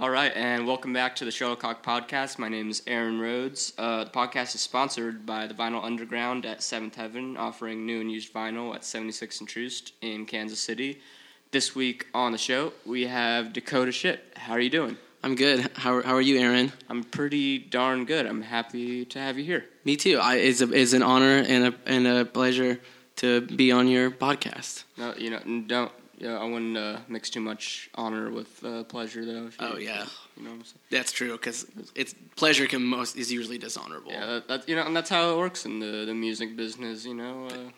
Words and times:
All 0.00 0.08
right, 0.08 0.32
and 0.34 0.66
welcome 0.66 0.94
back 0.94 1.14
to 1.16 1.26
the 1.26 1.30
Shuttlecock 1.30 1.82
Podcast. 1.82 2.38
My 2.38 2.48
name 2.48 2.70
is 2.70 2.82
Aaron 2.86 3.20
Rhodes. 3.20 3.74
Uh, 3.76 4.04
the 4.04 4.10
podcast 4.10 4.54
is 4.54 4.62
sponsored 4.62 5.26
by 5.26 5.46
the 5.46 5.52
Vinyl 5.52 5.84
Underground 5.84 6.46
at 6.46 6.62
Seventh 6.62 6.94
Heaven, 6.94 7.36
offering 7.36 7.84
new 7.84 8.00
and 8.00 8.10
used 8.10 8.32
vinyl 8.32 8.74
at 8.74 8.82
76 8.82 9.40
and 9.40 9.48
Troost 9.50 9.92
in 10.00 10.24
Kansas 10.24 10.58
City. 10.58 11.02
This 11.50 11.74
week 11.74 12.06
on 12.14 12.32
the 12.32 12.38
show, 12.38 12.72
we 12.86 13.08
have 13.08 13.52
Dakota 13.52 13.92
Ship. 13.92 14.24
How 14.38 14.54
are 14.54 14.60
you 14.60 14.70
doing? 14.70 14.96
I'm 15.22 15.34
good. 15.34 15.70
How, 15.76 16.00
how 16.00 16.14
are 16.14 16.22
you, 16.22 16.38
Aaron? 16.38 16.72
I'm 16.88 17.04
pretty 17.04 17.58
darn 17.58 18.06
good. 18.06 18.24
I'm 18.24 18.40
happy 18.40 19.04
to 19.04 19.18
have 19.18 19.36
you 19.36 19.44
here. 19.44 19.66
Me 19.84 19.96
too. 19.96 20.18
I, 20.18 20.36
it's, 20.36 20.62
a, 20.62 20.72
it's 20.72 20.94
an 20.94 21.02
honor 21.02 21.44
and 21.46 21.66
a, 21.66 21.74
and 21.84 22.06
a 22.06 22.24
pleasure 22.24 22.80
to 23.16 23.42
be 23.42 23.70
on 23.70 23.86
your 23.86 24.10
podcast. 24.10 24.84
No, 24.96 25.12
you 25.18 25.28
know, 25.28 25.40
don't. 25.66 25.92
Yeah, 26.20 26.36
I 26.38 26.44
wouldn't 26.44 26.76
uh, 26.76 26.98
mix 27.08 27.30
too 27.30 27.40
much 27.40 27.88
honor 27.94 28.30
with 28.30 28.62
uh, 28.62 28.84
pleasure, 28.84 29.24
though. 29.24 29.44
you- 29.44 29.52
Oh, 29.58 29.78
yeah. 29.78 30.04
you 30.36 30.42
know 30.44 30.50
what 30.50 30.56
I'm 30.58 30.64
saying. 30.64 30.78
That's 30.90 31.12
true 31.12 31.32
because 31.32 31.66
it's 31.94 32.14
pleasure 32.36 32.66
can 32.66 32.82
most 32.84 33.16
is 33.16 33.32
usually 33.32 33.56
dishonorable. 33.58 34.12
Yeah, 34.12 34.26
that, 34.26 34.48
that, 34.48 34.68
you 34.68 34.76
know, 34.76 34.84
and 34.86 34.94
that's 34.94 35.08
how 35.08 35.30
it 35.32 35.38
works 35.38 35.64
in 35.64 35.80
the 35.80 36.04
the 36.04 36.14
music 36.14 36.56
business. 36.56 37.04
You 37.06 37.14
know. 37.14 37.46
Uh, 37.48 37.70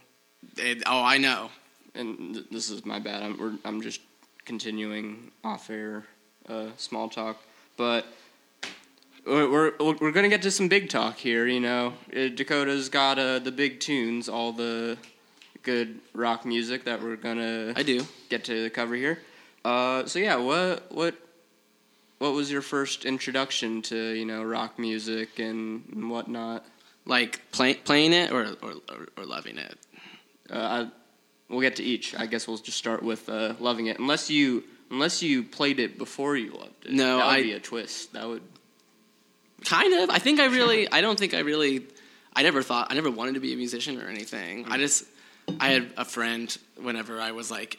It- 0.57 0.83
oh, 0.87 1.03
I 1.15 1.19
know. 1.19 1.51
and 1.95 2.35
th- 2.35 2.47
this 2.51 2.69
is 2.71 2.85
my 2.85 2.99
bad. 2.99 3.23
I'm 3.23 3.37
we're, 3.39 3.55
I'm 3.65 3.81
just 3.81 4.01
continuing 4.45 5.31
off 5.45 5.71
air 5.71 6.05
uh, 6.49 6.67
small 6.77 7.09
talk, 7.09 7.37
but 7.77 8.07
we're, 9.25 9.49
we're 9.49 9.73
we're 10.01 10.11
gonna 10.11 10.29
get 10.29 10.43
to 10.43 10.51
some 10.51 10.69
big 10.69 10.89
talk 10.89 11.17
here. 11.17 11.47
You 11.47 11.61
know, 11.61 11.93
Uh, 12.11 12.29
Dakota's 12.29 12.89
got 12.89 13.19
uh, 13.19 13.39
the 13.39 13.53
big 13.53 13.79
tunes, 13.79 14.29
all 14.29 14.53
the 14.53 14.99
good 15.63 16.01
rock 16.15 16.45
music 16.45 16.85
that 16.85 17.03
we're 17.03 17.17
gonna 17.17 17.73
I 17.77 17.83
do. 17.83 18.05
get 18.29 18.45
to 18.45 18.63
the 18.63 18.71
cover 18.71 18.95
here. 18.95 19.19
Uh, 19.65 20.07
so 20.07 20.19
yeah, 20.19 20.37
what 20.37 20.91
what 20.93 21.15
what 22.19 22.33
was 22.33 22.51
your 22.51 22.63
first 22.63 23.05
introduction 23.05 23.83
to 23.83 23.97
you 23.97 24.25
know 24.25 24.43
rock 24.43 24.79
music 24.79 25.39
and, 25.39 25.85
and 25.93 26.11
whatnot? 26.11 26.65
Like 27.05 27.41
play, 27.51 27.75
playing 27.75 28.13
it 28.13 28.31
or, 28.33 28.57
or 28.63 28.75
or 29.17 29.25
loving 29.25 29.59
it. 29.59 29.77
Uh, 30.51 30.57
I, 30.87 30.89
we'll 31.49 31.61
get 31.61 31.77
to 31.77 31.83
each. 31.83 32.15
I 32.17 32.27
guess 32.27 32.47
we'll 32.47 32.59
just 32.59 32.79
start 32.79 33.03
with 33.03 33.29
uh, 33.29 33.55
loving 33.59 33.87
it. 33.87 33.99
Unless 33.99 34.31
you 34.31 34.63
unless 34.91 35.23
you 35.23 35.43
played 35.43 35.81
it 35.81 35.99
before 35.99 36.37
you 36.37 36.53
loved 36.53 36.87
it. 36.87 36.93
No, 36.93 37.19
that 37.19 37.27
would 37.27 37.33
I- 37.35 37.43
be 37.43 37.53
a 37.53 37.61
twist. 37.61 38.13
That 38.13 38.29
would. 38.29 38.43
Kind 39.65 39.95
of. 39.95 40.11
I 40.11 40.19
think 40.19 40.41
I 40.41 40.47
really. 40.47 40.91
I 40.91 41.01
don't 41.01 41.19
think 41.19 41.35
I 41.35 41.41
really. 41.41 41.87
I 42.35 42.43
never 42.43 42.63
thought. 42.63 42.89
I 42.91 42.95
never 42.95 43.11
wanted 43.11 43.35
to 43.35 43.41
be 43.41 43.53
a 43.53 43.57
musician 43.57 44.01
or 44.01 44.07
anything. 44.09 44.67
I 44.69 44.77
just. 44.79 45.05
I 45.61 45.69
had 45.71 45.91
a 45.97 46.05
friend 46.05 46.57
whenever 46.81 47.21
I 47.21 47.33
was 47.33 47.51
like 47.51 47.79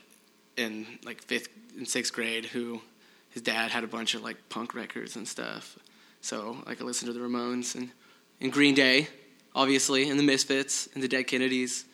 in 0.57 0.85
like 1.03 1.21
fifth 1.21 1.49
and 1.77 1.87
sixth 1.87 2.13
grade 2.13 2.45
who 2.45 2.81
his 3.29 3.41
dad 3.41 3.71
had 3.71 3.83
a 3.83 3.87
bunch 3.87 4.13
of 4.13 4.23
like 4.23 4.37
punk 4.49 4.75
records 4.75 5.15
and 5.15 5.27
stuff. 5.27 5.77
So 6.21 6.57
like 6.65 6.81
I 6.81 6.83
listened 6.83 7.11
to 7.11 7.17
the 7.17 7.25
Ramones 7.25 7.75
and, 7.75 7.89
and 8.39 8.51
Green 8.51 8.75
Day, 8.75 9.07
obviously, 9.55 10.09
and 10.09 10.19
the 10.19 10.23
Misfits 10.23 10.87
and 10.93 11.03
the 11.03 11.07
Dead 11.07 11.23
Kennedys, 11.23 11.85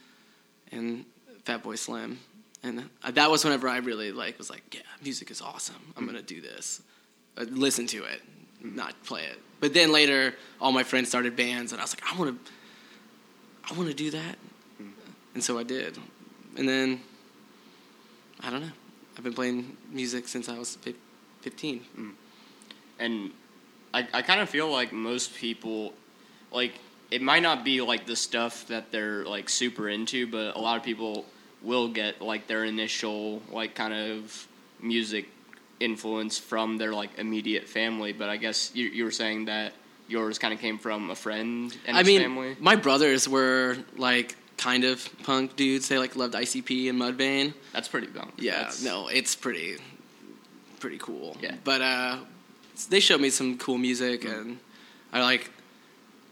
and 0.71 1.05
Fatboy 1.45 1.77
Slim. 1.77 2.19
And 2.61 2.89
that 3.07 3.31
was 3.31 3.43
whenever 3.45 3.69
I 3.69 3.77
really 3.77 4.11
like 4.11 4.37
was 4.37 4.49
like, 4.49 4.75
yeah, 4.75 4.81
music 5.01 5.31
is 5.31 5.41
awesome. 5.41 5.93
I'm 5.95 6.05
gonna 6.05 6.21
do 6.21 6.41
this. 6.41 6.81
Uh, 7.37 7.45
listen 7.49 7.87
to 7.87 8.03
it, 8.03 8.21
not 8.61 9.01
play 9.03 9.23
it. 9.23 9.39
But 9.61 9.73
then 9.73 9.91
later, 9.91 10.35
all 10.59 10.71
my 10.71 10.83
friends 10.83 11.09
started 11.09 11.35
bands, 11.35 11.71
and 11.71 11.79
I 11.79 11.83
was 11.83 11.95
like, 11.95 12.03
I 12.13 12.17
want 12.17 12.45
to, 12.45 12.51
I 13.73 13.77
want 13.77 13.89
to 13.89 13.95
do 13.95 14.11
that, 14.11 14.37
and 15.39 15.43
so 15.45 15.57
I 15.57 15.63
did. 15.63 15.97
And 16.57 16.67
then, 16.67 16.99
I 18.41 18.49
don't 18.49 18.59
know. 18.59 18.73
I've 19.17 19.23
been 19.23 19.31
playing 19.31 19.77
music 19.89 20.27
since 20.27 20.49
I 20.49 20.59
was 20.59 20.75
fif- 20.75 20.97
15. 21.43 21.79
Mm. 21.97 22.11
And 22.99 23.31
I 23.93 24.05
I 24.13 24.21
kind 24.21 24.41
of 24.41 24.49
feel 24.49 24.69
like 24.69 24.91
most 24.91 25.33
people, 25.35 25.93
like 26.51 26.73
it 27.09 27.21
might 27.21 27.41
not 27.41 27.63
be 27.63 27.79
like 27.79 28.05
the 28.05 28.17
stuff 28.17 28.67
that 28.67 28.91
they're 28.91 29.23
like 29.23 29.47
super 29.47 29.87
into, 29.87 30.27
but 30.27 30.57
a 30.57 30.59
lot 30.59 30.75
of 30.75 30.83
people 30.83 31.23
will 31.61 31.87
get 31.87 32.21
like 32.21 32.47
their 32.47 32.65
initial 32.65 33.41
like 33.49 33.75
kind 33.75 33.93
of 33.93 34.45
music 34.81 35.29
influence 35.79 36.37
from 36.37 36.77
their 36.77 36.93
like 36.93 37.11
immediate 37.17 37.69
family. 37.69 38.11
But 38.11 38.27
I 38.27 38.35
guess 38.35 38.71
you 38.73 38.87
you 38.87 39.05
were 39.05 39.17
saying 39.23 39.45
that 39.45 39.71
yours 40.09 40.37
kind 40.37 40.53
of 40.53 40.59
came 40.59 40.77
from 40.77 41.11
a 41.11 41.15
friend 41.15 41.73
and 41.87 41.95
I 41.95 42.03
mean, 42.03 42.23
family. 42.23 42.57
my 42.59 42.75
brothers 42.75 43.29
were 43.29 43.77
like 43.95 44.35
kind 44.59 44.83
of 44.83 45.09
punk 45.23 45.55
dudes. 45.55 45.87
They 45.87 45.97
like 45.97 46.15
loved 46.15 46.33
ICP 46.35 46.89
and 46.89 46.99
Mudvayne. 47.01 47.53
That's 47.73 47.87
pretty 47.87 48.07
bunk. 48.07 48.33
Yeah, 48.37 48.57
That's- 48.57 48.83
no, 48.83 49.07
it's 49.07 49.35
pretty, 49.35 49.77
pretty 50.79 50.97
cool. 50.99 51.37
Yeah. 51.41 51.55
But 51.63 51.81
uh, 51.81 52.17
they 52.89 52.99
showed 52.99 53.21
me 53.21 53.29
some 53.29 53.57
cool 53.57 53.77
music, 53.77 54.25
and 54.25 54.59
I 55.11 55.21
like. 55.21 55.49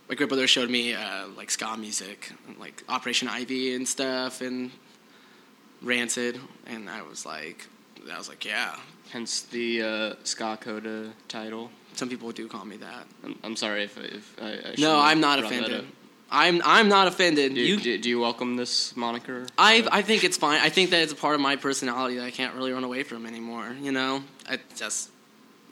My 0.09 0.15
great 0.15 0.29
brother 0.29 0.47
showed 0.47 0.69
me 0.69 0.93
uh, 0.93 1.27
like 1.35 1.51
ska 1.51 1.75
music, 1.75 2.31
and, 2.47 2.57
like 2.57 2.81
Operation 2.87 3.27
Ivy 3.27 3.75
and 3.75 3.85
stuff, 3.85 4.39
and 4.39 4.71
Rancid, 5.81 6.39
and 6.65 6.89
I 6.89 7.01
was 7.01 7.25
like, 7.25 7.67
I 8.11 8.17
was 8.17 8.29
like, 8.29 8.45
yeah. 8.45 8.75
Hence 9.09 9.41
the 9.41 9.81
uh, 9.81 10.13
Ska 10.23 10.57
Coda 10.61 11.11
title. 11.27 11.71
Some 11.93 12.09
people 12.09 12.31
do 12.31 12.47
call 12.47 12.65
me 12.65 12.77
that. 12.77 13.05
I'm, 13.23 13.39
I'm 13.43 13.55
sorry 13.55 13.83
if, 13.83 13.97
if 13.97 14.35
I, 14.41 14.51
I 14.51 14.75
No, 14.77 14.99
I'm 14.99 15.19
not 15.19 15.39
offended. 15.39 15.85
I'm 16.29 16.61
I'm 16.65 16.89
not 16.89 17.07
offended. 17.07 17.53
Do, 17.55 17.61
you, 17.61 17.79
do, 17.79 17.97
do 17.97 18.09
you 18.09 18.19
welcome 18.19 18.57
this 18.57 18.95
moniker? 18.95 19.45
I 19.57 19.87
I 19.91 20.01
think 20.01 20.23
it's 20.23 20.37
fine. 20.37 20.59
I 20.61 20.69
think 20.69 20.89
that 20.89 21.01
it's 21.01 21.13
a 21.13 21.15
part 21.15 21.35
of 21.35 21.41
my 21.41 21.55
personality 21.55 22.17
that 22.17 22.25
I 22.25 22.31
can't 22.31 22.53
really 22.55 22.71
run 22.71 22.83
away 22.83 23.03
from 23.03 23.25
anymore. 23.25 23.75
You 23.81 23.91
know, 23.93 24.23
I 24.47 24.59
just, 24.75 25.09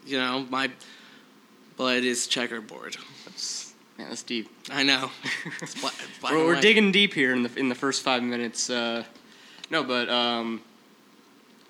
you 0.06 0.18
know, 0.18 0.46
my 0.50 0.72
blood 1.76 2.04
is 2.04 2.28
checkerboard. 2.28 2.96
That's, 3.26 3.74
man, 3.98 4.10
that's 4.10 4.24
deep. 4.24 4.50
I 4.72 4.84
know. 4.84 5.12
It's 5.62 5.80
black, 5.80 5.94
it's 6.02 6.20
black 6.20 6.34
We're, 6.34 6.46
we're 6.46 6.62
digging 6.62 6.92
deep 6.92 7.14
here 7.14 7.34
in 7.34 7.44
the 7.44 7.60
in 7.60 7.68
the 7.68 7.76
first 7.76 8.02
five 8.04 8.24
minutes. 8.24 8.70
Uh, 8.70 9.04
no, 9.70 9.84
but 9.84 10.10
um, 10.10 10.62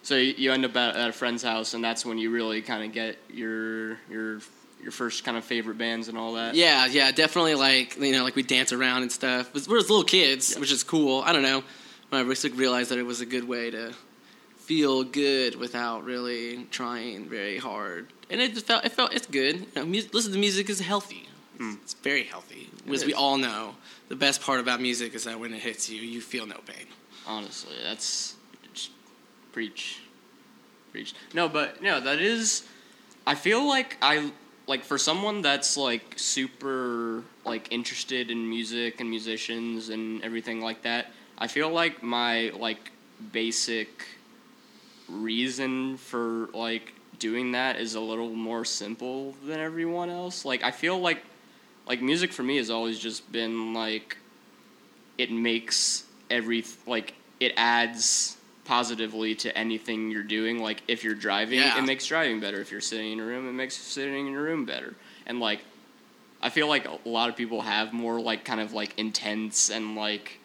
so 0.04 0.16
you, 0.16 0.34
you 0.38 0.52
end 0.52 0.64
up 0.64 0.76
at, 0.76 0.96
at 0.96 1.10
a 1.10 1.14
friend's 1.14 1.42
house, 1.42 1.74
and 1.74 1.84
that's 1.84 2.06
when 2.06 2.20
you 2.20 2.30
really 2.30 2.62
kind 2.62 2.84
of 2.84 2.92
get 2.92 3.18
your 3.30 3.98
your 4.12 4.42
your 4.86 4.92
first 4.92 5.24
kind 5.24 5.36
of 5.36 5.44
favorite 5.44 5.80
bands 5.80 6.10
and 6.10 6.18
all 6.18 6.34
that. 6.34 6.54
Yeah, 6.54 6.86
yeah, 6.86 7.12
definitely. 7.12 7.56
Like 7.56 7.98
you 8.00 8.12
know, 8.12 8.24
like 8.24 8.36
we 8.36 8.44
dance 8.44 8.72
around 8.72 9.02
and 9.02 9.12
stuff. 9.12 9.52
We 9.54 9.62
We're 9.68 9.80
little 9.80 10.04
kids, 10.04 10.52
Yeah. 10.54 10.60
which 10.60 10.72
is 10.72 10.84
cool. 10.84 11.24
I 11.26 11.34
don't 11.34 11.42
know. 11.42 11.64
When 12.10 12.22
I 12.22 12.50
realized 12.56 12.92
that 12.92 13.00
it 13.00 13.06
was 13.06 13.20
a 13.20 13.26
good 13.26 13.48
way 13.48 13.72
to 13.72 13.94
feel 14.58 15.04
good 15.04 15.56
without 15.56 16.06
really 16.06 16.66
trying 16.70 17.28
very 17.28 17.58
hard, 17.58 18.14
and 18.30 18.40
it 18.40 18.54
just 18.54 18.68
felt 18.68 18.86
it 18.86 18.92
felt 18.92 19.12
it's 19.12 19.26
good. 19.26 19.56
You 19.62 19.68
know, 19.76 19.86
music, 19.86 20.14
listen 20.14 20.32
to 20.34 20.38
music 20.38 20.70
is 20.70 20.80
healthy. 20.80 21.28
Mm. 21.58 21.78
It's 21.82 21.96
very 21.96 22.24
healthy. 22.24 22.70
It 22.86 22.94
As 22.94 23.06
we 23.06 23.14
all 23.16 23.38
know, 23.38 23.76
the 24.10 24.16
best 24.16 24.42
part 24.42 24.60
about 24.60 24.80
music 24.80 25.16
is 25.16 25.24
that 25.24 25.40
when 25.40 25.52
it 25.54 25.62
hits 25.62 25.90
you, 25.90 26.00
you 26.02 26.22
feel 26.22 26.46
no 26.46 26.60
pain. 26.66 26.86
honestly 27.28 27.74
that's 27.84 28.36
just 28.72 28.92
preach 29.52 30.00
preach 30.92 31.16
no 31.34 31.50
but 31.50 31.82
no 31.82 32.00
that 32.00 32.20
is 32.20 32.68
i 33.26 33.34
feel 33.34 33.68
like 33.68 33.98
i 34.02 34.32
like 34.68 34.84
for 34.84 34.98
someone 34.98 35.42
that's 35.42 35.78
like 35.78 36.14
super 36.18 37.24
like 37.46 37.72
interested 37.72 38.32
in 38.32 38.50
music 38.50 39.00
and 39.00 39.10
musicians 39.10 39.90
and 39.90 40.24
everything 40.24 40.62
like 40.62 40.82
that 40.82 41.12
i 41.38 41.48
feel 41.48 41.70
like 41.70 42.02
my 42.02 42.50
like 42.58 42.92
basic 43.32 44.06
reason 45.08 45.98
for 45.98 46.50
like 46.54 46.94
doing 47.20 47.54
that 47.54 47.78
is 47.78 47.96
a 47.96 48.00
little 48.00 48.30
more 48.30 48.66
simple 48.66 49.34
than 49.46 49.60
everyone 49.60 50.10
else. 50.10 50.46
Like 50.46 50.64
i 50.64 50.72
feel 50.72 51.00
like 51.00 51.24
like 51.88 52.02
music 52.02 52.34
for 52.34 52.44
me 52.44 52.58
has 52.58 52.70
always 52.70 53.00
just 53.00 53.32
been 53.32 53.74
like 53.74 54.18
it 55.18 55.32
makes 55.32 56.04
every 56.30 56.66
like 56.88 57.14
it 57.40 57.54
adds 57.58 58.35
positively 58.66 59.36
to 59.36 59.58
anything 59.58 60.12
you're 60.12 60.24
doing. 60.24 60.60
Like 60.60 60.82
if 60.88 61.04
you're 61.04 61.16
driving 61.16 61.60
Yeah. 61.60 61.78
it 61.78 61.84
makes 61.86 62.06
driving 62.08 62.40
better. 62.40 62.60
If 62.60 62.72
you're 62.72 62.82
sitting 62.82 63.14
in 63.14 63.20
a 63.20 63.26
room 63.26 63.48
it 63.48 63.54
makes 63.54 63.76
sitting 63.76 64.28
in 64.28 64.34
a 64.36 64.40
room 64.42 64.66
better. 64.66 64.96
And 65.26 65.40
like 65.40 65.62
i 66.42 66.50
feel 66.50 66.68
like 66.68 66.86
a 66.86 67.00
lot 67.10 67.30
of 67.30 67.36
people 67.36 67.62
have 67.62 67.94
more 67.94 68.20
like 68.20 68.44
kind 68.44 68.60
of 68.60 68.74
like 68.74 68.94
intense 69.00 69.70
and 69.72 69.96
like 69.96 70.40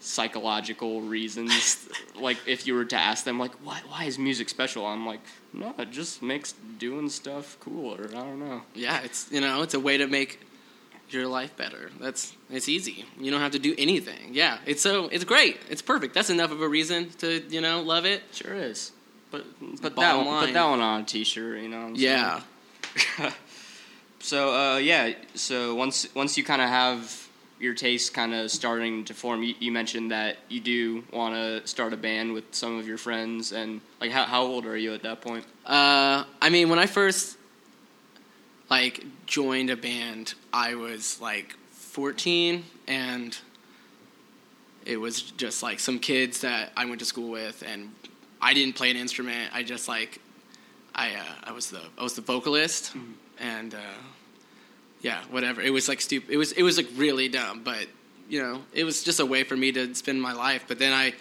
psychological 0.00 1.00
reasons. 1.02 1.88
Like 2.18 2.38
if 2.46 2.66
you 2.66 2.72
were 2.74 2.86
to 2.86 2.96
ask 2.96 3.24
them 3.24 3.38
like 3.38 3.52
why 3.62 3.78
why 3.88 4.04
is 4.04 4.18
music 4.18 4.48
special? 4.48 4.86
I'm 4.86 5.04
like 5.04 5.20
no 5.52 5.74
it 5.78 5.90
just 5.90 6.22
makes 6.22 6.54
doing 6.78 7.10
stuff 7.10 7.58
cooler. 7.60 8.08
I 8.08 8.14
don't 8.14 8.38
know. 8.40 8.62
Yeah, 8.74 9.00
it's 9.02 9.28
you 9.30 9.42
know, 9.42 9.60
it's 9.60 9.74
a 9.74 9.80
way 9.80 9.98
to 9.98 10.06
make 10.06 10.40
your 11.10 11.26
life 11.26 11.56
better. 11.56 11.90
That's 12.00 12.34
it's 12.50 12.68
easy. 12.68 13.04
You 13.18 13.30
don't 13.30 13.40
have 13.40 13.52
to 13.52 13.58
do 13.58 13.74
anything. 13.78 14.30
Yeah, 14.32 14.58
it's 14.66 14.82
so 14.82 15.08
it's 15.08 15.24
great. 15.24 15.58
It's 15.68 15.82
perfect. 15.82 16.14
That's 16.14 16.30
enough 16.30 16.50
of 16.50 16.60
a 16.60 16.68
reason 16.68 17.10
to 17.18 17.42
you 17.48 17.60
know 17.60 17.82
love 17.82 18.04
it. 18.04 18.22
sure 18.32 18.54
is 18.54 18.92
but 19.30 19.82
put 19.82 19.96
that 19.96 20.16
one, 20.16 20.46
put 20.46 20.54
that 20.54 20.68
one 20.68 20.80
on 20.80 21.02
a 21.02 21.04
t-shirt 21.04 21.60
you 21.60 21.68
know? 21.68 21.90
Yeah, 21.94 22.40
so 24.20 24.54
uh, 24.54 24.76
yeah, 24.78 25.12
so 25.34 25.74
once 25.74 26.12
once 26.14 26.36
you 26.36 26.44
kind 26.44 26.62
of 26.62 26.68
have 26.68 27.26
your 27.58 27.74
taste 27.74 28.12
kind 28.12 28.34
of 28.34 28.50
starting 28.50 29.04
to 29.06 29.14
form, 29.14 29.42
you, 29.42 29.54
you 29.58 29.72
mentioned 29.72 30.10
that 30.10 30.36
you 30.50 30.60
do 30.60 31.02
want 31.10 31.34
to 31.34 31.66
start 31.66 31.94
a 31.94 31.96
band 31.96 32.34
with 32.34 32.54
some 32.54 32.78
of 32.78 32.86
your 32.86 32.98
friends, 32.98 33.52
and 33.52 33.80
like 34.00 34.10
how 34.10 34.24
how 34.24 34.42
old 34.42 34.66
are 34.66 34.76
you 34.76 34.94
at 34.94 35.02
that 35.02 35.20
point? 35.20 35.44
Uh, 35.64 36.24
I 36.40 36.50
mean, 36.50 36.68
when 36.68 36.78
I 36.78 36.86
first 36.86 37.36
like 38.70 39.04
joined 39.26 39.70
a 39.70 39.76
band. 39.76 40.34
I 40.52 40.74
was 40.74 41.20
like 41.20 41.54
14, 41.70 42.64
and 42.86 43.36
it 44.84 44.96
was 44.96 45.22
just 45.22 45.62
like 45.62 45.80
some 45.80 45.98
kids 45.98 46.40
that 46.40 46.72
I 46.76 46.84
went 46.84 47.00
to 47.00 47.06
school 47.06 47.30
with, 47.30 47.62
and 47.66 47.92
I 48.40 48.54
didn't 48.54 48.76
play 48.76 48.90
an 48.90 48.96
instrument. 48.96 49.50
I 49.54 49.62
just 49.62 49.88
like 49.88 50.20
I 50.94 51.14
uh, 51.14 51.24
I 51.44 51.52
was 51.52 51.70
the 51.70 51.82
I 51.98 52.02
was 52.02 52.14
the 52.14 52.22
vocalist, 52.22 52.94
and 53.38 53.74
uh, 53.74 53.78
yeah, 55.02 55.22
whatever. 55.30 55.60
It 55.60 55.70
was 55.70 55.88
like 55.88 56.00
stupid. 56.00 56.30
It 56.30 56.36
was 56.36 56.52
it 56.52 56.62
was 56.62 56.76
like 56.76 56.88
really 56.96 57.28
dumb, 57.28 57.62
but 57.62 57.86
you 58.28 58.42
know, 58.42 58.62
it 58.72 58.84
was 58.84 59.04
just 59.04 59.20
a 59.20 59.26
way 59.26 59.44
for 59.44 59.56
me 59.56 59.72
to 59.72 59.94
spend 59.94 60.20
my 60.20 60.32
life. 60.32 60.64
But 60.66 60.78
then 60.78 60.92
I, 60.92 61.14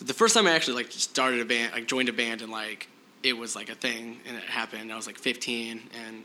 the 0.00 0.12
first 0.12 0.34
time 0.34 0.46
I 0.46 0.50
actually 0.50 0.82
like 0.82 0.92
started 0.92 1.40
a 1.40 1.44
band, 1.44 1.72
like 1.72 1.86
joined 1.86 2.08
a 2.08 2.12
band, 2.12 2.42
and 2.42 2.50
like 2.50 2.88
it 3.22 3.32
was 3.32 3.56
like 3.56 3.68
a 3.70 3.74
thing, 3.74 4.18
and 4.26 4.36
it 4.36 4.44
happened. 4.44 4.92
I 4.92 4.96
was 4.96 5.06
like 5.06 5.18
15, 5.18 5.90
and 6.06 6.24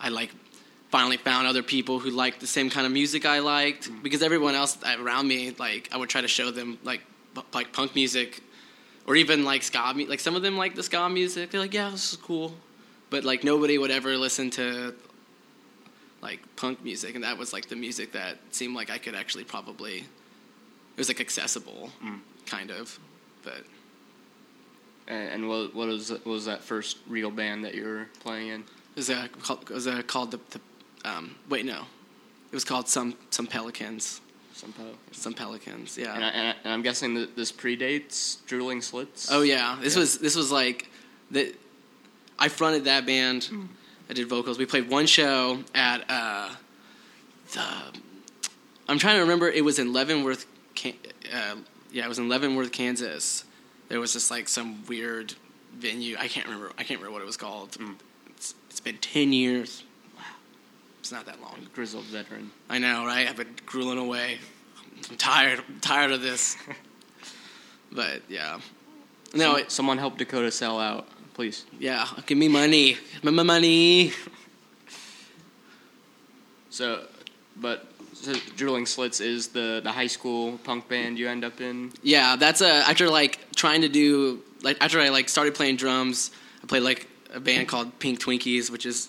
I 0.00 0.08
like 0.08 0.30
finally 0.90 1.16
found 1.18 1.46
other 1.46 1.62
people 1.62 1.98
who 1.98 2.10
liked 2.10 2.40
the 2.40 2.46
same 2.46 2.70
kind 2.70 2.86
of 2.86 2.92
music 2.92 3.26
I 3.26 3.40
liked 3.40 3.84
mm-hmm. 3.84 4.02
because 4.02 4.22
everyone 4.22 4.54
else 4.54 4.78
around 4.84 5.28
me, 5.28 5.54
like 5.58 5.88
I 5.92 5.96
would 5.98 6.08
try 6.08 6.20
to 6.20 6.28
show 6.28 6.50
them 6.50 6.78
like 6.82 7.02
p- 7.34 7.42
like 7.52 7.72
punk 7.72 7.94
music 7.94 8.42
or 9.06 9.16
even 9.16 9.44
like 9.44 9.62
ska 9.62 9.92
mu- 9.94 10.06
like 10.06 10.20
some 10.20 10.36
of 10.36 10.42
them 10.42 10.56
like 10.56 10.74
the 10.74 10.82
ska 10.82 11.08
music. 11.08 11.50
They're 11.50 11.60
like, 11.60 11.74
yeah, 11.74 11.90
this 11.90 12.12
is 12.12 12.18
cool, 12.18 12.54
but 13.10 13.24
like 13.24 13.44
nobody 13.44 13.78
would 13.78 13.90
ever 13.90 14.16
listen 14.16 14.50
to 14.50 14.94
like 16.22 16.40
punk 16.56 16.82
music, 16.82 17.14
and 17.14 17.24
that 17.24 17.38
was 17.38 17.52
like 17.52 17.68
the 17.68 17.76
music 17.76 18.12
that 18.12 18.38
seemed 18.50 18.74
like 18.74 18.90
I 18.90 18.98
could 18.98 19.14
actually 19.14 19.44
probably. 19.44 19.98
It 19.98 20.98
was 20.98 21.08
like 21.08 21.20
accessible, 21.20 21.90
mm. 22.04 22.18
kind 22.46 22.72
of, 22.72 22.98
but 23.44 23.62
And, 25.06 25.28
and 25.28 25.48
what 25.48 25.74
what 25.74 25.88
was 25.88 26.10
what 26.10 26.26
was 26.26 26.44
that 26.44 26.62
first 26.62 26.98
real 27.08 27.30
band 27.30 27.64
that 27.64 27.74
you 27.74 27.84
were 27.84 28.06
playing 28.20 28.48
in? 28.48 28.64
It 28.98 29.02
was 29.02 29.10
uh, 29.10 29.28
called, 29.42 29.62
it 29.62 29.74
was 29.74 29.86
uh, 29.86 30.02
called 30.08 30.32
the, 30.32 30.40
the 30.50 30.60
um, 31.08 31.36
wait 31.48 31.64
no, 31.64 31.82
it 32.50 32.54
was 32.54 32.64
called 32.64 32.88
some 32.88 33.14
some 33.30 33.46
pelicans, 33.46 34.20
Somehow. 34.54 34.82
some 35.12 35.34
pelicans, 35.34 35.96
yeah. 35.96 36.14
And, 36.16 36.24
I, 36.24 36.28
and, 36.30 36.48
I, 36.48 36.54
and 36.64 36.72
I'm 36.72 36.82
guessing 36.82 37.14
that 37.14 37.36
this 37.36 37.52
predates 37.52 38.44
Drooling 38.46 38.82
Slits. 38.82 39.28
Oh 39.30 39.42
yeah, 39.42 39.78
this 39.80 39.94
Yeah. 39.94 40.00
was 40.00 40.18
this 40.18 40.34
was 40.34 40.50
like 40.50 40.90
the. 41.30 41.54
I 42.40 42.48
fronted 42.48 42.84
that 42.84 43.06
band. 43.06 43.48
I 44.10 44.14
did 44.14 44.28
vocals. 44.28 44.58
We 44.58 44.66
played 44.66 44.88
one 44.90 45.06
show 45.06 45.60
at 45.76 46.04
uh, 46.08 46.50
the. 47.52 47.64
I'm 48.88 48.98
trying 48.98 49.14
to 49.16 49.20
remember. 49.20 49.48
It 49.48 49.64
was 49.64 49.78
in 49.78 49.92
Leavenworth. 49.92 50.44
Uh, 50.84 51.56
yeah, 51.92 52.04
it 52.04 52.08
was 52.08 52.18
in 52.18 52.28
Leavenworth, 52.28 52.72
Kansas. 52.72 53.44
There 53.88 54.00
was 54.00 54.12
just 54.12 54.28
like 54.30 54.48
some 54.48 54.84
weird 54.86 55.34
venue. 55.76 56.16
I 56.18 56.26
can't 56.26 56.46
remember. 56.46 56.72
I 56.76 56.82
can't 56.82 56.98
remember 57.00 57.12
what 57.12 57.22
it 57.22 57.26
was 57.26 57.36
called. 57.36 57.76
It's, 58.38 58.54
it's 58.70 58.80
been 58.80 58.96
ten 58.98 59.32
years. 59.32 59.82
Wow, 60.16 60.22
it's 61.00 61.12
not 61.12 61.26
that 61.26 61.40
long. 61.42 61.66
grizzled 61.74 62.04
veteran. 62.04 62.50
I 62.70 62.78
know, 62.78 63.04
right? 63.04 63.28
I've 63.28 63.36
been 63.36 63.54
grueling 63.66 63.98
away. 63.98 64.38
I'm 65.10 65.16
tired. 65.16 65.60
I'm 65.68 65.80
tired 65.80 66.12
of 66.12 66.22
this. 66.22 66.56
but 67.92 68.22
yeah, 68.28 68.58
no, 69.34 69.56
it, 69.56 69.70
Someone 69.70 69.98
help 69.98 70.16
Dakota 70.18 70.50
sell 70.50 70.78
out, 70.80 71.06
please. 71.34 71.64
yeah. 71.78 72.06
Give 72.26 72.38
me 72.38 72.48
money. 72.48 72.96
Give 73.14 73.24
me 73.24 73.32
my 73.32 73.42
money. 73.42 74.12
So, 76.70 77.04
but 77.56 77.90
so 78.12 78.34
Drooling 78.56 78.86
Slits 78.86 79.20
is 79.20 79.48
the 79.48 79.80
the 79.82 79.90
high 79.92 80.06
school 80.06 80.58
punk 80.64 80.88
band 80.88 81.18
you 81.18 81.28
end 81.28 81.44
up 81.44 81.60
in. 81.60 81.92
Yeah, 82.02 82.36
that's 82.36 82.62
uh, 82.62 82.84
after 82.86 83.08
like 83.08 83.38
trying 83.56 83.82
to 83.82 83.88
do 83.88 84.42
like 84.62 84.76
after 84.80 85.00
I 85.00 85.08
like 85.08 85.28
started 85.28 85.54
playing 85.54 85.76
drums. 85.76 86.30
I 86.62 86.66
played 86.66 86.82
like 86.82 87.06
a 87.32 87.40
band 87.40 87.68
called 87.68 87.98
Pink 87.98 88.20
Twinkies, 88.20 88.70
which 88.70 88.86
is 88.86 89.08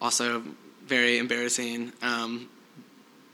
also 0.00 0.42
very 0.86 1.18
embarrassing. 1.18 1.92
Um, 2.02 2.48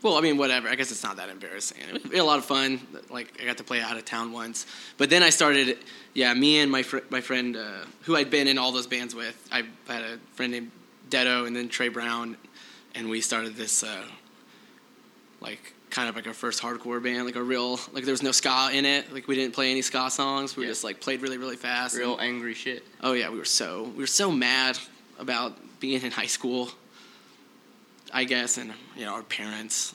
well, 0.02 0.16
I 0.16 0.20
mean, 0.20 0.36
whatever. 0.36 0.68
I 0.68 0.74
guess 0.74 0.90
it's 0.90 1.04
not 1.04 1.16
that 1.16 1.28
embarrassing. 1.28 1.78
It 1.94 2.10
was 2.10 2.18
a 2.18 2.24
lot 2.24 2.38
of 2.38 2.44
fun. 2.44 2.80
Like 3.08 3.40
I 3.40 3.44
got 3.44 3.58
to 3.58 3.64
play 3.64 3.80
out 3.80 3.96
of 3.96 4.04
town 4.04 4.32
once, 4.32 4.66
but 4.98 5.10
then 5.10 5.22
I 5.22 5.30
started. 5.30 5.78
Yeah, 6.14 6.34
me 6.34 6.58
and 6.58 6.70
my 6.70 6.82
fr- 6.82 7.06
my 7.08 7.20
friend 7.20 7.56
uh, 7.56 7.84
who 8.02 8.16
I'd 8.16 8.30
been 8.30 8.48
in 8.48 8.58
all 8.58 8.72
those 8.72 8.86
bands 8.86 9.14
with. 9.14 9.48
I 9.52 9.62
had 9.86 10.02
a 10.02 10.18
friend 10.34 10.52
named 10.52 10.70
Dedo 11.08 11.46
and 11.46 11.54
then 11.54 11.68
Trey 11.68 11.88
Brown, 11.88 12.36
and 12.94 13.08
we 13.08 13.20
started 13.20 13.54
this 13.54 13.84
uh, 13.84 14.04
like 15.40 15.72
kind 15.92 16.08
of 16.08 16.16
like 16.16 16.26
our 16.26 16.34
first 16.34 16.60
hardcore 16.62 17.00
band, 17.02 17.24
like 17.26 17.36
a 17.36 17.42
real 17.42 17.78
like 17.92 18.04
there 18.04 18.12
was 18.12 18.22
no 18.22 18.32
ska 18.32 18.70
in 18.72 18.84
it. 18.84 19.12
Like 19.12 19.28
we 19.28 19.34
didn't 19.36 19.54
play 19.54 19.70
any 19.70 19.82
ska 19.82 20.10
songs. 20.10 20.56
We 20.56 20.64
Yeah. 20.64 20.70
just 20.70 20.84
like 20.84 21.00
played 21.00 21.20
really 21.22 21.38
really 21.38 21.56
fast. 21.56 21.94
Real 21.96 22.16
And- 22.18 22.22
angry 22.34 22.54
shit. 22.54 22.82
oh 23.02 23.12
yeah, 23.12 23.28
we 23.30 23.38
were 23.38 23.44
so 23.44 23.68
we 23.96 24.02
were 24.02 24.14
so 24.22 24.30
mad 24.32 24.78
about 25.18 25.50
being 25.80 26.02
in 26.02 26.10
high 26.10 26.26
school. 26.38 26.70
I 28.14 28.24
guess, 28.24 28.58
and 28.58 28.72
you 28.96 29.04
know 29.06 29.14
our 29.14 29.22
parents, 29.22 29.94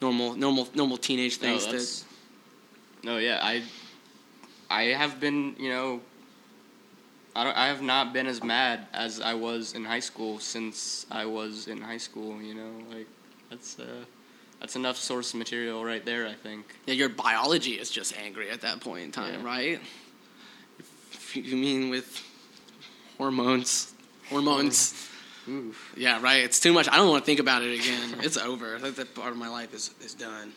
normal 0.00 0.34
normal 0.34 0.68
normal 0.74 0.96
teenage 0.96 1.36
things. 1.38 1.66
no, 1.66 1.72
to, 1.78 3.06
no, 3.06 3.18
yeah, 3.18 3.38
I, 3.42 3.62
I 4.70 4.82
have 4.96 5.20
been, 5.20 5.54
you 5.58 5.68
know, 5.68 6.00
I, 7.36 7.44
don't, 7.44 7.56
I 7.56 7.66
have 7.66 7.82
not 7.82 8.12
been 8.14 8.26
as 8.26 8.42
mad 8.42 8.86
as 8.94 9.20
I 9.20 9.34
was 9.34 9.74
in 9.74 9.84
high 9.84 10.00
school 10.00 10.38
since 10.38 11.04
I 11.10 11.26
was 11.26 11.68
in 11.68 11.82
high 11.82 11.98
school. 11.98 12.40
You 12.40 12.54
know, 12.54 12.72
like 12.96 13.06
that's 13.50 13.78
uh, 13.78 14.04
that's 14.60 14.76
enough 14.76 14.96
source 14.96 15.34
material 15.34 15.84
right 15.84 16.04
there. 16.04 16.26
I 16.26 16.34
think. 16.34 16.64
yeah, 16.86 16.94
your 16.94 17.08
biology 17.08 17.72
is 17.72 17.90
just 17.90 18.16
angry 18.18 18.50
at 18.50 18.60
that 18.62 18.80
point 18.80 19.04
in 19.04 19.12
time, 19.12 19.40
Yeah. 19.40 19.46
right? 19.46 19.80
If 20.78 21.36
you 21.36 21.56
mean 21.56 21.90
with 21.90 22.22
hormones, 23.18 23.92
hormones. 24.30 24.94
Oof. 25.48 25.94
Yeah, 25.96 26.20
right. 26.20 26.42
It's 26.44 26.60
too 26.60 26.72
much. 26.72 26.88
I 26.90 26.96
don't 26.96 27.08
want 27.08 27.22
to 27.24 27.26
think 27.26 27.40
about 27.40 27.62
it 27.62 27.78
again. 27.80 28.16
it's 28.22 28.36
over. 28.36 28.78
That, 28.78 28.96
that 28.96 29.14
part 29.14 29.30
of 29.32 29.38
my 29.38 29.48
life 29.48 29.72
is, 29.74 29.90
is 30.02 30.14
done. 30.14 30.52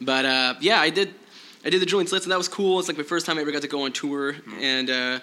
But 0.00 0.24
uh, 0.24 0.54
yeah, 0.60 0.80
I 0.80 0.90
did. 0.90 1.14
I 1.64 1.70
did 1.70 1.80
the 1.82 1.86
Drooling 1.86 2.06
Slits, 2.06 2.24
and 2.24 2.32
that 2.32 2.38
was 2.38 2.48
cool. 2.48 2.78
It's 2.78 2.86
like 2.88 2.96
my 2.96 3.02
first 3.02 3.26
time 3.26 3.38
I 3.38 3.40
ever 3.40 3.50
got 3.50 3.62
to 3.62 3.68
go 3.68 3.82
on 3.86 3.92
tour, 3.92 4.36
and 4.60 4.88
uh, 4.90 5.18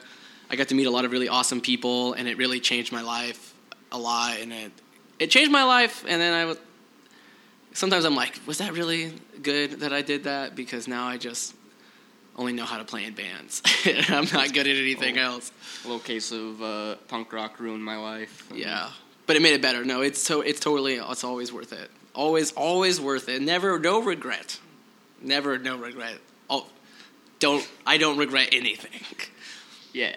I 0.49 0.55
got 0.57 0.67
to 0.69 0.75
meet 0.75 0.87
a 0.87 0.91
lot 0.91 1.05
of 1.05 1.11
really 1.11 1.29
awesome 1.29 1.61
people, 1.61 2.13
and 2.13 2.27
it 2.27 2.37
really 2.37 2.59
changed 2.59 2.91
my 2.91 3.01
life 3.01 3.53
a 3.93 3.97
lot. 3.97 4.37
And 4.39 4.51
it 4.51 4.71
it 5.19 5.27
changed 5.29 5.51
my 5.51 5.63
life. 5.63 6.03
And 6.07 6.19
then 6.21 6.33
I 6.33 6.45
was 6.45 6.57
sometimes 7.73 8.05
I'm 8.05 8.15
like, 8.15 8.39
was 8.45 8.57
that 8.59 8.73
really 8.73 9.13
good 9.41 9.79
that 9.81 9.93
I 9.93 10.01
did 10.01 10.23
that? 10.25 10.55
Because 10.55 10.87
now 10.87 11.05
I 11.07 11.17
just 11.17 11.55
only 12.35 12.53
know 12.53 12.65
how 12.65 12.77
to 12.77 12.83
play 12.83 13.05
in 13.05 13.13
bands. 13.13 13.61
I'm 14.09 14.25
not 14.33 14.53
good 14.53 14.67
at 14.67 14.75
anything 14.75 15.17
Oh. 15.19 15.21
else. 15.33 15.51
A 15.83 15.87
little 15.87 15.99
case 15.99 16.31
of 16.31 16.61
uh, 16.61 16.95
punk 17.07 17.31
rock 17.33 17.59
ruined 17.59 17.83
my 17.83 17.97
life. 17.97 18.47
Yeah, 18.53 18.89
but 19.27 19.35
it 19.35 19.41
made 19.41 19.53
it 19.53 19.61
better. 19.61 19.83
No, 19.85 20.01
it's 20.01 20.21
so 20.21 20.41
it's 20.41 20.59
totally 20.59 20.95
it's 20.95 21.23
always 21.23 21.51
worth 21.53 21.73
it. 21.73 21.91
Always 22.15 22.51
always 22.53 22.99
worth 23.01 23.29
it. 23.29 23.41
Never 23.41 23.77
no 23.79 24.01
regret. 24.01 24.59
Never 25.21 25.57
no 25.57 25.77
regret. 25.77 26.17
Oh, 26.49 26.67
don't 27.39 27.67
I 27.85 27.97
don't 27.97 28.17
regret 28.17 28.49
anything. 28.51 29.01
Yeah. 29.95 30.15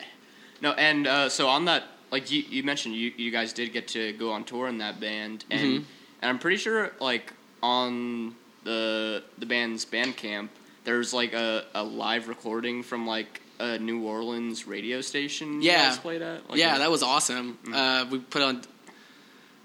No, 0.62 0.72
and 0.72 1.06
uh, 1.06 1.28
so 1.28 1.48
on 1.48 1.66
that, 1.66 1.84
like 2.10 2.30
you, 2.30 2.42
you 2.48 2.62
mentioned, 2.62 2.94
you, 2.94 3.12
you 3.18 3.30
guys 3.30 3.52
did 3.52 3.75
get 3.75 3.88
to 3.88 4.14
go 4.14 4.32
on 4.32 4.44
tour 4.44 4.68
in 4.68 4.78
that 4.78 5.00
band, 5.00 5.44
and 5.50 5.60
Mhm. 5.60 5.84
and 6.22 6.30
I'm 6.30 6.38
pretty 6.38 6.56
sure 6.56 6.92
like 6.98 7.34
on 7.66 8.35
the 8.64 9.23
the 9.38 9.46
band's 9.46 9.85
Bandcamp, 9.85 10.49
there's 10.85 11.12
like 11.12 11.32
a, 11.32 11.64
a 11.75 11.82
live 11.82 12.28
recording 12.28 12.82
from 12.82 13.06
like 13.06 13.40
a 13.58 13.78
New 13.78 14.02
Orleans 14.04 14.66
radio 14.66 15.00
station. 15.00 15.61
Yeah. 15.62 15.96
played 15.96 16.23
at. 16.23 16.49
Like 16.49 16.58
yeah, 16.58 16.76
a- 16.76 16.78
that 16.78 16.90
was 16.90 17.02
awesome. 17.02 17.58
Uh, 17.73 18.06
we 18.11 18.18
put 18.18 18.42
on. 18.42 18.62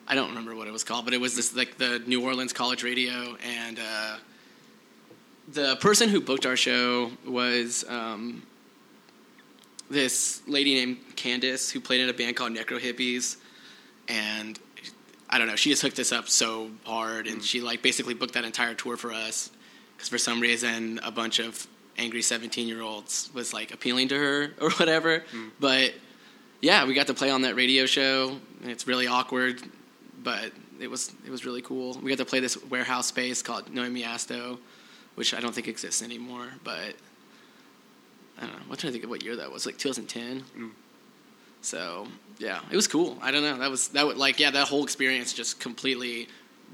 I 0.07 0.15
don't 0.15 0.29
remember 0.29 0.55
what 0.55 0.67
it 0.67 0.71
was 0.71 0.83
called, 0.83 1.05
but 1.05 1.13
it 1.13 1.21
was 1.21 1.35
this 1.35 1.55
like 1.55 1.77
the 1.77 1.99
New 2.07 2.23
Orleans 2.23 2.53
College 2.53 2.83
Radio, 2.83 3.37
and 3.43 3.79
uh, 3.79 4.17
the 5.53 5.75
person 5.77 6.09
who 6.09 6.19
booked 6.19 6.45
our 6.45 6.57
show 6.57 7.11
was 7.25 7.85
um, 7.87 8.41
this 9.89 10.41
lady 10.47 10.73
named 10.73 10.97
Candace 11.15 11.69
who 11.69 11.79
played 11.79 12.01
in 12.01 12.09
a 12.09 12.13
band 12.13 12.35
called 12.35 12.51
Necro 12.53 12.79
Hippies, 12.79 13.37
and 14.07 14.59
I 15.31 15.37
don't 15.37 15.47
know, 15.47 15.55
she 15.55 15.69
just 15.69 15.81
hooked 15.81 15.99
us 15.99 16.11
up 16.11 16.27
so 16.27 16.69
hard, 16.83 17.27
and 17.27 17.41
she 17.41 17.61
like 17.61 17.81
basically 17.81 18.13
booked 18.13 18.33
that 18.33 18.43
entire 18.43 18.73
tour 18.73 18.97
for 18.97 19.13
us 19.13 19.49
because 19.95 20.09
for 20.09 20.17
some 20.17 20.41
reason 20.41 20.99
a 21.03 21.11
bunch 21.11 21.39
of 21.39 21.67
angry 21.97 22.21
17 22.21 22.67
year 22.67 22.81
olds 22.81 23.29
was 23.33 23.53
like 23.53 23.73
appealing 23.73 24.07
to 24.09 24.15
her 24.15 24.53
or 24.61 24.71
whatever. 24.71 25.23
Mm. 25.31 25.51
But 25.59 25.93
yeah 26.61 26.85
we 26.85 26.93
got 26.93 27.07
to 27.07 27.13
play 27.13 27.29
on 27.29 27.43
that 27.43 27.55
radio 27.55 27.85
show. 27.85 28.37
It's 28.63 28.87
really 28.87 29.07
awkward 29.07 29.61
but 30.23 30.51
it 30.79 30.89
was 30.89 31.13
it 31.25 31.31
was 31.31 31.45
really 31.45 31.61
cool. 31.61 31.99
We 32.01 32.09
got 32.09 32.17
to 32.17 32.25
play 32.25 32.39
this 32.39 32.61
warehouse 32.65 33.07
space 33.07 33.41
called 33.41 33.73
noemi 33.73 34.03
asto 34.03 34.57
which 35.15 35.33
i 35.33 35.39
don't 35.41 35.53
think 35.53 35.67
exists 35.67 36.01
anymore 36.01 36.47
but 36.63 36.95
i 38.37 38.41
don't 38.41 38.51
know. 38.51 38.59
I'm 38.69 38.77
trying 38.77 38.77
to 38.77 38.91
think 38.91 39.03
of 39.03 39.09
what 39.09 39.23
year 39.23 39.35
that 39.35 39.51
was? 39.51 39.65
Like 39.65 39.77
2010 39.77 40.43
mm. 40.57 40.71
So 41.61 42.07
yeah 42.39 42.59
it 42.71 42.75
was 42.75 42.87
cool 42.87 43.17
i 43.21 43.29
don't 43.31 43.43
know 43.43 43.57
that 43.57 43.69
was 43.69 43.89
that 43.89 44.05
would 44.05 44.17
like 44.17 44.39
yeah 44.39 44.51
that 44.51 44.67
whole 44.67 44.83
experience 44.83 45.31
just 45.33 45.59
completely 45.59 46.27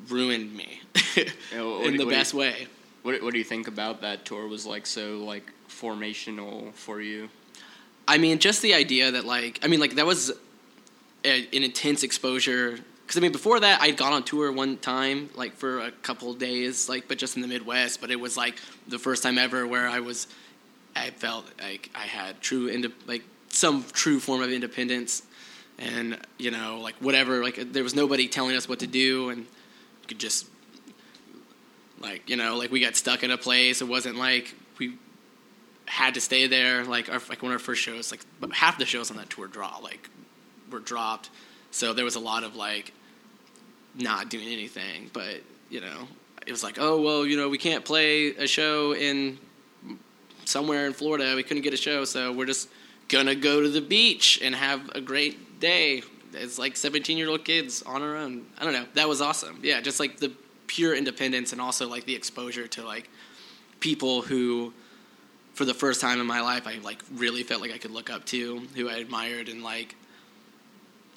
ruined 0.07 0.53
me 0.55 0.81
Yeah, 1.15 1.23
what- 1.63 1.85
in 1.87 1.97
the 1.97 1.97
what 1.97 1.97
do 1.97 2.03
you- 2.03 2.09
best 2.09 2.33
way 2.33 2.67
What 3.03 3.21
what 3.23 3.31
do 3.33 3.37
you 3.39 3.43
think 3.45 3.67
about 3.67 4.01
that 4.01 4.25
tour? 4.25 4.47
Was 4.47 4.65
like 4.65 4.85
so 4.85 5.17
like 5.23 5.51
formational 5.69 6.73
for 6.73 6.99
you? 7.01 7.29
I 8.07 8.17
mean, 8.17 8.37
just 8.39 8.61
the 8.61 8.73
idea 8.73 9.11
that 9.11 9.25
like 9.25 9.59
I 9.63 9.67
mean, 9.67 9.79
like 9.79 9.95
that 9.95 10.05
was 10.05 10.31
a, 11.23 11.35
an 11.57 11.63
intense 11.63 12.03
exposure. 12.03 12.79
Because 13.01 13.17
I 13.17 13.21
mean, 13.21 13.31
before 13.31 13.59
that, 13.61 13.81
I'd 13.81 13.95
gone 13.97 14.11
on 14.13 14.23
tour 14.23 14.51
one 14.51 14.77
time, 14.77 15.29
like 15.35 15.53
for 15.55 15.79
a 15.79 15.91
couple 16.07 16.33
days, 16.33 16.89
like 16.89 17.07
but 17.07 17.17
just 17.17 17.35
in 17.37 17.41
the 17.41 17.47
Midwest. 17.47 18.01
But 18.01 18.11
it 18.11 18.19
was 18.19 18.35
like 18.35 18.55
the 18.89 18.99
first 18.99 19.23
time 19.23 19.37
ever 19.37 19.65
where 19.65 19.87
I 19.87 19.99
was, 20.01 20.27
I 20.95 21.11
felt 21.11 21.45
like 21.61 21.89
I 21.95 22.05
had 22.19 22.41
true, 22.41 22.67
inde- 22.67 22.91
like 23.07 23.23
some 23.57 23.83
true 23.91 24.19
form 24.19 24.43
of 24.43 24.51
independence, 24.51 25.23
and 25.79 26.19
you 26.37 26.51
know, 26.51 26.79
like 26.79 26.95
whatever. 26.97 27.43
Like 27.43 27.73
there 27.73 27.83
was 27.83 27.95
nobody 27.95 28.27
telling 28.27 28.55
us 28.55 28.69
what 28.69 28.79
to 28.79 28.87
do, 28.87 29.29
and 29.29 29.39
we 29.39 30.07
could 30.07 30.19
just, 30.19 30.47
like 31.99 32.29
you 32.29 32.35
know, 32.35 32.55
like 32.55 32.71
we 32.71 32.79
got 32.79 32.95
stuck 32.95 33.23
in 33.23 33.31
a 33.31 33.37
place. 33.37 33.81
It 33.81 33.87
wasn't 33.87 34.15
like 34.15 34.53
we 34.77 34.93
had 35.87 36.13
to 36.13 36.21
stay 36.21 36.45
there. 36.45 36.85
Like 36.85 37.09
our 37.09 37.19
like 37.29 37.41
one 37.41 37.51
of 37.51 37.55
our 37.55 37.59
first 37.59 37.81
shows, 37.81 38.11
like 38.11 38.21
half 38.53 38.77
the 38.77 38.85
shows 38.85 39.09
on 39.09 39.17
that 39.17 39.31
tour 39.31 39.47
draw 39.47 39.77
like 39.77 40.07
were 40.71 40.79
dropped. 40.79 41.31
So 41.71 41.93
there 41.93 42.05
was 42.05 42.15
a 42.15 42.19
lot 42.19 42.43
of 42.43 42.55
like 42.55 42.93
not 43.95 44.29
doing 44.29 44.49
anything. 44.49 45.09
But 45.11 45.41
you 45.71 45.81
know, 45.81 46.07
it 46.45 46.51
was 46.51 46.63
like, 46.63 46.77
oh 46.79 47.01
well, 47.01 47.25
you 47.25 47.37
know, 47.37 47.49
we 47.49 47.57
can't 47.57 47.83
play 47.83 48.35
a 48.35 48.45
show 48.45 48.93
in 48.93 49.39
somewhere 50.45 50.85
in 50.85 50.93
Florida. 50.93 51.33
We 51.35 51.41
couldn't 51.41 51.63
get 51.63 51.73
a 51.73 51.77
show, 51.77 52.05
so 52.05 52.31
we're 52.31 52.45
just 52.45 52.69
gonna 53.09 53.35
go 53.35 53.61
to 53.61 53.69
the 53.69 53.81
beach 53.81 54.39
and 54.41 54.53
have 54.55 54.89
a 54.95 55.01
great 55.01 55.59
day. 55.59 56.03
It's 56.33 56.59
like 56.59 56.75
seventeen 56.75 57.17
year 57.17 57.29
old 57.29 57.45
kids 57.45 57.81
on 57.83 58.01
our 58.01 58.15
own. 58.17 58.45
I 58.57 58.63
don't 58.63 58.73
know. 58.73 58.85
That 58.93 59.07
was 59.07 59.21
awesome. 59.21 59.59
Yeah, 59.63 59.81
just 59.81 59.99
like 59.99 60.17
the 60.17 60.31
pure 60.67 60.93
independence 60.95 61.53
and 61.53 61.61
also 61.61 61.87
like 61.87 62.05
the 62.05 62.13
exposure 62.15 62.67
to 62.67 62.83
like 62.83 63.09
people 63.79 64.21
who 64.21 64.73
for 65.53 65.65
the 65.65 65.73
first 65.73 66.01
time 66.01 66.19
in 66.19 66.27
my 66.27 66.41
life 66.41 66.67
I 66.67 66.77
like 66.79 67.01
really 67.15 67.41
felt 67.43 67.61
like 67.61 67.71
I 67.71 67.77
could 67.77 67.91
look 67.91 68.09
up 68.09 68.25
to, 68.25 68.59
who 68.75 68.89
I 68.89 68.95
admired 68.97 69.47
and 69.49 69.63
like 69.63 69.95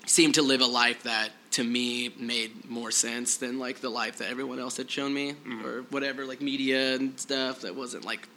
seemed 0.06 0.34
to 0.36 0.42
live 0.42 0.60
a 0.60 0.66
life 0.66 1.02
that 1.02 1.30
to 1.52 1.64
me 1.64 2.10
made 2.18 2.68
more 2.70 2.90
sense 2.90 3.36
than 3.38 3.58
like 3.58 3.80
the 3.80 3.88
life 3.90 4.18
that 4.18 4.30
everyone 4.30 4.58
else 4.60 4.76
had 4.76 4.90
shown 4.90 5.12
me 5.12 5.32
Mm-hmm. 5.32 5.66
or 5.66 5.82
whatever 5.90 6.24
like 6.24 6.40
media 6.40 6.94
and 6.94 7.18
stuff 7.18 7.62
that 7.62 7.74
wasn't 7.74 8.04
like 8.04 8.28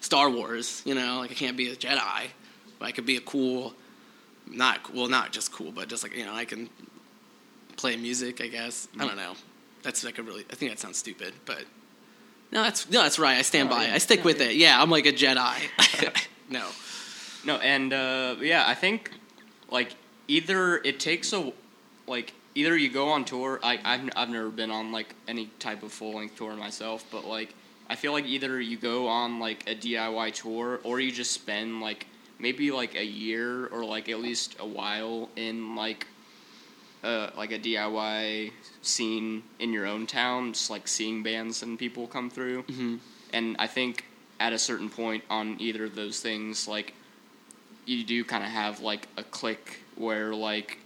Star 0.00 0.30
Wars, 0.30 0.82
you 0.86 0.94
know, 0.94 1.18
like 1.18 1.30
I 1.30 1.34
can't 1.34 1.56
be 1.56 1.68
a 1.70 1.76
Jedi, 1.76 2.28
I 2.82 2.92
could 2.92 3.06
be 3.06 3.16
a 3.16 3.20
cool 3.20 3.74
not 4.46 4.92
well 4.94 5.08
not 5.08 5.32
just 5.32 5.52
cool, 5.52 5.70
but 5.72 5.88
just 5.88 6.02
like, 6.02 6.16
you 6.16 6.24
know, 6.24 6.34
I 6.34 6.44
can 6.44 6.68
play 7.76 7.96
music, 7.96 8.40
I 8.40 8.48
guess. 8.48 8.88
I 8.94 8.98
Mm-hmm. 8.98 9.06
don't 9.08 9.16
know. 9.16 9.32
That's 9.82 10.04
like 10.04 10.18
a 10.18 10.22
really 10.22 10.44
I 10.50 10.54
think 10.54 10.70
that 10.72 10.78
sounds 10.78 10.98
stupid, 10.98 11.34
but 11.46 11.64
no, 12.52 12.62
that's 12.62 12.90
no, 12.90 13.02
that's 13.02 13.18
right. 13.18 13.38
I 13.38 13.42
stand 13.42 13.68
No, 13.70 13.76
by. 13.76 13.86
yeah. 13.86 13.94
I 13.94 13.98
stick 13.98 14.20
No, 14.20 14.24
with 14.26 14.40
yeah. 14.40 14.46
it. 14.48 14.56
Yeah, 14.56 14.82
I'm 14.82 14.90
like 14.90 15.06
a 15.06 15.12
Jedi. 15.12 16.26
no. 16.50 16.66
No, 17.44 17.56
and 17.56 17.92
uh, 17.92 18.36
yeah, 18.40 18.64
I 18.66 18.74
think 18.74 19.12
like 19.70 19.94
either 20.28 20.76
it 20.78 21.00
takes 21.00 21.32
a 21.32 21.52
like 22.06 22.32
either 22.54 22.76
you 22.76 22.90
go 22.90 23.08
on 23.10 23.24
tour. 23.24 23.60
I 23.62 23.78
I've, 23.84 24.10
I've 24.16 24.28
never 24.30 24.50
been 24.50 24.70
on 24.70 24.90
like 24.92 25.14
any 25.28 25.46
type 25.58 25.82
of 25.82 25.92
full 25.92 26.14
length 26.16 26.36
tour 26.36 26.54
myself, 26.56 27.04
but 27.10 27.24
like 27.24 27.54
I 27.88 27.94
feel 27.94 28.12
like 28.12 28.26
either 28.26 28.60
you 28.60 28.76
go 28.76 29.06
on 29.08 29.38
like 29.38 29.68
a 29.70 29.74
DIY 29.74 30.34
tour 30.34 30.80
or 30.84 31.00
you 31.00 31.10
just 31.12 31.30
spend 31.32 31.80
like 31.80 32.06
maybe 32.40 32.70
like 32.70 32.94
a 32.96 33.04
year 33.04 33.66
or 33.66 33.84
like 33.84 34.08
at 34.08 34.20
least 34.20 34.56
a 34.58 34.66
while 34.66 35.28
in 35.36 35.76
like 35.76 36.06
uh, 37.02 37.30
like 37.36 37.50
a 37.52 37.58
DIY 37.58 38.52
scene 38.82 39.42
in 39.58 39.72
your 39.72 39.86
own 39.86 40.06
town, 40.06 40.52
just 40.52 40.68
like 40.70 40.86
seeing 40.86 41.22
bands 41.22 41.62
and 41.62 41.78
people 41.78 42.06
come 42.06 42.28
through. 42.30 42.62
Mhm. 42.64 42.98
And 43.32 43.56
I 43.58 43.66
think 43.66 44.04
at 44.38 44.52
a 44.52 44.58
certain 44.58 44.90
point 44.90 45.24
on 45.30 45.56
either 45.60 45.84
of 45.84 45.94
those 45.94 46.20
things, 46.20 46.68
like 46.68 46.92
you 47.86 48.04
do 48.04 48.22
kind 48.24 48.44
of 48.44 48.50
have 48.50 48.80
like 48.80 49.08
a 49.16 49.22
click 49.22 49.80
where 49.96 50.34
like 50.34 50.78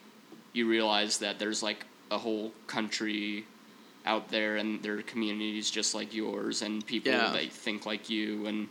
you 0.52 0.68
realize 0.68 1.18
that 1.18 1.38
there's 1.40 1.62
like 1.62 1.84
a 2.10 2.18
whole 2.18 2.52
country 2.68 3.44
out 4.06 4.28
there 4.30 4.56
and 4.56 4.82
there 4.82 4.98
are 4.98 5.02
communities 5.02 5.70
just 5.70 5.94
like 5.94 6.14
yours 6.14 6.62
and 6.62 6.86
people 6.86 7.10
Yeah. 7.10 7.32
that 7.32 7.50
think 7.52 7.86
like 7.86 8.08
you 8.10 8.46
and 8.46 8.68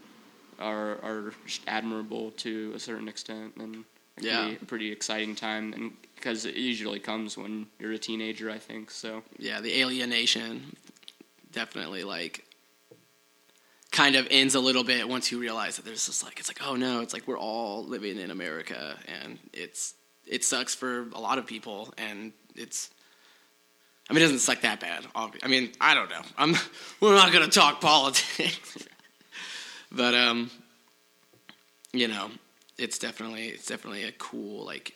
are 0.60 0.92
are 1.04 1.34
admirable 1.68 2.32
to 2.32 2.72
a 2.76 2.80
certain 2.80 3.08
extent 3.08 3.56
and 3.58 3.84
it 4.18 4.24
Yeah. 4.26 4.50
be 4.50 4.56
a 4.56 4.66
pretty 4.66 4.92
exciting 4.92 5.36
time 5.36 5.74
and 5.74 5.92
because 6.16 6.46
it 6.46 6.56
usually 6.56 7.00
comes 7.00 7.38
when 7.38 7.68
you're 7.80 7.92
a 7.94 7.98
teenager 7.98 8.50
I 8.50 8.58
think 8.60 8.92
so 8.92 9.24
yeah, 9.38 9.60
the 9.62 9.80
alienation 9.82 10.76
definitely 11.52 12.04
like 12.04 12.46
kind 13.92 14.16
of 14.16 14.28
ends 14.32 14.56
a 14.56 14.60
little 14.60 14.84
bit 14.84 15.08
once 15.08 15.32
you 15.32 15.40
realize 15.40 15.76
that 15.76 15.86
there's 15.86 16.06
just 16.08 16.24
like 16.24 16.40
it's 16.40 16.50
like 16.50 16.60
oh 16.68 16.76
no, 16.76 17.02
it's 17.02 17.14
like 17.14 17.28
we're 17.28 17.38
all 17.40 17.84
living 17.86 18.18
in 18.18 18.32
America 18.32 18.98
and 19.22 19.38
it's 19.54 19.94
it 20.26 20.44
sucks 20.44 20.74
for 20.74 21.08
a 21.14 21.20
lot 21.20 21.38
of 21.38 21.46
people 21.46 21.94
and 21.98 22.32
it's 22.56 22.90
I 24.10 24.14
mean 24.14 24.22
it 24.22 24.26
doesn't 24.26 24.40
suck 24.40 24.62
that 24.62 24.80
bad. 24.80 25.06
I 25.16 25.48
mean, 25.48 25.72
I 25.80 25.94
don't 25.94 26.10
know. 26.10 26.22
I'm 26.38 26.56
we're 27.02 27.16
not 27.16 27.32
going 27.32 27.46
to 27.46 27.52
talk 27.52 27.82
politics. 27.82 28.78
but 29.94 30.14
um 30.16 30.50
you 31.94 32.08
know, 32.08 32.32
it's 32.78 32.98
definitely 32.98 33.48
it's 33.50 33.68
definitely 33.68 34.04
a 34.04 34.12
cool 34.14 34.66
like 34.66 34.96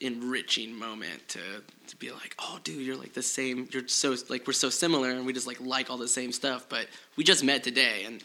enriching 0.00 0.78
moment 0.78 1.28
to 1.28 1.40
to 1.88 1.96
be 1.96 2.10
like, 2.10 2.34
oh, 2.38 2.58
dude, 2.62 2.80
you're 2.80 2.96
like 2.96 3.12
the 3.12 3.22
same. 3.22 3.68
You're 3.72 3.88
so 3.88 4.14
like 4.28 4.46
we're 4.46 4.52
so 4.52 4.70
similar, 4.70 5.10
and 5.10 5.26
we 5.26 5.32
just 5.32 5.46
like 5.46 5.60
like 5.60 5.90
all 5.90 5.98
the 5.98 6.08
same 6.08 6.32
stuff. 6.32 6.66
But 6.68 6.86
we 7.16 7.24
just 7.24 7.44
met 7.44 7.64
today, 7.64 8.04
and 8.04 8.22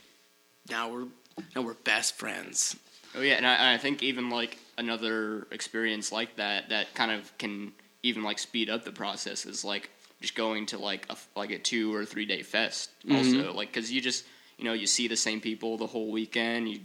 now 0.70 0.92
we're 0.92 1.08
now 1.56 1.63
we're 1.63 1.74
best 1.74 2.16
friends. 2.16 2.75
Oh 3.16 3.22
yeah, 3.22 3.34
and 3.34 3.48
I, 3.48 3.74
I 3.74 3.78
think 3.78 4.04
even 4.04 4.30
like 4.30 4.60
another 4.78 5.48
experience 5.52 6.12
like 6.12 6.36
that 6.38 6.70
that 6.70 6.94
kind 6.94 7.12
of 7.12 7.36
can 7.38 7.74
even 8.04 8.24
like 8.24 8.40
speed 8.40 8.70
up 8.70 8.86
the 8.86 8.92
process 8.92 9.46
is 9.46 9.63
like 9.63 9.90
just 10.22 10.36
going 10.36 10.66
to 10.68 10.78
like 10.78 11.06
a 11.10 11.18
like 11.36 11.52
a 11.52 11.60
two 11.60 11.94
or 11.94 12.06
three 12.06 12.25
day 12.25 12.42
fest 12.42 12.90
also 13.12 13.54
like 13.54 13.72
because 13.72 13.92
you 13.92 14.02
just 14.02 14.25
you 14.63 14.70
know 14.70 14.74
you 14.74 14.88
see 14.88 15.10
the 15.10 15.17
same 15.17 15.41
people 15.41 15.77
the 15.77 15.88
whole 15.88 16.10
weekend 16.10 16.70
you 16.70 16.79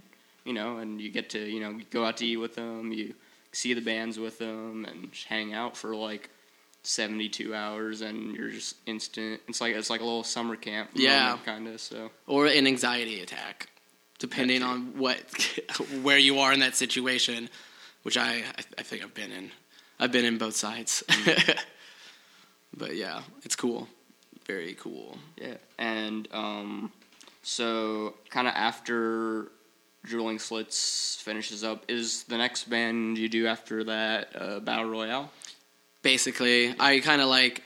you 0.44 0.52
know 0.52 0.78
and 0.78 1.00
you 1.00 1.10
get 1.10 1.30
to 1.30 1.38
you 1.38 1.60
know 1.60 1.78
go 1.90 2.04
out 2.04 2.16
to 2.16 2.26
eat 2.26 2.36
with 2.38 2.54
them 2.56 2.90
you 2.92 3.14
see 3.52 3.72
the 3.72 3.80
bands 3.80 4.18
with 4.18 4.38
them 4.38 4.84
and 4.84 5.10
hang 5.28 5.54
out 5.54 5.76
for 5.76 5.94
like 5.94 6.28
72 6.82 7.54
hours 7.54 8.00
and 8.00 8.34
you're 8.34 8.50
just 8.50 8.74
instant 8.86 9.40
it's 9.48 9.60
like 9.60 9.74
it's 9.76 9.90
like 9.90 10.00
a 10.00 10.04
little 10.04 10.24
summer 10.24 10.56
camp 10.56 10.90
Yeah. 10.94 11.38
kind 11.44 11.68
of 11.68 11.80
so 11.80 12.10
or 12.26 12.46
an 12.46 12.66
anxiety 12.66 13.20
attack, 13.20 13.68
depending 14.18 14.62
on 14.64 14.98
what 14.98 15.18
where 16.02 16.18
you 16.18 16.38
are 16.40 16.52
in 16.52 16.60
that 16.60 16.74
situation, 16.74 17.48
which 18.02 18.16
I 18.16 18.30
I, 18.58 18.62
I 18.78 18.82
think 18.82 19.02
I've 19.04 19.14
been 19.14 19.30
in. 19.32 19.50
I've 20.00 20.12
been 20.12 20.24
in 20.24 20.38
both 20.38 20.56
sides, 20.56 21.02
but 22.76 22.94
yeah, 22.96 23.22
it's 23.44 23.56
cool, 23.56 23.88
very 24.46 24.74
cool. 24.74 25.18
Yeah, 25.36 25.56
and 25.78 26.28
um, 26.32 26.92
so 27.48 28.14
kind 28.30 28.46
of 28.46 28.54
after 28.54 29.50
Drooling 30.04 30.38
Slits 30.38 31.20
finishes 31.20 31.64
up, 31.64 31.84
is 31.88 32.24
the 32.24 32.38
next 32.38 32.70
band 32.70 33.18
you 33.18 33.28
do 33.28 33.46
after 33.46 33.84
that 33.84 34.28
uh, 34.34 34.60
Battle 34.60 34.86
Royale? 34.86 35.30
basically 36.02 36.74
i 36.78 37.00
kind 37.00 37.20
of 37.20 37.28
like 37.28 37.62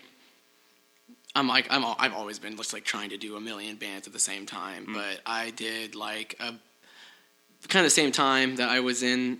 i'm 1.34 1.48
like 1.48 1.66
I'm 1.70 1.84
I've 1.98 2.14
always 2.14 2.38
been 2.38 2.56
just 2.56 2.72
like 2.72 2.84
trying 2.84 3.10
to 3.10 3.16
do 3.16 3.36
a 3.36 3.40
million 3.40 3.76
bands 3.76 4.06
at 4.06 4.12
the 4.12 4.18
same 4.18 4.46
time 4.46 4.86
but 4.92 5.20
i 5.26 5.50
did 5.50 5.94
like 5.94 6.36
a 6.40 6.54
kind 7.68 7.84
of 7.84 7.84
the 7.84 7.90
same 7.90 8.12
time 8.12 8.56
that 8.56 8.68
i 8.68 8.80
was 8.80 9.02
in 9.02 9.38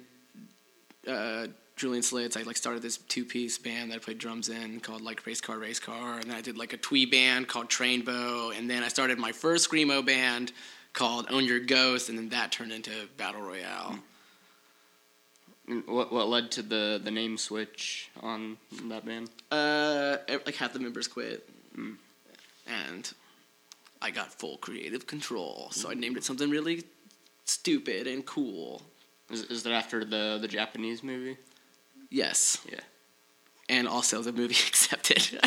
uh 1.08 1.46
Drooling 1.82 2.02
Slits, 2.02 2.36
I 2.36 2.42
like 2.42 2.56
started 2.56 2.80
this 2.80 2.98
two-piece 2.98 3.58
band 3.58 3.90
that 3.90 3.96
I 3.96 3.98
played 3.98 4.18
drums 4.18 4.48
in 4.48 4.78
called 4.78 5.02
like 5.02 5.26
Race 5.26 5.40
Car 5.40 5.58
Race 5.58 5.80
Car, 5.80 6.14
and 6.14 6.30
then 6.30 6.36
I 6.36 6.40
did 6.40 6.56
like 6.56 6.72
a 6.72 6.76
twee 6.76 7.06
band 7.06 7.48
called 7.48 7.68
Trainbow, 7.68 8.50
and 8.50 8.70
then 8.70 8.84
I 8.84 8.88
started 8.88 9.18
my 9.18 9.32
first 9.32 9.68
screamo 9.68 10.06
band 10.06 10.52
called 10.92 11.26
Own 11.28 11.44
Your 11.44 11.58
Ghost, 11.58 12.08
and 12.08 12.16
then 12.16 12.28
that 12.28 12.52
turned 12.52 12.70
into 12.70 12.92
Battle 13.16 13.42
Royale. 13.42 13.98
Hmm. 15.66 15.72
And 15.72 15.86
What 15.88 16.12
what 16.12 16.28
led 16.28 16.52
to 16.52 16.62
the 16.62 17.00
the 17.02 17.10
name 17.10 17.36
switch 17.36 18.12
on 18.20 18.58
that 18.84 19.04
band? 19.04 19.30
Uh, 19.50 20.18
like 20.28 20.54
half 20.54 20.72
the 20.74 20.78
members 20.78 21.08
quit, 21.08 21.48
hmm. 21.74 21.94
and 22.64 23.12
I 24.00 24.12
got 24.12 24.32
full 24.32 24.56
creative 24.58 25.08
control. 25.08 25.66
So 25.72 25.90
I 25.90 25.94
hmm. 25.94 26.00
named 26.00 26.16
it 26.16 26.22
something 26.22 26.48
really 26.48 26.84
stupid 27.44 28.06
and 28.06 28.24
cool. 28.24 28.82
Is, 29.30 29.42
is 29.46 29.64
that 29.64 29.72
after 29.72 30.04
the 30.04 30.38
the 30.40 30.46
Japanese 30.46 31.02
movie? 31.02 31.38
Yes, 32.12 32.58
Yeah. 32.70 32.80
and 33.70 33.88
also 33.88 34.20
the 34.22 34.32
movie 34.32 34.54
accepted. 34.68 35.40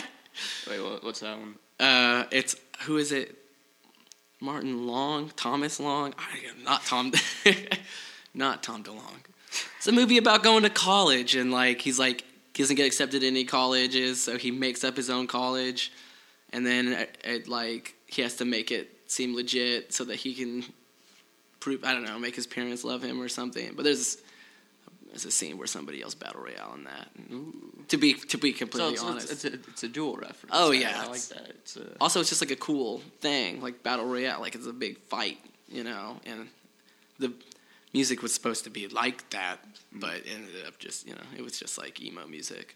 Wait, 0.67 0.81
what, 0.81 1.03
what's 1.03 1.19
that 1.19 1.37
one? 1.37 1.55
uh, 1.79 2.25
it's 2.31 2.55
who 2.81 2.97
is 2.97 3.11
it? 3.11 3.37
Martin 4.41 4.85
Long, 4.87 5.29
Thomas 5.35 5.79
Long. 5.79 6.13
I, 6.17 6.63
not 6.63 6.83
Tom, 6.85 7.11
not 8.33 8.63
Tom 8.63 8.83
DeLong. 8.83 9.19
It's 9.77 9.87
a 9.87 9.91
movie 9.91 10.17
about 10.17 10.43
going 10.43 10.63
to 10.63 10.69
college 10.69 11.35
and 11.35 11.51
like 11.51 11.81
he's 11.81 11.99
like 11.99 12.23
he 12.55 12.63
doesn't 12.63 12.75
get 12.75 12.85
accepted 12.87 13.21
in 13.23 13.29
any 13.35 13.45
colleges, 13.45 14.21
so 14.21 14.37
he 14.37 14.49
makes 14.51 14.83
up 14.83 14.97
his 14.97 15.09
own 15.09 15.27
college, 15.27 15.91
and 16.51 16.65
then 16.65 16.87
it, 16.89 17.17
it, 17.23 17.47
like 17.47 17.95
he 18.07 18.21
has 18.23 18.35
to 18.37 18.45
make 18.45 18.71
it 18.71 18.89
seem 19.07 19.35
legit 19.35 19.93
so 19.93 20.03
that 20.05 20.15
he 20.15 20.33
can 20.33 20.63
prove 21.59 21.83
I 21.83 21.93
don't 21.93 22.03
know 22.03 22.17
make 22.19 22.35
his 22.35 22.47
parents 22.47 22.83
love 22.83 23.03
him 23.03 23.21
or 23.21 23.29
something. 23.29 23.73
But 23.75 23.83
there's 23.83 24.17
There's 25.15 25.23
a 25.23 25.31
scene 25.31 25.57
where 25.57 25.65
somebody 25.65 25.99
yells 25.99 26.13
battle 26.13 26.41
royale 26.41 26.73
in 26.75 26.83
that. 26.83 27.07
To 27.87 27.97
be 27.97 28.15
to 28.15 28.37
be 28.37 28.51
So 28.51 28.57
completely 28.57 28.93
it's, 28.95 29.01
honest. 29.01 29.31
it's, 29.31 29.45
it's, 29.45 29.55
a, 29.55 29.69
it's 29.71 29.83
a 29.83 29.87
dual 29.87 30.17
reference. 30.17 30.51
Oh, 30.51 30.71
yeah, 30.71 31.03
I, 31.03 31.07
like 31.07 31.21
that. 31.21 31.47
It's 31.51 31.77
a, 31.77 31.85
also, 32.01 32.19
it's 32.19 32.27
just 32.27 32.41
like 32.41 32.51
a 32.51 32.57
cool 32.57 33.01
thing, 33.21 33.61
like 33.61 33.81
battle 33.81 34.05
royale. 34.05 34.41
Like 34.41 34.55
it's 34.55 34.67
a 34.67 34.73
big 34.73 34.97
fight, 34.97 35.37
you 35.69 35.85
know. 35.85 36.19
And 36.25 36.49
the 37.17 37.31
music 37.93 38.21
was 38.21 38.33
supposed 38.33 38.65
to 38.65 38.69
be 38.69 38.89
like 38.89 39.29
that, 39.29 39.59
but 39.93 40.15
it 40.15 40.25
ended 40.35 40.67
up 40.67 40.79
just 40.79 41.07
you 41.07 41.13
know 41.15 41.21
it 41.37 41.41
was 41.41 41.57
just 41.57 41.77
like 41.77 42.01
emo 42.01 42.27
music. 42.27 42.75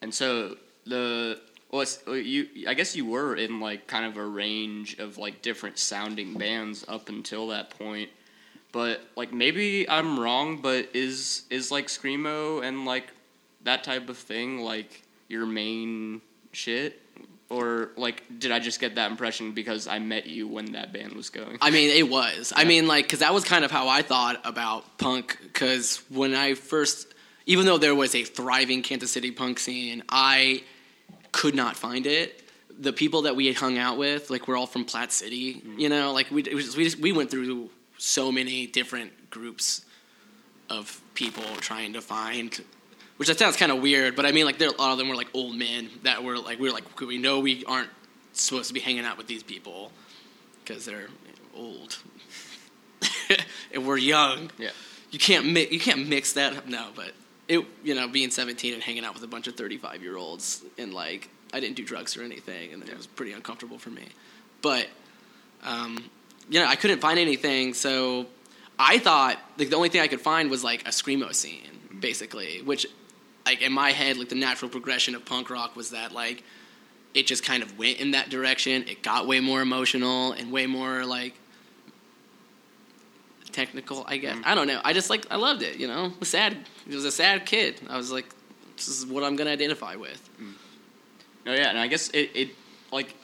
And 0.00 0.14
so 0.14 0.56
the 0.86 1.38
well, 1.70 1.82
it's, 1.82 1.98
well, 2.06 2.16
you 2.16 2.48
I 2.66 2.72
guess 2.72 2.96
you 2.96 3.04
were 3.04 3.36
in 3.36 3.60
like 3.60 3.86
kind 3.86 4.06
of 4.06 4.16
a 4.16 4.24
range 4.24 4.98
of 4.98 5.18
like 5.18 5.42
different 5.42 5.78
sounding 5.78 6.38
bands 6.38 6.86
up 6.88 7.10
until 7.10 7.48
that 7.48 7.68
point. 7.78 8.08
But 8.72 9.02
like 9.16 9.32
maybe 9.32 9.88
I'm 9.88 10.18
wrong, 10.18 10.62
but 10.62 10.88
is 10.94 11.44
is 11.50 11.70
like 11.70 11.86
screamo 11.86 12.64
and 12.64 12.84
like 12.86 13.12
that 13.64 13.84
type 13.84 14.08
of 14.08 14.16
thing 14.16 14.60
like 14.60 15.02
your 15.28 15.46
main 15.46 16.22
shit? 16.52 16.98
Or 17.50 17.90
like 17.98 18.22
did 18.38 18.50
I 18.50 18.60
just 18.60 18.80
get 18.80 18.94
that 18.94 19.10
impression 19.10 19.52
because 19.52 19.86
I 19.86 19.98
met 19.98 20.26
you 20.26 20.48
when 20.48 20.72
that 20.72 20.90
band 20.90 21.12
was 21.12 21.28
going? 21.28 21.58
I 21.60 21.70
mean, 21.70 21.90
it 21.90 22.08
was. 22.08 22.50
I 22.56 22.64
mean, 22.64 22.86
like, 22.86 23.04
because 23.04 23.18
that 23.18 23.34
was 23.34 23.44
kind 23.44 23.62
of 23.62 23.70
how 23.70 23.88
I 23.88 24.00
thought 24.00 24.40
about 24.46 24.96
punk. 24.96 25.38
Because 25.42 26.02
when 26.08 26.34
I 26.34 26.54
first, 26.54 27.12
even 27.44 27.66
though 27.66 27.76
there 27.76 27.94
was 27.94 28.14
a 28.14 28.24
thriving 28.24 28.80
Kansas 28.80 29.10
City 29.10 29.30
punk 29.32 29.58
scene, 29.58 30.02
I 30.08 30.62
could 31.30 31.54
not 31.54 31.76
find 31.76 32.06
it. 32.06 32.42
The 32.80 32.92
people 32.94 33.22
that 33.22 33.36
we 33.36 33.48
had 33.48 33.56
hung 33.56 33.76
out 33.76 33.98
with, 33.98 34.30
like, 34.30 34.48
we're 34.48 34.56
all 34.56 34.66
from 34.66 34.86
Platte 34.86 35.12
City. 35.12 35.56
Mm-hmm. 35.56 35.78
You 35.78 35.90
know, 35.90 36.12
like 36.14 36.30
we 36.30 36.42
was, 36.54 36.74
we 36.74 36.84
just, 36.84 36.98
we 37.00 37.12
went 37.12 37.30
through 37.30 37.68
so 38.02 38.32
many 38.32 38.66
different 38.66 39.30
groups 39.30 39.84
of 40.68 41.00
people 41.14 41.44
trying 41.60 41.92
to 41.92 42.00
find. 42.00 42.60
Which 43.16 43.28
that 43.28 43.38
sounds 43.38 43.56
kind 43.56 43.70
of 43.70 43.80
weird, 43.80 44.16
but 44.16 44.26
I 44.26 44.32
mean, 44.32 44.44
like, 44.44 44.58
there 44.58 44.68
a 44.68 44.72
lot 44.72 44.90
of 44.92 44.98
them 44.98 45.08
were 45.08 45.14
like 45.14 45.28
old 45.34 45.54
men 45.54 45.88
that 46.02 46.24
were 46.24 46.36
like, 46.38 46.58
we 46.58 46.66
were 46.68 46.74
like, 46.74 47.00
we 47.00 47.18
know 47.18 47.38
we 47.38 47.64
aren't 47.66 47.90
supposed 48.32 48.68
to 48.68 48.74
be 48.74 48.80
hanging 48.80 49.04
out 49.04 49.16
with 49.18 49.28
these 49.28 49.42
people 49.42 49.92
because 50.64 50.84
they're 50.84 51.08
old 51.54 51.98
and 53.72 53.86
we're 53.86 53.98
young. 53.98 54.50
yeah. 54.58 54.70
You 55.10 55.18
can't 55.18 55.46
mi- 55.52 55.68
you 55.70 55.78
can't 55.78 56.08
mix 56.08 56.32
that. 56.32 56.56
up. 56.56 56.66
No, 56.66 56.88
but 56.96 57.12
it 57.46 57.64
you 57.84 57.94
know 57.94 58.08
being 58.08 58.30
17 58.30 58.72
and 58.72 58.82
hanging 58.82 59.04
out 59.04 59.12
with 59.14 59.22
a 59.22 59.26
bunch 59.26 59.46
of 59.46 59.54
35 59.56 60.02
year 60.02 60.16
olds 60.16 60.64
and 60.78 60.94
like 60.94 61.28
I 61.52 61.60
didn't 61.60 61.76
do 61.76 61.84
drugs 61.84 62.16
or 62.16 62.22
anything, 62.22 62.72
and 62.72 62.82
it 62.88 62.96
was 62.96 63.06
pretty 63.06 63.32
uncomfortable 63.32 63.78
for 63.78 63.90
me. 63.90 64.08
But 64.62 64.88
um, 65.62 65.98
you 66.52 66.60
know 66.60 66.66
I 66.66 66.76
couldn't 66.76 67.00
find 67.00 67.18
anything, 67.18 67.74
so 67.74 68.26
I 68.78 68.98
thought 68.98 69.38
like 69.58 69.70
the 69.70 69.76
only 69.76 69.88
thing 69.88 70.02
I 70.02 70.06
could 70.06 70.20
find 70.20 70.50
was 70.50 70.62
like 70.62 70.82
a 70.82 70.90
screamo 70.90 71.34
scene, 71.34 71.98
basically, 71.98 72.60
which 72.62 72.86
like 73.46 73.62
in 73.62 73.72
my 73.72 73.90
head 73.90 74.18
like 74.18 74.28
the 74.28 74.34
natural 74.34 74.70
progression 74.70 75.14
of 75.14 75.24
punk 75.24 75.50
rock 75.50 75.74
was 75.74 75.90
that 75.90 76.12
like 76.12 76.44
it 77.14 77.26
just 77.26 77.42
kind 77.44 77.62
of 77.62 77.78
went 77.78 77.98
in 77.98 78.10
that 78.12 78.28
direction. 78.28 78.84
It 78.86 79.02
got 79.02 79.26
way 79.26 79.40
more 79.40 79.62
emotional 79.62 80.32
and 80.32 80.52
way 80.52 80.66
more 80.66 81.06
like 81.06 81.34
technical, 83.50 84.04
I 84.06 84.18
guess. 84.18 84.36
Mm-hmm. 84.36 84.48
I 84.48 84.54
don't 84.54 84.66
know. 84.66 84.80
I 84.84 84.92
just 84.92 85.08
like 85.08 85.26
I 85.30 85.36
loved 85.36 85.62
it, 85.62 85.78
you 85.78 85.88
know. 85.88 86.12
I 86.14 86.18
was 86.20 86.28
sad. 86.28 86.56
It 86.86 86.94
was 86.94 87.06
a 87.06 87.12
sad 87.12 87.46
kid. 87.46 87.80
I 87.88 87.96
was 87.96 88.12
like 88.12 88.26
this 88.76 88.88
is 88.88 89.06
what 89.06 89.24
I'm 89.24 89.36
going 89.36 89.46
to 89.46 89.52
identify 89.52 89.96
with. 89.96 90.28
No, 91.46 91.52
yeah, 91.54 91.70
and 91.70 91.78
I 91.78 91.86
guess 91.86 92.08
it, 92.10 92.30
it 92.34 92.48
like 92.92 93.14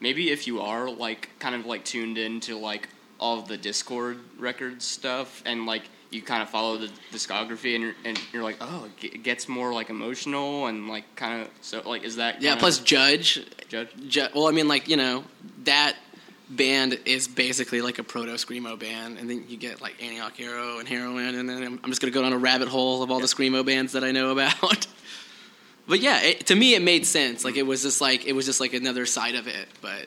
maybe 0.00 0.30
if 0.30 0.46
you 0.46 0.60
are 0.60 0.90
like 0.90 1.30
kind 1.38 1.54
of 1.54 1.66
like 1.66 1.84
tuned 1.84 2.18
into 2.18 2.56
like 2.58 2.88
all 3.18 3.38
of 3.38 3.48
the 3.48 3.58
Dischord 3.58 4.18
records 4.38 4.84
stuff 4.84 5.42
and 5.46 5.66
like 5.66 5.82
you 6.10 6.22
kind 6.22 6.42
of 6.42 6.50
follow 6.50 6.76
the 6.76 6.90
discography 7.12 7.74
and 7.74 7.84
you're, 7.84 7.94
and 8.04 8.20
you're 8.32 8.42
like 8.42 8.56
oh 8.60 8.88
it 9.02 9.22
gets 9.22 9.48
more 9.48 9.72
like 9.72 9.90
emotional 9.90 10.66
and 10.66 10.88
like 10.88 11.04
kind 11.16 11.42
of 11.42 11.48
so 11.60 11.82
like 11.88 12.02
is 12.02 12.16
that 12.16 12.42
Yeah, 12.42 12.56
plus 12.56 12.78
Judge. 12.80 13.44
Judge? 13.68 13.90
Ju- 14.08 14.26
well, 14.34 14.48
I 14.48 14.50
mean 14.52 14.66
like, 14.66 14.88
you 14.88 14.96
know, 14.96 15.22
that 15.64 15.96
band 16.48 16.98
is 17.04 17.28
basically 17.28 17.80
like 17.80 18.00
a 18.00 18.02
proto 18.02 18.32
screamo 18.32 18.76
band 18.76 19.18
and 19.18 19.30
then 19.30 19.44
you 19.48 19.56
get 19.56 19.80
like 19.80 20.02
Antioch 20.02 20.40
Arrow 20.40 20.80
and 20.80 20.88
Heroin 20.88 21.36
and 21.36 21.48
then 21.48 21.62
I'm, 21.62 21.80
I'm 21.84 21.90
just 21.90 22.00
going 22.00 22.12
to 22.12 22.18
go 22.18 22.22
down 22.22 22.32
a 22.32 22.38
rabbit 22.38 22.66
hole 22.66 23.04
of 23.04 23.10
all 23.12 23.20
the 23.20 23.26
screamo 23.28 23.64
bands 23.64 23.92
that 23.92 24.02
I 24.02 24.10
know 24.10 24.30
about. 24.32 24.86
but 25.90 26.00
yeah, 26.00 26.22
it, 26.22 26.46
to 26.46 26.54
me 26.54 26.74
it 26.74 26.82
made 26.82 27.04
sense. 27.04 27.44
Like 27.44 27.56
it 27.56 27.66
was 27.66 27.82
just 27.82 28.00
like 28.00 28.24
it 28.24 28.32
was 28.32 28.46
just 28.46 28.60
like 28.60 28.72
another 28.72 29.04
side 29.04 29.34
of 29.34 29.46
it, 29.46 29.68
but 29.82 30.06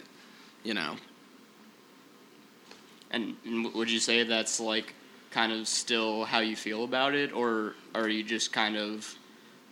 you 0.63 0.73
know. 0.73 0.95
and, 3.13 3.35
and 3.45 3.73
would 3.73 3.89
you 3.89 3.99
say 3.99 4.23
that's 4.23 4.59
like 4.59 4.93
kind 5.31 5.51
of 5.53 5.67
still 5.67 6.25
how 6.25 6.39
you 6.39 6.55
feel 6.55 6.83
about 6.83 7.13
it 7.13 7.31
or 7.31 7.75
are 7.95 8.09
you 8.09 8.23
just 8.23 8.51
kind 8.51 8.75
of 8.75 9.15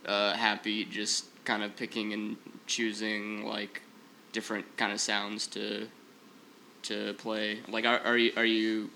uh, 0.06 0.32
happy 0.34 0.84
just 0.84 1.26
kind 1.44 1.62
of 1.62 1.76
picking 1.76 2.12
and 2.12 2.36
choosing 2.66 3.44
like 3.44 3.82
different 4.32 4.64
kind 4.76 4.92
of 4.92 5.00
sounds 5.00 5.46
to 5.46 5.86
to 6.82 7.14
play 7.14 7.58
like 7.68 7.84
are, 7.84 8.00
are 8.00 8.16
you 8.16 8.32
are 8.36 8.44
you 8.44 8.90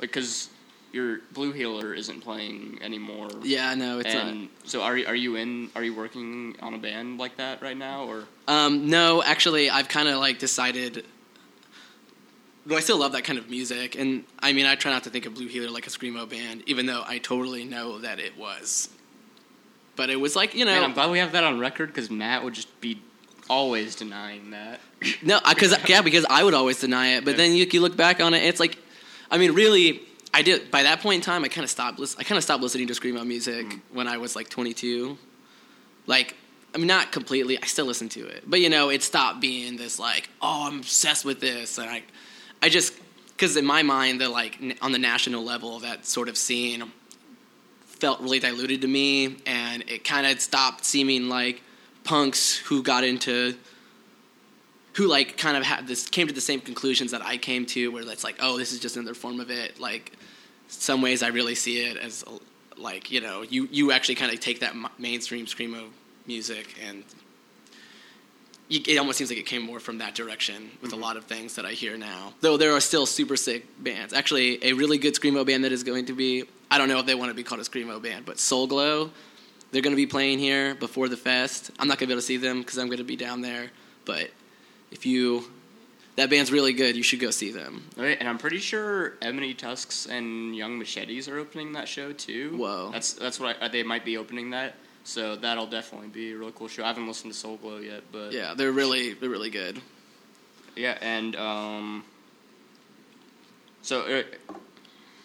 like 0.00 0.10
because 0.10 0.48
your 0.92 1.18
blue 1.32 1.52
healer 1.52 1.92
isn't 1.94 2.20
playing 2.22 2.78
anymore 2.82 3.28
Yeah, 3.42 3.74
no, 3.74 3.98
it's 3.98 4.14
not. 4.14 4.26
and 4.28 4.48
so 4.64 4.82
are 4.82 4.96
you, 4.96 5.06
are 5.06 5.14
you 5.14 5.36
in 5.36 5.70
are 5.76 5.82
you 5.82 5.94
working 5.94 6.56
on 6.60 6.74
a 6.74 6.78
band 6.78 7.18
like 7.18 7.36
that 7.36 7.60
right 7.62 7.76
now 7.76 8.04
or 8.04 8.24
Um, 8.46 8.88
no, 8.88 9.22
actually, 9.22 9.68
I've 9.70 9.88
kind 9.88 10.08
of 10.08 10.18
like 10.18 10.38
decided. 10.38 11.04
Well, 12.66 12.76
I 12.76 12.80
still 12.80 12.98
love 12.98 13.12
that 13.12 13.24
kind 13.24 13.38
of 13.38 13.48
music, 13.48 13.94
and 13.98 14.24
I 14.40 14.52
mean, 14.52 14.66
I 14.66 14.74
try 14.74 14.92
not 14.92 15.04
to 15.04 15.10
think 15.10 15.24
of 15.24 15.34
Blue 15.34 15.46
Healer 15.46 15.70
like 15.70 15.86
a 15.86 15.90
screamo 15.90 16.28
band, 16.28 16.62
even 16.66 16.84
though 16.86 17.02
I 17.06 17.18
totally 17.18 17.64
know 17.64 17.98
that 18.00 18.18
it 18.18 18.36
was. 18.36 18.90
But 19.96 20.10
it 20.10 20.16
was 20.20 20.36
like 20.36 20.54
you 20.54 20.64
know, 20.64 20.72
Man, 20.72 20.84
I'm 20.84 20.92
glad 20.92 21.10
we 21.10 21.18
have 21.18 21.32
that 21.32 21.44
on 21.44 21.58
record 21.58 21.88
because 21.88 22.10
Matt 22.10 22.44
would 22.44 22.54
just 22.54 22.80
be 22.80 23.00
always 23.48 23.94
denying 23.96 24.50
that 24.50 24.80
no, 25.22 25.40
because 25.48 25.74
yeah, 25.88 26.02
because 26.02 26.26
I 26.28 26.44
would 26.44 26.54
always 26.54 26.80
deny 26.80 27.16
it. 27.16 27.24
But 27.24 27.30
Yeah. 27.32 27.36
then 27.38 27.54
you, 27.54 27.66
you 27.70 27.80
look 27.80 27.96
back 27.96 28.20
on 28.20 28.34
it, 28.34 28.42
it's 28.44 28.60
like, 28.60 28.76
I 29.30 29.38
mean, 29.38 29.52
really, 29.52 30.02
I 30.32 30.42
did. 30.42 30.70
By 30.70 30.82
that 30.84 31.00
point 31.00 31.16
in 31.16 31.20
time, 31.22 31.44
I 31.44 31.48
kind 31.48 31.64
of 31.64 31.70
stopped. 31.70 32.00
I 32.18 32.22
kind 32.22 32.36
of 32.36 32.44
stopped 32.44 32.62
listening 32.62 32.86
to 32.88 32.94
screamo 32.94 33.26
music 33.26 33.66
mm-hmm. 33.66 33.96
when 33.96 34.08
I 34.08 34.18
was 34.18 34.36
like 34.36 34.48
22. 34.48 35.16
Like, 36.06 36.36
I 36.74 36.78
mean, 36.78 36.86
not 36.86 37.12
completely. 37.12 37.60
I 37.60 37.66
still 37.66 37.86
listen 37.86 38.08
to 38.10 38.26
it, 38.26 38.44
but 38.46 38.60
you 38.60 38.68
know, 38.68 38.90
it 38.90 39.02
stopped 39.02 39.40
being 39.40 39.76
this 39.76 39.98
like, 39.98 40.28
oh, 40.40 40.68
I'm 40.68 40.80
obsessed 40.80 41.24
with 41.24 41.40
this, 41.40 41.78
and 41.78 41.88
I, 41.88 42.02
I 42.62 42.68
just 42.68 42.94
because 43.28 43.56
in 43.56 43.64
my 43.64 43.82
mind, 43.82 44.20
the 44.20 44.28
like 44.28 44.58
n- 44.60 44.74
on 44.82 44.92
the 44.92 44.98
national 44.98 45.44
level, 45.44 45.78
that 45.80 46.06
sort 46.06 46.28
of 46.28 46.36
scene 46.36 46.84
felt 47.80 48.20
really 48.20 48.38
diluted 48.38 48.82
to 48.82 48.88
me, 48.88 49.36
and 49.46 49.82
it 49.88 50.04
kind 50.04 50.26
of 50.26 50.40
stopped 50.40 50.84
seeming 50.84 51.28
like 51.28 51.62
punks 52.04 52.56
who 52.56 52.82
got 52.82 53.04
into 53.04 53.54
who 54.98 55.06
like 55.06 55.36
kind 55.36 55.56
of 55.56 55.62
had 55.62 55.86
this 55.86 56.08
came 56.08 56.26
to 56.26 56.34
the 56.34 56.40
same 56.40 56.60
conclusions 56.60 57.12
that 57.12 57.22
I 57.22 57.36
came 57.36 57.64
to, 57.66 57.92
where 57.92 58.02
it's 58.02 58.24
like, 58.24 58.34
oh, 58.40 58.58
this 58.58 58.72
is 58.72 58.80
just 58.80 58.96
another 58.96 59.14
form 59.14 59.38
of 59.38 59.48
it. 59.48 59.78
Like, 59.78 60.12
some 60.66 61.02
ways 61.02 61.22
I 61.22 61.28
really 61.28 61.54
see 61.54 61.84
it 61.84 61.96
as 61.96 62.24
like 62.76 63.10
you 63.12 63.20
know, 63.20 63.42
you 63.42 63.68
you 63.70 63.92
actually 63.92 64.16
kind 64.16 64.32
of 64.32 64.40
take 64.40 64.58
that 64.60 64.72
m- 64.72 64.88
mainstream 64.98 65.46
screamo 65.46 65.88
music 66.26 66.74
and. 66.86 67.04
You, 68.70 68.80
it 68.86 68.98
almost 68.98 69.16
seems 69.16 69.30
like 69.30 69.38
it 69.38 69.46
came 69.46 69.62
more 69.62 69.80
from 69.80 69.96
that 69.98 70.14
direction 70.14 70.70
with 70.82 70.92
a 70.92 70.94
mm-hmm. 70.94 71.02
lot 71.02 71.16
of 71.16 71.24
things 71.24 71.54
that 71.54 71.64
I 71.64 71.72
hear 71.72 71.96
now. 71.96 72.34
Though 72.42 72.58
there 72.58 72.72
are 72.76 72.80
still 72.80 73.06
super 73.06 73.34
sick 73.34 73.64
bands. 73.82 74.12
Actually, 74.12 74.62
a 74.62 74.74
really 74.74 74.98
good 74.98 75.14
screamo 75.14 75.46
band 75.46 75.64
that 75.64 75.72
is 75.72 75.82
going 75.82 76.04
to 76.04 76.12
be 76.12 76.44
I 76.70 76.76
don't 76.76 76.88
know 76.88 76.98
if 76.98 77.06
they 77.06 77.14
want 77.14 77.30
to 77.30 77.34
be 77.34 77.44
called 77.44 77.62
a 77.62 77.64
screamo 77.64 78.02
band, 78.02 78.26
but 78.26 78.38
Soul 78.38 78.66
Glo, 78.66 79.10
they're 79.70 79.80
going 79.80 79.96
to 79.96 80.02
be 80.04 80.06
playing 80.06 80.38
here 80.38 80.74
before 80.74 81.08
the 81.08 81.16
fest. 81.16 81.70
I'm 81.78 81.88
not 81.88 81.98
going 81.98 82.00
to 82.00 82.06
be 82.08 82.12
able 82.14 82.20
to 82.20 82.26
see 82.26 82.36
them 82.36 82.58
because 82.58 82.76
I'm 82.76 82.88
going 82.88 82.98
to 82.98 83.04
be 83.04 83.16
down 83.16 83.40
there. 83.40 83.70
But 84.04 84.30
if 84.90 85.04
you, 85.06 85.44
that 86.16 86.30
band's 86.30 86.50
really 86.50 86.72
good. 86.72 86.96
You 86.96 87.02
should 87.02 87.20
go 87.20 87.30
see 87.30 87.50
them. 87.50 87.84
Right, 87.96 88.16
and 88.18 88.28
I'm 88.28 88.38
pretty 88.38 88.58
sure 88.58 89.14
Ebony 89.22 89.54
Tusks 89.54 90.06
and 90.06 90.56
Young 90.56 90.78
Machetes 90.78 91.28
are 91.28 91.38
opening 91.38 91.72
that 91.72 91.88
show 91.88 92.12
too. 92.12 92.56
Whoa. 92.56 92.90
that's 92.92 93.12
that's 93.12 93.38
what 93.38 93.56
I, 93.62 93.68
they 93.68 93.82
might 93.82 94.04
be 94.04 94.16
opening 94.16 94.50
that. 94.50 94.74
So 95.04 95.36
that'll 95.36 95.66
definitely 95.66 96.08
be 96.08 96.32
a 96.32 96.36
really 96.36 96.52
cool 96.54 96.68
show. 96.68 96.84
I 96.84 96.88
haven't 96.88 97.06
listened 97.06 97.32
to 97.32 97.38
Soul 97.38 97.56
Glo 97.56 97.78
yet, 97.78 98.02
but 98.12 98.32
Yeah, 98.32 98.54
they're 98.54 98.72
really 98.72 99.14
they're 99.14 99.30
really 99.30 99.50
good. 99.50 99.80
yeah, 100.76 100.98
and 101.00 101.34
um, 101.36 102.04
so 103.82 104.22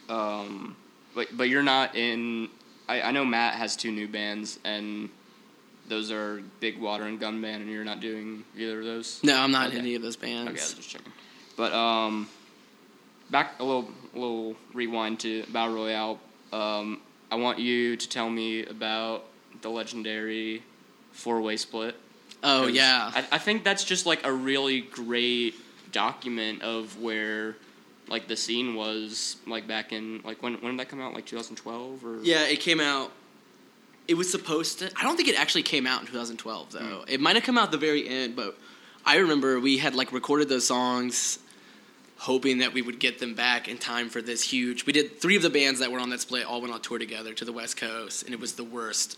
uh, 0.10 0.13
um, 0.13 0.76
but 1.15 1.28
but 1.36 1.49
you're 1.49 1.63
not 1.63 1.95
in. 1.95 2.49
I, 2.88 3.02
I 3.02 3.12
know 3.12 3.26
Matt 3.26 3.56
has 3.56 3.76
two 3.76 3.91
new 3.91 4.08
bands, 4.08 4.60
and 4.63 5.10
those 5.88 6.12
are 6.12 6.41
Big 6.60 6.80
Water 6.80 7.04
and 7.06 7.19
Gun 7.19 7.41
Band, 7.41 7.62
and 7.63 7.72
you're 7.72 7.84
not 7.84 8.00
doing 8.00 8.43
either 8.58 8.80
of 8.80 8.86
those. 8.86 9.19
No, 9.24 9.38
I'm 9.38 9.52
not 9.52 9.67
Okay. 9.67 9.76
in 9.78 9.82
any 9.82 9.96
of 9.96 10.02
those 10.02 10.15
bands. 10.15 10.50
Okay, 10.52 10.60
I 10.60 10.63
was 10.63 10.74
just 10.74 10.89
checking. 10.89 11.12
But 11.58 11.74
um, 11.74 12.28
back 13.30 13.60
a 13.60 13.63
little, 13.63 13.89
a 14.15 14.17
little 14.19 14.56
rewind 14.74 15.19
to 15.22 15.43
Battle 15.52 15.76
Royale. 15.76 16.19
Um, 16.52 17.02
I 17.32 17.36
want 17.36 17.60
you 17.60 17.96
to 17.98 18.10
tell 18.10 18.30
me 18.30 18.65
about 18.65 19.26
the 19.62 19.69
legendary 19.69 20.63
four-way 21.12 21.58
split. 21.58 21.96
Oh 22.43 22.67
yeah, 22.67 23.12
I, 23.15 23.26
I 23.34 23.38
think 23.38 23.63
that's 23.63 23.84
just 23.84 24.06
like 24.06 24.26
a 24.26 24.32
really 24.32 24.82
great 24.82 25.56
document 25.91 26.62
of 26.62 27.00
where 27.00 27.56
like 28.10 28.28
the 28.28 28.36
scene 28.36 28.76
was 28.76 29.38
like 29.48 29.65
back 29.67 29.93
in 29.93 30.22
like 30.26 30.43
when 30.43 30.56
when 30.56 30.74
did 30.74 30.80
that 30.82 30.89
come 30.89 31.00
out? 31.00 31.13
Like 31.13 31.26
2012 31.26 32.04
or 32.06 32.19
Yeah, 32.24 32.43
it 32.46 32.60
came 32.60 32.80
out. 32.82 33.12
It 34.08 34.16
was 34.16 34.30
supposed 34.30 34.80
to. 34.80 34.92
I 34.98 35.04
don't 35.04 35.16
think 35.16 35.30
it 35.30 35.39
actually 35.39 35.63
came 35.63 35.88
out 35.88 36.02
in 36.02 36.08
2012 36.08 36.72
though. 36.72 36.80
Mm. 36.80 37.10
It 37.10 37.20
might 37.20 37.36
have 37.36 37.44
come 37.44 37.58
out 37.58 37.66
at 37.66 37.72
the 37.72 37.78
very 37.78 38.08
end, 38.08 38.36
but 38.36 38.58
I 39.06 39.18
remember 39.18 39.60
we 39.60 39.78
had 39.78 39.96
like 39.96 40.12
recorded 40.12 40.50
those 40.50 40.68
songs, 40.68 41.39
hoping 42.18 42.60
that 42.60 42.74
we 42.74 42.82
would 42.82 43.00
get 43.00 43.20
them 43.20 43.34
back 43.34 43.68
in 43.68 43.78
time 43.78 44.10
for 44.10 44.22
this 44.22 44.42
huge. 44.42 44.86
We 44.86 44.94
did 44.94 45.20
three 45.20 45.36
of 45.36 45.42
the 45.42 45.50
bands 45.50 45.80
that 45.80 45.92
were 45.92 46.00
on 46.00 46.10
that 46.10 46.22
split 46.22 46.46
all 46.46 46.62
went 46.62 46.74
on 46.74 46.82
tour 46.82 47.00
together 47.00 47.34
to 47.34 47.46
the 47.46 47.54
West 47.54 47.78
Coast, 47.78 48.24
and 48.24 48.34
it 48.34 48.39
was 48.39 48.54
the 48.54 48.63
worst 48.63 49.18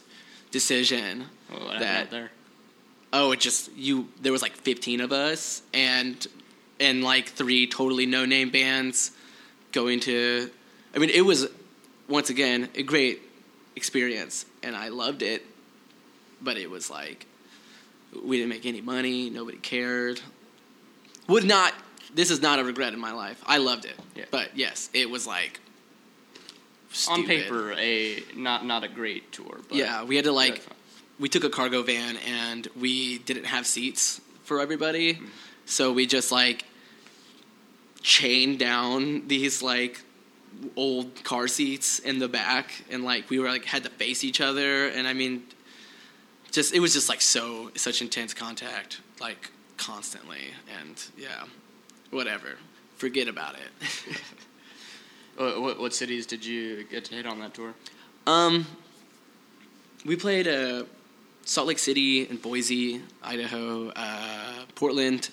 decision. 0.51 1.25
Oh, 1.51 1.79
that 1.79 2.13
oh, 3.11 3.31
it 3.31 3.39
just 3.39 3.71
you. 3.75 4.09
There 4.21 4.31
was 4.31 4.41
like 4.41 4.53
15 4.53 5.01
of 5.01 5.11
us, 5.11 5.61
and 5.73 6.25
and 6.79 7.03
like 7.03 7.29
three 7.29 7.67
totally 7.67 8.05
no 8.05 8.25
name 8.25 8.49
bands 8.49 9.11
going 9.71 9.99
to. 10.01 10.49
I 10.95 10.99
mean, 10.99 11.09
it 11.09 11.21
was 11.21 11.47
once 12.07 12.29
again 12.29 12.69
a 12.75 12.83
great 12.83 13.21
experience, 13.75 14.45
and 14.63 14.75
I 14.75 14.89
loved 14.89 15.21
it. 15.21 15.45
But 16.41 16.57
it 16.57 16.69
was 16.69 16.89
like 16.89 17.25
we 18.23 18.37
didn't 18.37 18.49
make 18.49 18.65
any 18.65 18.81
money. 18.81 19.29
Nobody 19.29 19.57
cared. 19.57 20.21
Would 21.27 21.45
not. 21.45 21.73
This 22.13 22.31
is 22.31 22.41
not 22.41 22.59
a 22.59 22.63
regret 22.63 22.93
in 22.93 22.99
my 22.99 23.11
life. 23.11 23.41
I 23.45 23.57
loved 23.57 23.85
it. 23.85 23.95
Yeah. 24.15 24.25
But 24.31 24.55
yes, 24.55 24.89
it 24.93 25.09
was 25.09 25.27
like 25.27 25.59
On 27.09 27.25
paper, 27.25 27.73
a 27.77 28.23
not 28.35 28.65
not 28.65 28.83
a 28.83 28.87
great 28.87 29.31
tour. 29.31 29.59
But 29.67 29.77
yeah, 29.77 30.03
we 30.03 30.15
had 30.15 30.25
to 30.25 30.31
like 30.31 30.63
we 31.19 31.29
took 31.29 31.43
a 31.43 31.49
cargo 31.49 31.83
van 31.83 32.17
and 32.25 32.67
we 32.79 33.19
didn't 33.19 33.45
have 33.45 33.65
seats 33.67 34.21
for 34.43 34.61
everybody, 34.61 35.15
mm-hmm. 35.15 35.25
so 35.65 35.91
we 35.91 36.05
just 36.05 36.31
like 36.31 36.65
chained 38.01 38.59
down 38.59 39.27
these 39.27 39.61
like 39.61 40.01
old 40.75 41.23
car 41.23 41.47
seats 41.47 41.99
in 41.99 42.19
the 42.19 42.27
back, 42.27 42.83
and 42.89 43.03
like 43.03 43.29
we 43.29 43.39
were 43.39 43.47
like 43.47 43.65
had 43.65 43.83
to 43.83 43.89
face 43.89 44.23
each 44.23 44.41
other, 44.41 44.87
and 44.87 45.07
I 45.07 45.13
mean, 45.13 45.43
just 46.51 46.73
it 46.73 46.79
was 46.79 46.93
just 46.93 47.09
like 47.09 47.21
so 47.21 47.71
such 47.75 48.01
intense 48.01 48.33
contact, 48.33 49.01
like 49.19 49.51
constantly, 49.77 50.51
and 50.79 51.03
yeah, 51.17 51.43
whatever, 52.11 52.55
forget 52.97 53.27
about 53.27 53.55
it. 53.55 54.21
What, 55.37 55.61
what, 55.61 55.79
what 55.79 55.93
cities 55.93 56.25
did 56.25 56.45
you 56.45 56.85
get 56.85 57.05
to 57.05 57.15
hit 57.15 57.25
on 57.25 57.39
that 57.39 57.53
tour? 57.53 57.73
Um, 58.25 58.65
we 60.05 60.15
played 60.15 60.47
uh, 60.47 60.83
Salt 61.43 61.67
Lake 61.67 61.79
City 61.79 62.25
and 62.27 62.41
Boise, 62.41 63.01
Idaho, 63.21 63.89
uh, 63.89 64.63
Portland, 64.75 65.29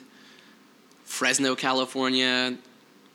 Fresno, 1.05 1.55
California, 1.55 2.57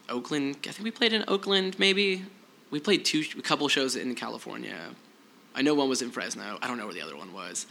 Oakland. 0.10 0.58
I 0.68 0.72
think 0.72 0.84
we 0.84 0.92
played 0.92 1.14
in 1.14 1.24
Oakland. 1.28 1.78
Maybe 1.80 2.24
we 2.72 2.80
played 2.80 3.06
two, 3.06 3.24
a 3.38 3.42
couple 3.42 3.68
shows 3.68 3.96
in 3.96 4.16
California. 4.16 4.76
I 5.56 5.62
know 5.62 5.74
one 5.74 5.90
was 5.90 6.02
in 6.02 6.12
Fresno. 6.12 6.58
I 6.62 6.68
don't 6.68 6.78
know 6.78 6.86
where 6.86 6.94
the 6.94 7.02
other 7.02 7.18
one 7.18 7.34
was. 7.34 7.66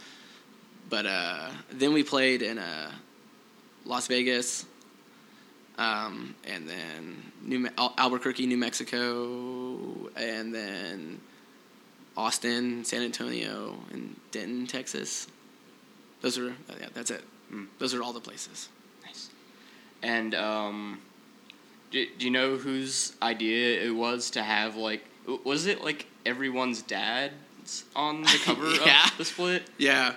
But 0.89 1.05
uh, 1.05 1.49
then 1.71 1.93
we 1.93 2.03
played 2.03 2.41
in 2.41 2.57
uh, 2.57 2.91
Las 3.85 4.07
Vegas, 4.07 4.65
um, 5.77 6.35
and 6.45 6.67
then 6.67 7.31
New 7.43 7.69
Albuquerque, 7.77 8.45
New 8.45 8.57
Mexico, 8.57 9.77
and 10.15 10.53
then 10.53 11.19
Austin, 12.15 12.83
San 12.83 13.03
Antonio, 13.03 13.77
and 13.91 14.15
Denton, 14.31 14.65
Texas. 14.65 15.27
Those 16.21 16.37
are 16.37 16.55
yeah, 16.79 16.87
that's 16.93 17.11
it. 17.11 17.23
Mm. 17.53 17.67
Those 17.79 17.93
are 17.93 18.01
all 18.01 18.13
the 18.13 18.19
places. 18.19 18.69
Nice. 19.05 19.29
And 20.01 20.33
um, 20.35 20.99
do, 21.91 22.05
do 22.17 22.25
you 22.25 22.31
know 22.31 22.57
whose 22.57 23.13
idea 23.21 23.81
it 23.83 23.91
was 23.95 24.29
to 24.31 24.43
have 24.43 24.75
like? 24.75 25.03
Was 25.43 25.65
it 25.65 25.83
like 25.83 26.05
everyone's 26.25 26.81
dad's 26.81 27.83
on 27.95 28.21
the 28.21 28.39
cover 28.45 28.69
Yeah. 28.85 29.05
of 29.07 29.17
the 29.17 29.25
split? 29.25 29.63
Yeah. 29.77 30.13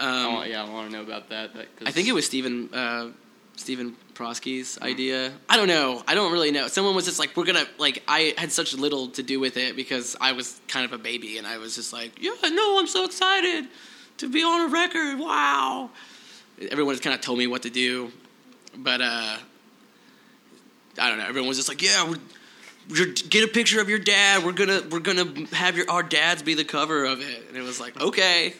Um, 0.00 0.08
oh 0.36 0.42
yeah, 0.44 0.64
I 0.64 0.68
want 0.70 0.90
to 0.90 0.96
know 0.96 1.02
about 1.02 1.28
that. 1.28 1.54
that 1.54 1.66
I 1.86 1.90
think 1.92 2.08
it 2.08 2.12
was 2.12 2.26
Stephen 2.26 2.72
uh, 2.74 3.08
Stephen 3.56 3.94
Prosky's 4.14 4.78
idea. 4.80 5.32
I 5.48 5.56
don't 5.56 5.68
know. 5.68 6.02
I 6.08 6.14
don't 6.14 6.32
really 6.32 6.50
know. 6.50 6.66
Someone 6.68 6.94
was 6.94 7.04
just 7.04 7.18
like, 7.18 7.36
"We're 7.36 7.44
gonna 7.44 7.66
like." 7.78 8.02
I 8.08 8.34
had 8.36 8.50
such 8.50 8.74
little 8.74 9.08
to 9.08 9.22
do 9.22 9.38
with 9.38 9.56
it 9.56 9.76
because 9.76 10.16
I 10.20 10.32
was 10.32 10.60
kind 10.66 10.84
of 10.84 10.92
a 10.92 10.98
baby, 10.98 11.38
and 11.38 11.46
I 11.46 11.58
was 11.58 11.74
just 11.76 11.92
like, 11.92 12.12
"Yeah, 12.20 12.32
no, 12.48 12.78
I'm 12.78 12.86
so 12.88 13.04
excited 13.04 13.68
to 14.18 14.28
be 14.28 14.42
on 14.42 14.68
a 14.68 14.72
record! 14.72 15.18
Wow!" 15.18 15.90
Everyone 16.70 16.94
just 16.94 17.02
kind 17.04 17.14
of 17.14 17.20
told 17.20 17.38
me 17.38 17.46
what 17.46 17.62
to 17.62 17.70
do, 17.70 18.10
but 18.78 19.00
uh, 19.02 19.36
I 20.98 21.08
don't 21.08 21.18
know. 21.18 21.26
Everyone 21.26 21.48
was 21.48 21.56
just 21.58 21.68
like, 21.68 21.82
"Yeah, 21.82 22.04
we're." 22.08 22.16
we're- 22.90 23.12
Get 23.28 23.44
a 23.44 23.48
picture 23.48 23.80
of 23.80 23.88
your 23.88 23.98
dad. 24.00 24.44
We're 24.44 24.52
gonna 24.52 24.82
we're 24.90 24.98
gonna 25.00 25.46
have 25.52 25.76
your 25.76 25.88
our 25.90 26.02
dads 26.02 26.42
be 26.42 26.54
the 26.54 26.64
cover 26.64 27.04
of 27.04 27.20
it, 27.20 27.44
and 27.48 27.56
it 27.56 27.62
was 27.62 27.78
like 27.80 28.00
okay 28.00 28.54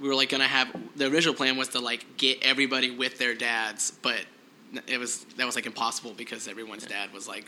we 0.00 0.08
were 0.08 0.14
like 0.14 0.28
gonna 0.28 0.44
have 0.46 0.68
the 0.96 1.06
original 1.06 1.34
plan 1.34 1.56
was 1.56 1.68
to 1.68 1.80
like 1.80 2.04
get 2.16 2.42
everybody 2.42 2.90
with 2.90 3.18
their 3.18 3.34
dads, 3.34 3.92
but 4.02 4.24
it 4.86 4.98
was 4.98 5.24
that 5.36 5.46
was 5.46 5.54
like 5.56 5.66
impossible 5.66 6.12
because 6.14 6.48
everyone's 6.48 6.84
dad 6.86 7.12
was 7.12 7.26
like 7.28 7.46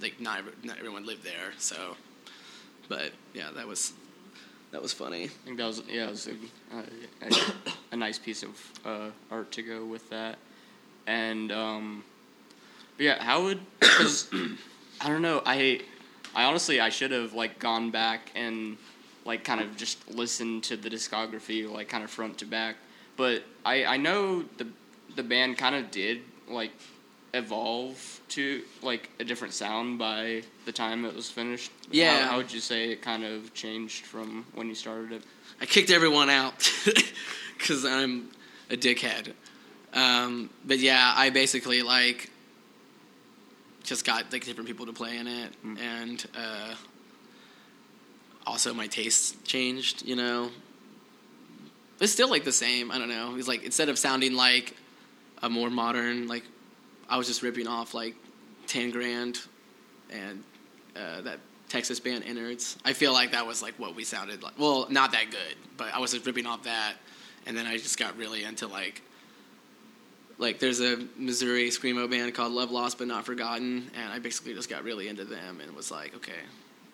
like 0.00 0.20
not 0.20 0.38
every- 0.38 0.52
not 0.64 0.78
everyone 0.78 1.06
lived 1.06 1.24
there. 1.24 1.52
So, 1.58 1.96
but 2.88 3.12
yeah, 3.34 3.50
that 3.54 3.66
was 3.66 3.92
that 4.72 4.82
was 4.82 4.92
funny. 4.92 5.24
I 5.24 5.28
think 5.44 5.56
that 5.58 5.66
was 5.66 5.82
yeah, 5.88 6.06
it 6.06 6.10
was 6.10 6.28
a, 6.28 7.26
a, 7.26 7.32
a 7.92 7.96
nice 7.96 8.18
piece 8.18 8.42
of 8.42 8.72
uh, 8.84 9.10
art 9.30 9.50
to 9.52 9.62
go 9.62 9.84
with 9.84 10.08
that. 10.10 10.38
And 11.08 11.50
um, 11.50 12.04
but 12.98 13.04
yeah, 13.04 13.22
how 13.22 13.42
would 13.44 13.60
because 13.80 14.28
I 15.00 15.08
don't 15.08 15.22
know 15.22 15.42
I 15.44 15.80
I 16.34 16.44
honestly 16.44 16.80
I 16.80 16.90
should 16.90 17.12
have 17.12 17.32
like 17.32 17.58
gone 17.58 17.90
back 17.90 18.30
and 18.34 18.76
like 19.24 19.42
kind 19.42 19.62
of 19.62 19.74
just 19.76 20.10
listened 20.10 20.64
to 20.64 20.76
the 20.76 20.90
discography 20.90 21.68
like 21.68 21.88
kind 21.88 22.04
of 22.04 22.10
front 22.10 22.36
to 22.38 22.44
back. 22.44 22.76
But 23.16 23.42
I 23.64 23.86
I 23.86 23.96
know 23.96 24.44
the 24.58 24.66
the 25.16 25.22
band 25.22 25.56
kind 25.56 25.74
of 25.74 25.90
did 25.90 26.20
like 26.46 26.72
evolve 27.32 28.20
to 28.28 28.62
like 28.82 29.08
a 29.18 29.24
different 29.24 29.54
sound 29.54 29.98
by 29.98 30.42
the 30.66 30.72
time 30.72 31.06
it 31.06 31.14
was 31.14 31.30
finished. 31.30 31.72
Yeah. 31.90 32.18
How, 32.18 32.32
how 32.32 32.36
would 32.36 32.52
you 32.52 32.60
say 32.60 32.90
it 32.90 33.00
kind 33.00 33.24
of 33.24 33.54
changed 33.54 34.04
from 34.04 34.44
when 34.54 34.68
you 34.68 34.74
started 34.74 35.12
it? 35.12 35.22
I 35.58 35.64
kicked 35.64 35.90
everyone 35.90 36.28
out 36.28 36.70
because 37.58 37.86
I'm 37.86 38.28
a 38.70 38.76
dickhead. 38.76 39.32
Um, 39.98 40.50
but 40.64 40.78
yeah, 40.78 41.12
I 41.16 41.30
basically 41.30 41.82
like 41.82 42.30
just 43.82 44.04
got 44.04 44.32
like 44.32 44.44
different 44.44 44.68
people 44.68 44.86
to 44.86 44.92
play 44.92 45.16
in 45.16 45.26
it, 45.26 45.52
and 45.80 46.24
uh, 46.36 46.74
also 48.46 48.72
my 48.72 48.86
tastes 48.86 49.34
changed. 49.42 50.06
You 50.06 50.14
know, 50.14 50.50
it's 52.00 52.12
still 52.12 52.30
like 52.30 52.44
the 52.44 52.52
same. 52.52 52.92
I 52.92 52.98
don't 52.98 53.08
know. 53.08 53.34
It's 53.36 53.48
like 53.48 53.64
instead 53.64 53.88
of 53.88 53.98
sounding 53.98 54.34
like 54.34 54.76
a 55.42 55.50
more 55.50 55.68
modern, 55.68 56.28
like 56.28 56.44
I 57.08 57.16
was 57.16 57.26
just 57.26 57.42
ripping 57.42 57.66
off 57.66 57.92
like 57.92 58.14
Ten 58.68 58.90
Grand 58.90 59.40
and 60.10 60.44
uh, 60.94 61.22
that 61.22 61.40
Texas 61.68 61.98
band 61.98 62.22
Innards. 62.22 62.76
I 62.84 62.92
feel 62.92 63.12
like 63.12 63.32
that 63.32 63.48
was 63.48 63.62
like 63.62 63.74
what 63.80 63.96
we 63.96 64.04
sounded 64.04 64.44
like. 64.44 64.56
Well, 64.60 64.86
not 64.90 65.10
that 65.10 65.32
good, 65.32 65.56
but 65.76 65.92
I 65.92 65.98
was 65.98 66.12
just 66.12 66.24
ripping 66.24 66.46
off 66.46 66.62
that, 66.64 66.94
and 67.46 67.56
then 67.56 67.66
I 67.66 67.78
just 67.78 67.98
got 67.98 68.16
really 68.16 68.44
into 68.44 68.68
like. 68.68 69.02
Like 70.38 70.58
there's 70.60 70.80
a 70.80 71.04
Missouri 71.16 71.68
screamo 71.70 72.08
band 72.10 72.32
called 72.34 72.52
Love 72.52 72.70
Lost 72.70 72.98
but 72.98 73.08
Not 73.08 73.24
Forgotten, 73.26 73.90
and 73.96 74.12
I 74.12 74.18
basically 74.20 74.54
just 74.54 74.68
got 74.70 74.84
really 74.84 75.08
into 75.08 75.24
them 75.24 75.60
and 75.60 75.74
was 75.74 75.90
like, 75.90 76.14
okay, 76.16 76.32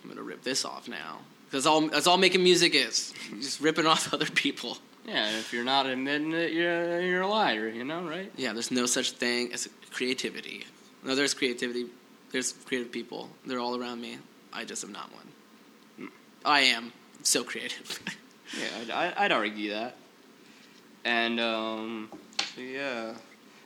I'm 0.03 0.09
gonna 0.09 0.23
rip 0.23 0.43
this 0.43 0.65
off 0.65 0.89
now. 0.89 1.19
That's 1.51 1.67
all. 1.67 1.83
That's 1.89 2.07
all 2.07 2.17
making 2.17 2.43
music 2.43 2.75
is. 2.75 3.13
Just 3.41 3.61
ripping 3.61 3.87
off 3.87 4.13
other 4.15 4.27
people. 4.27 4.79
Yeah, 5.07 5.29
if 5.39 5.53
you're 5.53 5.65
not 5.65 5.85
admitting 5.85 6.33
it, 6.33 6.53
you're, 6.53 7.01
you're 7.03 7.21
a 7.23 7.29
liar, 7.29 7.69
you 7.69 7.85
know, 7.85 8.09
right? 8.09 8.33
Yeah, 8.37 8.55
there's 8.55 8.71
no 8.71 8.87
such 8.87 9.11
thing 9.11 9.53
as 9.53 9.69
creativity. 9.93 10.65
No, 11.05 11.15
there's 11.15 11.35
creativity. 11.35 11.85
There's 12.33 12.53
creative 12.53 12.91
people. 12.91 13.29
They're 13.45 13.59
all 13.61 13.79
around 13.79 14.01
me. 14.01 14.17
I 14.51 14.65
just 14.65 14.83
am 14.83 14.93
not 14.93 15.11
one. 15.13 16.11
I 16.45 16.61
am 16.61 16.93
so 17.23 17.45
creative. 17.45 18.01
Yeah, 18.61 18.69
I'd, 18.81 18.91
I- 19.17 19.25
I'd 19.25 19.33
argue 19.33 19.71
that. 19.71 19.97
And, 21.05 21.41
um, 21.41 22.09
so 22.55 22.61
yeah. 22.61 23.15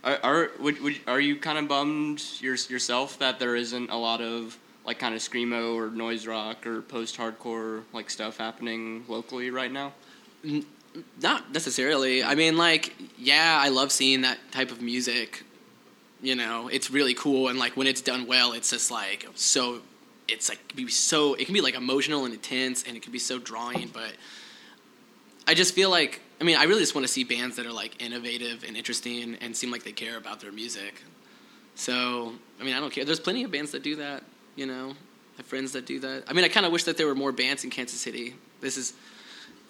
Are, 0.05 0.19
are, 0.23 0.51
would, 0.61 0.81
would, 0.83 1.01
are 1.07 1.21
you 1.21 1.37
kind 1.37 1.59
of 1.59 1.69
bummed 1.69 2.23
your, 2.41 2.55
yourself 2.55 3.19
that 3.19 3.39
there 3.39 3.57
isn't 3.57 3.91
a 3.91 3.97
lot 3.97 4.21
of, 4.21 4.57
like, 4.85 4.99
kind 4.99 5.15
of 5.15 5.21
screamo 5.21 5.75
or 5.75 5.91
noise 5.91 6.27
rock 6.27 6.67
or 6.67 6.83
post-hardcore, 6.83 7.83
like, 7.93 8.11
stuff 8.11 8.39
happening 8.39 9.05
locally 9.09 9.51
right 9.51 9.73
now? 9.73 9.93
not 11.21 11.53
necessarily. 11.53 12.23
I 12.23 12.35
mean, 12.35 12.57
like, 12.57 12.95
yeah, 13.17 13.59
I 13.61 13.69
love 13.69 13.93
seeing 13.93 14.23
that 14.23 14.39
type 14.53 14.71
of 14.71 14.81
music. 14.81 15.45
You 16.21 16.35
know, 16.35 16.69
it's 16.69 16.91
really 16.91 17.15
cool, 17.15 17.49
and 17.49 17.59
like 17.59 17.77
when 17.77 17.87
it's 17.87 18.01
done 18.01 18.27
well, 18.27 18.53
it's 18.53 18.71
just 18.71 18.91
like 18.91 19.29
so. 19.35 19.81
It's 20.27 20.49
like 20.49 20.75
be 20.75 20.89
so. 20.89 21.35
It 21.35 21.45
can 21.45 21.55
be 21.55 21.61
like 21.61 21.77
emotional 21.77 22.25
and 22.25 22.35
intense, 22.35 22.83
and 22.83 22.97
it 22.97 23.03
can 23.03 23.13
be 23.13 23.21
so 23.21 23.39
drawing. 23.39 23.89
But 23.93 24.13
I 25.47 25.55
just 25.55 25.75
feel 25.75 25.91
like 25.91 26.21
I 26.40 26.44
mean, 26.44 26.57
I 26.57 26.64
really 26.64 26.81
just 26.81 26.94
want 26.94 27.07
to 27.07 27.12
see 27.12 27.24
bands 27.24 27.57
that 27.57 27.66
are 27.66 27.72
like 27.72 28.01
innovative 28.03 28.64
and 28.66 28.77
interesting 28.77 29.37
and 29.40 29.57
seem 29.57 29.70
like 29.70 29.83
they 29.83 29.92
care 29.92 30.16
about 30.16 30.40
their 30.40 30.53
music. 30.53 31.03
So 31.74 32.35
I 32.61 32.64
mean, 32.64 32.74
I 32.74 32.81
don't 32.81 32.92
care. 32.92 33.05
There's 33.05 33.20
plenty 33.20 33.44
of 33.44 33.51
bands 33.51 33.72
that 33.72 33.83
do 33.83 33.96
that. 33.96 34.22
You 34.57 34.66
know, 34.66 34.90
I 34.90 35.37
have 35.38 35.46
friends 35.46 35.72
that 35.72 35.87
do 35.87 36.01
that. 36.01 36.24
I 36.29 36.33
mean, 36.33 36.44
I 36.44 36.48
kind 36.48 36.66
of 36.66 36.72
wish 36.72 36.85
that 36.85 36.96
there 36.96 37.07
were 37.07 37.14
more 37.14 37.33
bands 37.33 37.64
in 37.64 37.70
Kansas 37.70 38.01
City. 38.01 38.35
This 38.61 38.77
is, 38.77 38.94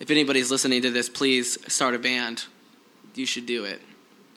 if 0.00 0.10
anybody's 0.10 0.50
listening 0.50 0.82
to 0.82 0.90
this, 0.90 1.08
please 1.08 1.58
start 1.72 1.94
a 1.94 1.98
band. 1.98 2.44
You 3.14 3.26
should 3.26 3.46
do 3.46 3.64
it. 3.64 3.82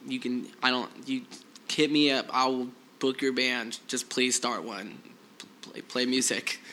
You 0.07 0.19
can. 0.19 0.47
I 0.63 0.71
don't. 0.71 0.89
You 1.05 1.21
hit 1.69 1.91
me 1.91 2.11
up. 2.11 2.27
I 2.33 2.47
will 2.47 2.69
book 2.99 3.21
your 3.21 3.33
band. 3.33 3.79
Just 3.87 4.09
please 4.09 4.35
start 4.35 4.63
one. 4.63 4.99
Play, 5.61 5.81
play 5.81 6.05
music. 6.05 6.59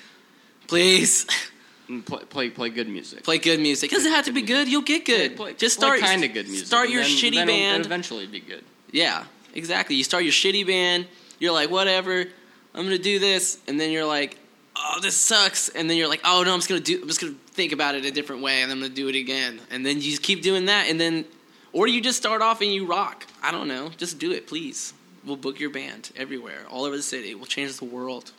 Please 0.68 1.26
And 1.88 2.04
play, 2.04 2.22
play 2.28 2.50
play 2.50 2.68
good 2.70 2.88
music. 2.88 3.22
play 3.24 3.38
good 3.38 3.60
music. 3.60 3.90
It 3.92 3.96
doesn't 3.96 4.12
have 4.12 4.26
to 4.26 4.32
be 4.32 4.42
good. 4.42 4.68
You'll 4.68 4.82
get 4.82 5.04
good. 5.06 5.36
Play- 5.36 5.54
Just 5.54 5.76
start 5.76 6.00
kind 6.00 6.22
of 6.22 6.32
good 6.34 6.46
music. 6.46 6.66
Start 6.66 6.90
your 6.90 7.02
then- 7.02 7.10
shitty 7.10 7.34
then 7.34 7.46
band. 7.46 7.80
It'll 7.80 7.86
eventually 7.86 8.26
be 8.26 8.40
good. 8.40 8.64
Yeah, 8.92 9.24
exactly. 9.54 9.96
You 9.96 10.04
start 10.04 10.22
your 10.22 10.32
shitty 10.32 10.66
band. 10.66 11.06
You're 11.38 11.52
like, 11.52 11.70
whatever. 11.70 12.26
I'm 12.74 12.84
gonna 12.84 12.98
do 12.98 13.18
this, 13.18 13.58
and 13.66 13.80
then 13.80 13.90
you're 13.90 14.04
like, 14.04 14.36
oh, 14.76 14.98
this 15.00 15.16
sucks. 15.16 15.68
And 15.70 15.88
then 15.88 15.96
you're 15.96 16.08
like, 16.08 16.20
oh 16.24 16.42
no, 16.44 16.52
I'm 16.52 16.58
just 16.58 16.68
gonna 16.68 16.80
do. 16.80 17.00
I'm 17.00 17.08
just 17.08 17.20
gonna 17.20 17.34
think 17.52 17.72
about 17.72 17.94
it 17.94 18.04
a 18.04 18.10
different 18.10 18.42
way, 18.42 18.62
and 18.62 18.70
I'm 18.70 18.80
gonna 18.80 18.92
do 18.92 19.08
it 19.08 19.14
again. 19.16 19.60
And 19.70 19.84
then 19.84 19.96
you 19.96 20.02
just 20.10 20.22
keep 20.22 20.42
doing 20.42 20.66
that, 20.66 20.88
and 20.88 21.00
then, 21.00 21.24
or 21.72 21.86
you 21.88 22.00
just 22.02 22.18
start 22.18 22.42
off 22.42 22.60
and 22.60 22.72
you 22.72 22.84
rock. 22.86 23.26
I 23.42 23.50
don't 23.50 23.66
know. 23.68 23.90
Just 23.96 24.18
do 24.18 24.32
it, 24.32 24.46
please. 24.46 24.92
We'll 25.24 25.36
book 25.36 25.58
your 25.58 25.70
band 25.70 26.10
everywhere, 26.16 26.64
all 26.70 26.84
over 26.84 26.96
the 26.96 27.02
city. 27.02 27.34
We'll 27.34 27.46
change 27.46 27.76
the 27.78 27.84
world. 27.86 28.32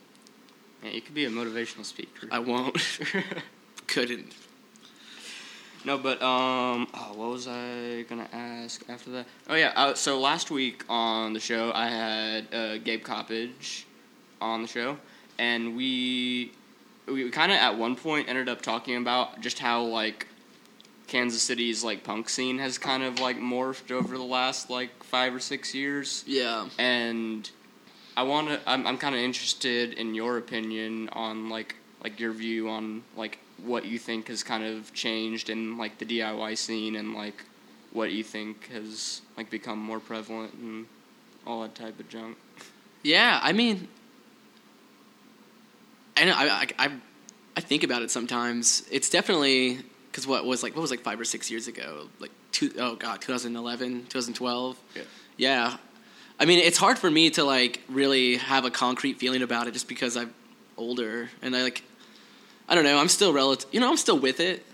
Yeah, 0.82 0.90
you 0.90 1.00
could 1.02 1.14
be 1.14 1.24
a 1.26 1.30
motivational 1.30 1.84
speaker. 1.84 2.28
I 2.30 2.38
won't. 2.38 2.76
Couldn't. 3.86 4.32
No, 5.84 5.96
but 5.96 6.20
um, 6.22 6.88
oh, 6.92 7.12
what 7.14 7.30
was 7.30 7.48
I 7.48 8.02
gonna 8.08 8.28
ask 8.32 8.84
after 8.88 9.10
that? 9.12 9.26
Oh 9.48 9.54
yeah, 9.54 9.72
uh, 9.74 9.94
so 9.94 10.20
last 10.20 10.50
week 10.50 10.84
on 10.88 11.32
the 11.32 11.40
show 11.40 11.72
I 11.74 11.88
had 11.88 12.54
uh, 12.54 12.78
Gabe 12.78 13.02
Coppage 13.02 13.84
on 14.40 14.62
the 14.62 14.68
show, 14.68 14.98
and 15.38 15.74
we 15.76 16.52
we 17.06 17.30
kind 17.30 17.50
of 17.50 17.56
at 17.58 17.78
one 17.78 17.96
point 17.96 18.28
ended 18.28 18.48
up 18.48 18.60
talking 18.60 18.96
about 18.96 19.40
just 19.40 19.58
how 19.58 19.82
like 19.82 20.26
Kansas 21.06 21.42
City's 21.42 21.82
like 21.82 22.04
punk 22.04 22.28
scene 22.28 22.58
has 22.58 22.76
kind 22.76 23.02
of 23.02 23.18
like 23.18 23.38
morphed 23.38 23.90
over 23.90 24.16
the 24.18 24.22
last 24.22 24.68
like 24.68 25.02
five 25.02 25.34
or 25.34 25.40
six 25.40 25.74
years, 25.74 26.24
Yeah. 26.26 26.68
and 26.78 27.50
I 28.20 28.22
want 28.22 28.48
to. 28.48 28.60
I'm 28.66 28.86
I'm 28.86 28.98
kind 28.98 29.14
of 29.14 29.20
interested 29.22 29.94
in 29.94 30.14
your 30.14 30.36
opinion 30.36 31.08
on 31.12 31.48
like 31.48 31.76
like 32.04 32.20
your 32.20 32.32
view 32.32 32.68
on 32.68 33.02
like 33.16 33.38
what 33.64 33.86
you 33.86 33.98
think 33.98 34.28
has 34.28 34.42
kind 34.42 34.62
of 34.62 34.92
changed 34.92 35.48
in 35.48 35.78
like 35.78 35.96
the 35.96 36.04
DIY 36.04 36.58
scene 36.58 36.96
and 36.96 37.14
like 37.14 37.42
what 37.92 38.12
you 38.12 38.22
think 38.22 38.68
has 38.72 39.22
like 39.38 39.48
become 39.48 39.78
more 39.78 40.00
prevalent 40.00 40.52
and 40.52 40.84
all 41.46 41.62
that 41.62 41.74
type 41.74 41.98
of 41.98 42.10
junk. 42.10 42.36
Yeah, 43.02 43.40
I 43.42 43.54
mean, 43.54 43.88
I 46.14 46.24
know. 46.26 46.34
I 46.36 46.44
I 46.44 46.66
I, 46.78 46.92
I 47.56 47.60
think 47.62 47.84
about 47.84 48.02
it 48.02 48.10
sometimes. 48.10 48.86
It's 48.90 49.08
definitely 49.08 49.78
because 50.10 50.26
what 50.26 50.44
was 50.44 50.62
like 50.62 50.76
what 50.76 50.82
was 50.82 50.90
like 50.90 51.00
five 51.00 51.18
or 51.18 51.24
six 51.24 51.50
years 51.50 51.68
ago, 51.68 52.08
like 52.18 52.32
two 52.52 52.70
oh 52.78 52.96
god, 52.96 53.22
2011, 53.22 54.08
2012. 54.10 54.78
Yeah. 54.94 55.02
Yeah, 55.38 55.76
I 56.40 56.46
mean, 56.46 56.58
it's 56.58 56.78
hard 56.78 56.98
for 56.98 57.10
me 57.10 57.28
to 57.30 57.44
like 57.44 57.82
really 57.88 58.38
have 58.38 58.64
a 58.64 58.70
concrete 58.70 59.18
feeling 59.18 59.42
about 59.42 59.66
it 59.66 59.72
just 59.72 59.86
because 59.86 60.16
I'm 60.16 60.32
older 60.78 61.28
and 61.42 61.54
I 61.54 61.62
like 61.62 61.84
I 62.66 62.74
don't 62.74 62.84
know. 62.84 62.98
I'm 62.98 63.08
still 63.08 63.32
relative. 63.32 63.68
You 63.72 63.80
know, 63.80 63.90
I'm 63.90 63.96
still 63.96 64.18
with 64.18 64.40
it. 64.40 64.64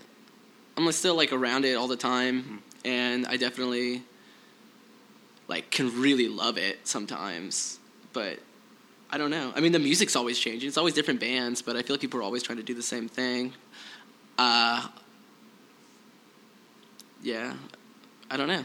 I'm 0.77 0.89
still 0.91 1.15
like 1.15 1.33
around 1.33 1.65
it 1.65 1.73
all 1.73 1.87
the 1.87 1.97
time, 1.97 2.61
and 2.85 3.25
I 3.25 3.37
definitely 3.37 4.03
like 5.47 5.71
can 5.71 5.99
really 5.99 6.27
love 6.27 6.57
it 6.57 6.87
sometimes. 6.87 7.79
But 8.13 8.39
I 9.09 9.17
don't 9.17 9.31
know. 9.31 9.51
I 9.55 9.61
mean, 9.61 9.71
the 9.71 9.79
music's 9.79 10.15
always 10.15 10.37
changing. 10.37 10.67
It's 10.67 10.77
always 10.77 10.93
different 10.93 11.19
bands, 11.19 11.63
but 11.63 11.75
I 11.75 11.81
feel 11.81 11.95
like 11.95 12.01
people 12.01 12.19
are 12.19 12.23
always 12.23 12.43
trying 12.43 12.59
to 12.59 12.63
do 12.63 12.75
the 12.75 12.83
same 12.83 13.09
thing. 13.09 13.53
Uh, 14.37 14.87
yeah, 17.23 17.55
I 18.29 18.37
don't 18.37 18.47
know. 18.47 18.63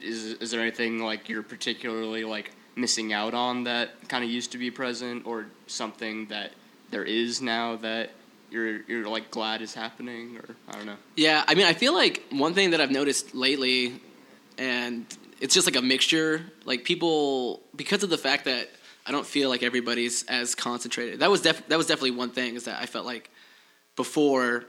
Is 0.00 0.34
is 0.34 0.50
there 0.50 0.60
anything 0.60 0.98
like 0.98 1.28
you're 1.28 1.42
particularly 1.42 2.24
like 2.24 2.52
missing 2.76 3.12
out 3.12 3.34
on 3.34 3.64
that 3.64 4.08
kind 4.08 4.22
of 4.22 4.30
used 4.30 4.52
to 4.52 4.58
be 4.58 4.70
present, 4.70 5.26
or 5.26 5.46
something 5.66 6.26
that 6.26 6.52
there 6.90 7.04
is 7.04 7.40
now 7.40 7.76
that 7.76 8.10
you're 8.50 8.82
you're 8.82 9.08
like 9.08 9.30
glad 9.30 9.62
is 9.62 9.74
happening, 9.74 10.36
or 10.36 10.54
I 10.68 10.72
don't 10.72 10.86
know. 10.86 10.96
Yeah, 11.16 11.44
I 11.46 11.54
mean, 11.54 11.66
I 11.66 11.72
feel 11.72 11.94
like 11.94 12.22
one 12.30 12.54
thing 12.54 12.70
that 12.70 12.80
I've 12.80 12.90
noticed 12.90 13.34
lately, 13.34 14.00
and 14.58 15.06
it's 15.40 15.54
just 15.54 15.66
like 15.66 15.76
a 15.76 15.82
mixture. 15.82 16.42
Like 16.64 16.84
people, 16.84 17.62
because 17.74 18.02
of 18.02 18.10
the 18.10 18.18
fact 18.18 18.44
that 18.44 18.68
I 19.06 19.12
don't 19.12 19.26
feel 19.26 19.48
like 19.48 19.62
everybody's 19.62 20.24
as 20.24 20.54
concentrated. 20.54 21.20
That 21.20 21.30
was 21.30 21.40
def- 21.42 21.66
that 21.68 21.78
was 21.78 21.86
definitely 21.86 22.12
one 22.12 22.30
thing 22.30 22.56
is 22.56 22.64
that 22.64 22.80
I 22.80 22.86
felt 22.86 23.06
like 23.06 23.30
before, 23.94 24.64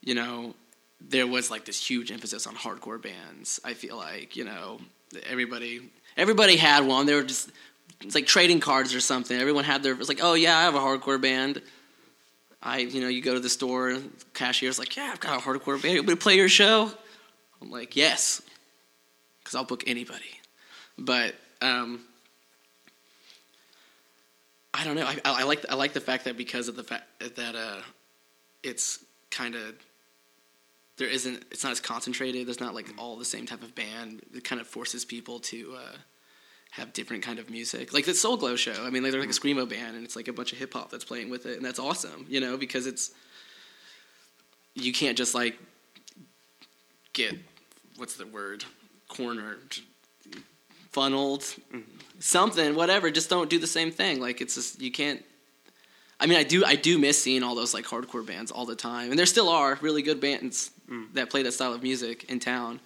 you 0.00 0.14
know, 0.14 0.54
there 1.00 1.26
was 1.26 1.50
like 1.50 1.64
this 1.64 1.84
huge 1.84 2.10
emphasis 2.10 2.46
on 2.46 2.54
hardcore 2.54 3.00
bands. 3.00 3.60
I 3.64 3.74
feel 3.74 3.96
like 3.96 4.36
you 4.36 4.44
know 4.44 4.80
everybody 5.26 5.90
everybody 6.16 6.56
had 6.56 6.86
one. 6.86 7.06
They 7.06 7.14
were 7.14 7.22
just 7.22 7.50
it's 8.00 8.14
like 8.14 8.26
trading 8.26 8.60
cards 8.60 8.94
or 8.94 9.00
something. 9.00 9.38
Everyone 9.38 9.64
had 9.64 9.82
their. 9.82 9.94
It's 9.94 10.08
like, 10.08 10.20
oh 10.22 10.34
yeah, 10.34 10.56
I 10.56 10.62
have 10.62 10.74
a 10.74 10.78
hardcore 10.78 11.20
band. 11.20 11.62
I, 12.62 12.78
you 12.78 13.00
know, 13.00 13.08
you 13.08 13.20
go 13.20 13.34
to 13.34 13.40
the 13.40 13.50
store, 13.50 13.98
cashier's 14.32 14.78
like, 14.78 14.96
yeah, 14.96 15.10
I've 15.12 15.20
got 15.20 15.38
a 15.38 15.42
hardcore 15.42 15.80
band. 15.80 15.94
You 15.94 16.00
want 16.00 16.10
to 16.10 16.16
play 16.16 16.36
your 16.36 16.48
show? 16.48 16.90
I'm 17.60 17.70
like, 17.70 17.94
yes, 17.94 18.40
because 19.38 19.54
I'll 19.54 19.64
book 19.64 19.84
anybody. 19.86 20.40
But 20.96 21.34
um, 21.60 22.00
I 24.72 24.84
don't 24.84 24.96
know. 24.96 25.06
I, 25.06 25.18
I 25.24 25.44
like 25.44 25.64
I 25.68 25.74
like 25.74 25.92
the 25.92 26.00
fact 26.00 26.24
that 26.24 26.36
because 26.36 26.68
of 26.68 26.76
the 26.76 26.84
fact 26.84 27.04
that 27.36 27.54
uh, 27.54 27.80
it's 28.62 29.04
kind 29.30 29.54
of 29.54 29.74
there 30.96 31.08
isn't 31.08 31.44
it's 31.50 31.64
not 31.64 31.72
as 31.72 31.80
concentrated. 31.80 32.46
There's 32.46 32.60
not 32.60 32.74
like 32.74 32.88
all 32.98 33.16
the 33.16 33.24
same 33.24 33.46
type 33.46 33.62
of 33.62 33.74
band. 33.74 34.22
It 34.34 34.44
kind 34.44 34.60
of 34.60 34.66
forces 34.66 35.04
people 35.04 35.40
to 35.40 35.74
uh, 35.76 35.96
have 36.72 36.92
different 36.92 37.22
kind 37.22 37.38
of 37.38 37.50
music. 37.50 37.92
Like 37.92 38.04
the 38.04 38.14
Soul 38.14 38.36
Glo 38.36 38.56
show. 38.56 38.84
I 38.84 38.90
mean, 38.90 39.02
like 39.02 39.12
they're 39.12 39.20
like 39.20 39.30
a 39.30 39.32
screamo 39.32 39.68
band, 39.68 39.96
and 39.96 40.04
it's 40.04 40.16
like 40.16 40.28
a 40.28 40.32
bunch 40.32 40.52
of 40.52 40.58
hip 40.58 40.72
hop 40.74 40.90
that's 40.90 41.04
playing 41.04 41.30
with 41.30 41.46
it, 41.46 41.56
and 41.56 41.64
that's 41.64 41.78
awesome. 41.78 42.26
You 42.28 42.40
know, 42.40 42.56
because 42.56 42.86
it's 42.86 43.12
you 44.74 44.92
can't 44.92 45.16
just 45.16 45.34
like 45.34 45.58
get 47.12 47.34
what's 47.96 48.16
the 48.16 48.26
word 48.26 48.64
cornered, 49.08 49.78
funneled, 50.90 51.44
something, 52.18 52.74
whatever. 52.74 53.10
Just 53.10 53.30
don't 53.30 53.50
do 53.50 53.58
the 53.58 53.66
same 53.66 53.90
thing. 53.90 54.20
Like 54.20 54.40
it's 54.40 54.54
just 54.54 54.80
you 54.80 54.92
can't. 54.92 55.24
I 56.20 56.26
mean, 56.26 56.38
I 56.38 56.44
do. 56.44 56.64
I 56.64 56.76
do 56.76 56.98
miss 56.98 57.20
seeing 57.20 57.42
all 57.42 57.54
those 57.54 57.74
like 57.74 57.84
hardcore 57.84 58.24
bands 58.24 58.50
all 58.50 58.66
the 58.66 58.76
time, 58.76 59.10
and 59.10 59.18
there 59.18 59.26
still 59.26 59.48
are 59.48 59.78
really 59.80 60.02
good 60.02 60.20
bands 60.20 60.70
mm. 60.88 61.12
that 61.14 61.30
play 61.30 61.42
that 61.42 61.52
style 61.52 61.74
of 61.74 61.82
music 61.82 62.24
in 62.30 62.40
town. 62.40 62.80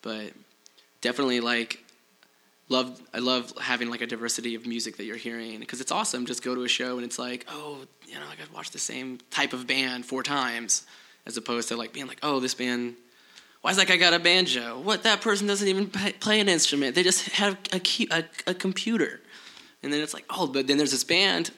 But 0.00 0.32
definitely, 1.00 1.40
like, 1.40 1.84
love. 2.68 3.00
I 3.12 3.18
love 3.18 3.52
having 3.60 3.90
like 3.90 4.00
a 4.00 4.06
diversity 4.06 4.54
of 4.54 4.66
music 4.66 4.96
that 4.98 5.04
you're 5.04 5.16
hearing 5.16 5.60
because 5.60 5.80
it's 5.80 5.92
awesome. 5.92 6.24
Just 6.24 6.42
go 6.42 6.54
to 6.54 6.62
a 6.62 6.68
show 6.68 6.96
and 6.96 7.04
it's 7.04 7.18
like, 7.18 7.46
oh, 7.50 7.78
you 8.06 8.14
know, 8.14 8.26
like 8.26 8.38
I 8.38 8.42
got 8.42 8.48
to 8.48 8.54
watch 8.54 8.70
the 8.70 8.78
same 8.78 9.18
type 9.30 9.52
of 9.52 9.66
band 9.66 10.06
four 10.06 10.22
times, 10.22 10.86
as 11.26 11.36
opposed 11.36 11.68
to 11.68 11.76
like 11.76 11.92
being 11.92 12.06
like, 12.06 12.20
oh, 12.22 12.40
this 12.40 12.54
band. 12.54 12.94
Why's 13.62 13.76
that 13.76 13.86
guy 13.86 13.96
got 13.96 14.12
a 14.12 14.18
banjo? 14.18 14.80
What? 14.80 15.04
That 15.04 15.20
person 15.20 15.46
doesn't 15.46 15.68
even 15.68 15.86
play 15.88 16.40
an 16.40 16.48
instrument. 16.48 16.96
They 16.96 17.04
just 17.04 17.28
have 17.30 17.56
a, 17.72 17.78
key, 17.78 18.08
a, 18.10 18.24
a 18.48 18.54
computer. 18.54 19.20
And 19.84 19.92
then 19.92 20.00
it's 20.00 20.12
like, 20.12 20.24
oh, 20.30 20.48
but 20.48 20.66
then 20.66 20.78
there's 20.78 20.90
this 20.90 21.04
band 21.04 21.52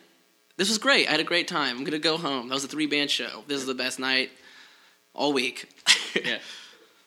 this 0.56 0.68
was 0.68 0.78
great. 0.78 1.08
I 1.08 1.12
had 1.12 1.20
a 1.20 1.24
great 1.24 1.48
time. 1.48 1.76
I'm 1.76 1.84
gonna 1.84 1.98
go 1.98 2.16
home. 2.16 2.48
That 2.48 2.54
was 2.54 2.64
a 2.64 2.68
three 2.68 2.86
band 2.86 3.10
show. 3.10 3.44
This 3.46 3.60
is 3.60 3.66
the 3.66 3.74
best 3.74 3.98
night 3.98 4.30
all 5.14 5.32
week. 5.32 5.68
yeah. 6.24 6.38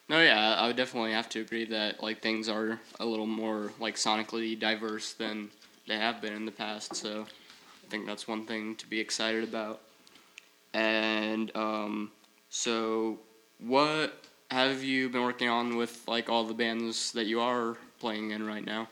No, 0.08 0.22
yeah, 0.22 0.54
I 0.54 0.66
would 0.66 0.76
definitely 0.76 1.12
have 1.12 1.28
to 1.30 1.40
agree 1.40 1.66
that 1.66 2.02
like 2.02 2.22
things 2.22 2.48
are 2.48 2.80
a 2.98 3.04
little 3.04 3.26
more 3.26 3.72
like 3.78 3.96
sonically 3.96 4.58
diverse 4.58 5.12
than 5.12 5.50
they 5.86 5.96
have 5.96 6.22
been 6.22 6.32
in 6.32 6.46
the 6.46 6.52
past. 6.52 6.96
So 6.96 7.22
I 7.22 7.90
think 7.90 8.06
that's 8.06 8.26
one 8.26 8.46
thing 8.46 8.76
to 8.76 8.86
be 8.86 9.00
excited 9.00 9.44
about. 9.44 9.80
And 10.72 11.54
um, 11.56 12.10
so, 12.50 13.18
what 13.58 14.24
have 14.50 14.82
you 14.82 15.08
been 15.08 15.22
working 15.22 15.48
on 15.48 15.76
with 15.76 16.02
like 16.06 16.28
all 16.28 16.44
the 16.44 16.54
bands 16.54 17.12
that 17.12 17.24
you 17.24 17.40
are 17.40 17.76
playing 17.98 18.30
in 18.30 18.46
right 18.46 18.64
now? 18.64 18.88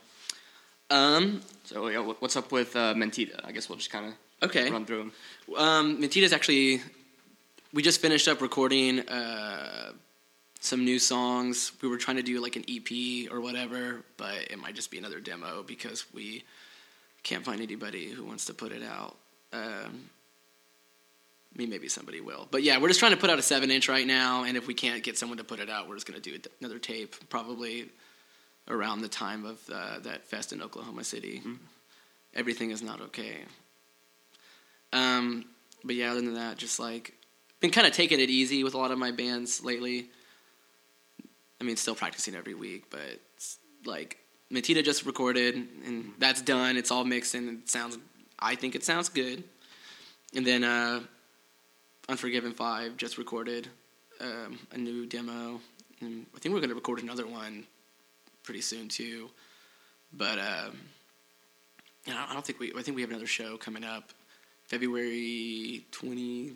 Um. 0.90 1.40
So 1.64 1.88
yeah, 1.88 2.00
what's 2.00 2.36
up 2.36 2.52
with 2.52 2.76
uh, 2.76 2.94
Mentita? 2.94 3.40
I 3.44 3.52
guess 3.52 3.68
we'll 3.68 3.78
just 3.78 3.90
kind 3.90 4.06
of 4.06 4.14
Okay. 4.42 4.70
run 4.70 4.84
through 4.84 4.98
them. 4.98 5.12
Um. 5.56 6.00
Mentita's 6.00 6.32
actually. 6.32 6.82
We 7.72 7.82
just 7.82 8.00
finished 8.00 8.26
up 8.28 8.40
recording 8.40 9.00
uh, 9.00 9.92
some 10.60 10.84
new 10.84 10.98
songs. 10.98 11.72
We 11.82 11.88
were 11.88 11.98
trying 11.98 12.16
to 12.16 12.22
do 12.22 12.40
like 12.40 12.56
an 12.56 12.64
EP 12.68 13.30
or 13.30 13.40
whatever, 13.40 14.02
but 14.16 14.50
it 14.50 14.58
might 14.58 14.74
just 14.74 14.90
be 14.90 14.98
another 14.98 15.20
demo 15.20 15.62
because 15.62 16.06
we 16.14 16.44
can't 17.22 17.44
find 17.44 17.60
anybody 17.60 18.08
who 18.08 18.24
wants 18.24 18.46
to 18.46 18.54
put 18.54 18.72
it 18.72 18.82
out. 18.82 19.16
Um, 19.52 20.10
I 21.56 21.58
mean, 21.58 21.70
maybe 21.70 21.88
somebody 21.88 22.20
will. 22.20 22.46
But 22.50 22.62
yeah, 22.62 22.78
we're 22.78 22.88
just 22.88 23.00
trying 23.00 23.12
to 23.12 23.16
put 23.16 23.30
out 23.30 23.38
a 23.38 23.42
seven 23.42 23.70
inch 23.70 23.88
right 23.88 24.06
now, 24.06 24.44
and 24.44 24.56
if 24.56 24.66
we 24.66 24.74
can't 24.74 25.02
get 25.02 25.16
someone 25.16 25.38
to 25.38 25.44
put 25.44 25.58
it 25.58 25.70
out, 25.70 25.88
we're 25.88 25.94
just 25.94 26.06
going 26.06 26.20
to 26.20 26.30
do 26.30 26.38
another 26.60 26.78
tape, 26.78 27.16
probably 27.28 27.88
around 28.68 29.00
the 29.00 29.08
time 29.08 29.44
of 29.44 29.58
uh, 29.72 29.98
that 30.00 30.24
fest 30.24 30.52
in 30.52 30.62
Oklahoma 30.62 31.02
City. 31.02 31.38
Mm-hmm. 31.38 31.54
Everything 32.34 32.70
is 32.70 32.82
not 32.82 33.00
okay. 33.00 33.38
Um, 34.92 35.44
but 35.84 35.94
yeah, 35.94 36.10
other 36.10 36.20
than 36.20 36.34
that, 36.34 36.56
just 36.56 36.78
like 36.78 37.14
been 37.60 37.70
kind 37.70 37.86
of 37.86 37.92
taking 37.92 38.20
it 38.20 38.30
easy 38.30 38.64
with 38.64 38.74
a 38.74 38.78
lot 38.78 38.90
of 38.90 38.98
my 38.98 39.10
bands 39.10 39.62
lately. 39.64 40.08
I 41.60 41.64
mean, 41.64 41.76
still 41.76 41.94
practicing 41.94 42.34
every 42.34 42.54
week, 42.54 42.90
but 42.90 43.18
like 43.84 44.18
Matita 44.52 44.84
just 44.84 45.06
recorded 45.06 45.54
and 45.86 46.12
that's 46.18 46.42
done. 46.42 46.76
It's 46.76 46.90
all 46.90 47.04
mixed 47.04 47.34
and 47.34 47.62
it 47.62 47.68
sounds. 47.68 47.98
I 48.38 48.54
think 48.54 48.74
it 48.74 48.84
sounds 48.84 49.08
good. 49.08 49.42
And 50.34 50.46
then 50.46 50.64
uh, 50.64 51.00
Unforgiven 52.08 52.52
Five 52.52 52.96
just 52.96 53.18
recorded 53.18 53.68
um, 54.20 54.58
a 54.72 54.78
new 54.78 55.06
demo, 55.06 55.60
and 56.00 56.26
I 56.34 56.38
think 56.38 56.54
we're 56.54 56.60
going 56.60 56.70
to 56.70 56.74
record 56.74 57.02
another 57.02 57.26
one 57.26 57.66
pretty 58.42 58.60
soon 58.60 58.88
too. 58.88 59.30
But 60.12 60.38
um, 60.38 60.78
I 62.08 62.32
don't 62.32 62.44
think 62.44 62.60
we. 62.60 62.72
I 62.76 62.82
think 62.82 62.96
we 62.96 63.02
have 63.02 63.10
another 63.10 63.26
show 63.26 63.56
coming 63.56 63.84
up, 63.84 64.12
February 64.66 65.84
twenty 65.90 66.52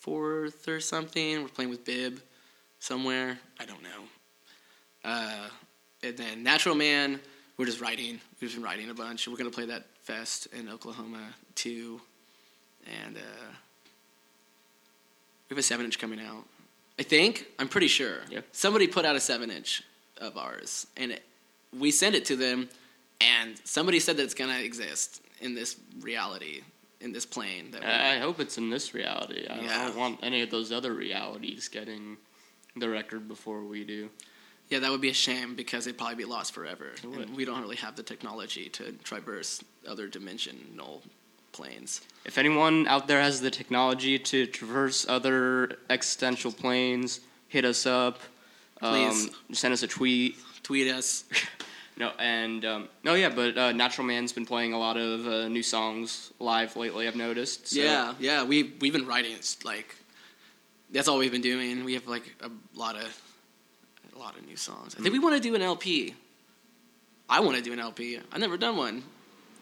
fourth 0.00 0.68
or 0.68 0.80
something. 0.80 1.42
We're 1.42 1.48
playing 1.48 1.70
with 1.70 1.84
Bib 1.84 2.20
somewhere. 2.78 3.38
I 3.58 3.64
don't 3.64 3.82
know. 3.82 4.04
Uh, 5.04 5.48
and 6.02 6.16
then 6.16 6.42
Natural 6.42 6.74
Man, 6.74 7.20
we're 7.56 7.66
just 7.66 7.80
writing. 7.80 8.20
We've 8.40 8.52
been 8.52 8.62
writing 8.62 8.90
a 8.90 8.94
bunch. 8.94 9.26
We're 9.26 9.36
gonna 9.36 9.50
play 9.50 9.66
that 9.66 9.86
fest 10.02 10.48
in 10.52 10.68
Oklahoma 10.68 11.34
too, 11.54 12.00
and 13.04 13.16
uh, 13.16 13.50
we 15.48 15.54
have 15.54 15.58
a 15.58 15.62
seven 15.62 15.86
inch 15.86 15.98
coming 15.98 16.20
out. 16.20 16.44
I 16.98 17.02
think 17.04 17.46
I'm 17.58 17.68
pretty 17.68 17.88
sure. 17.88 18.18
Yep. 18.30 18.46
Somebody 18.52 18.86
put 18.86 19.04
out 19.04 19.16
a 19.16 19.20
seven 19.20 19.50
inch 19.50 19.82
of 20.20 20.36
ours, 20.36 20.86
and 20.96 21.12
it, 21.12 21.22
we 21.78 21.90
sent 21.90 22.14
it 22.14 22.24
to 22.26 22.36
them, 22.36 22.68
and 23.20 23.54
somebody 23.64 23.98
said 23.98 24.16
that 24.18 24.24
it's 24.24 24.34
gonna 24.34 24.58
exist 24.58 25.22
in 25.40 25.54
this 25.54 25.76
reality, 26.00 26.62
in 27.00 27.12
this 27.12 27.26
plane. 27.26 27.70
That 27.70 27.82
we, 27.82 27.86
I 27.86 28.18
hope 28.18 28.40
it's 28.40 28.58
in 28.58 28.70
this 28.70 28.94
reality. 28.94 29.46
I, 29.48 29.60
Yeah. 29.60 29.86
Don't 29.86 29.96
want 29.96 30.20
any 30.22 30.42
of 30.42 30.50
those 30.50 30.72
other 30.72 30.92
realities 30.92 31.68
getting 31.68 32.16
the 32.76 32.88
record 32.88 33.28
before 33.28 33.62
we 33.64 33.84
do. 33.84 34.10
yeah, 34.68 34.78
that 34.80 34.90
would 34.90 35.00
be 35.00 35.10
a 35.10 35.14
shame 35.14 35.54
because 35.54 35.86
it'd 35.86 35.98
probably 35.98 36.16
be 36.16 36.24
lost 36.24 36.52
forever, 36.52 36.92
and 37.02 37.34
we 37.34 37.44
don't 37.44 37.60
really 37.62 37.76
have 37.76 37.96
the 37.96 38.02
technology 38.02 38.68
to 38.68 38.92
traverse 39.02 39.62
other 39.86 40.06
dimensional 40.08 41.02
planes. 41.52 42.02
If 42.24 42.38
anyone 42.38 42.86
out 42.86 43.08
there 43.08 43.20
has 43.20 43.40
the 43.40 43.50
technology 43.50 44.18
to 44.18 44.46
traverse 44.46 45.06
other 45.08 45.78
existential 45.88 46.52
planes, 46.52 47.20
hit 47.48 47.64
us 47.64 47.86
up. 47.86 48.20
Please. 48.80 49.28
Um, 49.28 49.54
send 49.54 49.72
us 49.74 49.82
a 49.82 49.88
tweet. 49.88 50.36
Tweet 50.62 50.92
us. 50.92 51.24
No, 51.98 52.12
and 52.20 52.64
um, 52.64 52.88
no, 53.02 53.14
yeah, 53.14 53.28
but 53.28 53.58
uh, 53.58 53.72
Natural 53.72 54.06
Man's 54.06 54.32
been 54.32 54.46
playing 54.46 54.72
a 54.72 54.78
lot 54.78 54.96
of 54.96 55.26
uh, 55.26 55.48
new 55.48 55.64
songs 55.64 56.32
live 56.38 56.76
lately. 56.76 57.08
I've 57.08 57.16
noticed. 57.16 57.68
So. 57.68 57.80
Yeah, 57.80 58.14
yeah, 58.20 58.44
we 58.44 58.72
we've 58.80 58.92
been 58.92 59.06
writing. 59.06 59.32
It's 59.32 59.64
like 59.64 59.96
that's 60.90 61.08
all 61.08 61.18
we've 61.18 61.32
been 61.32 61.42
doing. 61.42 61.84
We 61.84 61.94
have 61.94 62.06
like 62.06 62.36
a 62.40 62.50
lot 62.78 62.94
of 62.94 63.20
a 64.14 64.18
lot 64.18 64.36
of 64.38 64.46
new 64.46 64.56
songs. 64.56 64.94
I 64.96 65.02
think 65.02 65.12
we 65.12 65.18
want 65.18 65.34
to 65.34 65.40
do 65.40 65.56
an 65.56 65.62
LP. 65.62 66.14
I 67.28 67.40
want 67.40 67.56
to 67.56 67.62
do 67.62 67.72
an 67.72 67.80
LP. 67.80 68.20
I've 68.32 68.40
never 68.40 68.56
done 68.56 68.76
one. 68.76 69.02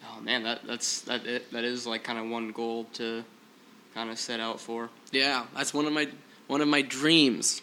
Oh 0.05 0.21
man, 0.21 0.43
that 0.43 0.61
that's 0.67 1.01
that 1.03 1.25
it, 1.25 1.51
that 1.53 1.65
is 1.65 1.87
like 1.87 2.05
kind 2.05 2.19
of 2.19 2.29
one 2.29 2.53
goal 2.53 2.85
to 2.95 3.25
kind 3.95 4.11
of 4.11 4.19
set 4.19 4.41
out 4.41 4.61
for. 4.61 4.91
Yeah, 5.11 5.47
that's 5.57 5.73
one 5.73 5.87
of 5.87 5.93
my 5.95 6.09
one 6.49 6.61
of 6.61 6.69
my 6.69 6.83
dreams. 6.83 7.63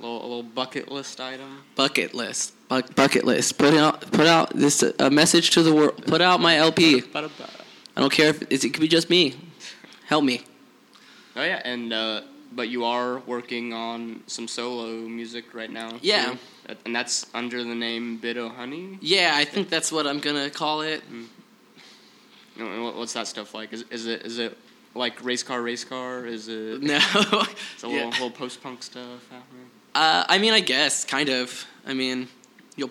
A 0.00 0.02
little, 0.02 0.20
a 0.22 0.26
little 0.26 0.42
bucket 0.42 0.90
list 0.90 1.20
item. 1.20 1.62
Bucket 1.76 2.14
list. 2.14 2.54
Bu- 2.68 2.82
bucket 2.94 3.24
list. 3.24 3.58
Put 3.58 3.74
out 3.74 4.00
put 4.12 4.26
out 4.26 4.50
this 4.56 4.82
a 4.98 5.10
message 5.10 5.50
to 5.50 5.62
the 5.62 5.74
world. 5.74 6.02
Put 6.06 6.22
out 6.22 6.40
my 6.40 6.56
LP. 6.56 7.02
I 7.14 8.00
don't 8.00 8.10
care 8.12 8.30
if 8.30 8.42
it's, 8.50 8.64
it 8.64 8.70
could 8.70 8.80
be 8.80 8.88
just 8.88 9.10
me. 9.10 9.36
Help 10.06 10.24
me. 10.24 10.40
Oh 11.36 11.42
yeah, 11.42 11.60
and 11.64 11.92
uh, 11.92 12.22
but 12.52 12.68
you 12.70 12.84
are 12.84 13.18
working 13.26 13.74
on 13.74 14.22
some 14.26 14.48
solo 14.48 14.86
music 15.06 15.52
right 15.54 15.70
now. 15.70 15.98
Yeah. 16.00 16.24
too. 16.32 16.38
And 16.86 16.94
that's 16.96 17.26
under 17.34 17.62
the 17.62 17.74
name 17.74 18.16
Bit 18.16 18.36
O' 18.38 18.48
Honey. 18.48 18.98
Yeah, 19.02 19.32
I 19.34 19.44
think 19.44 19.68
that's 19.68 19.92
what 19.92 20.06
I'm 20.06 20.18
gonna 20.20 20.48
call 20.50 20.80
it. 20.80 21.02
What- 22.56 22.96
What's 22.96 23.12
that 23.12 23.26
stuff 23.26 23.54
like? 23.54 23.72
Is, 23.72 23.84
is 23.90 24.06
it 24.06 24.22
is 24.24 24.38
it 24.38 24.56
like 24.94 25.22
race 25.24 25.42
car, 25.42 25.62
race 25.62 25.84
car? 25.84 26.26
Is 26.26 26.48
it 26.48 26.82
No. 26.82 26.96
it's 27.14 27.14
a 27.84 27.86
Yeah. 27.88 27.92
little, 27.94 28.10
little 28.10 28.30
post 28.30 28.62
punk 28.62 28.82
stuff 28.82 29.28
happening? 29.30 29.69
Uh, 29.94 30.24
I 30.28 30.38
mean, 30.38 30.52
I 30.52 30.60
guess 30.60 31.04
kind 31.04 31.28
of. 31.28 31.66
I 31.86 31.94
mean, 31.94 32.28
you'll. 32.76 32.90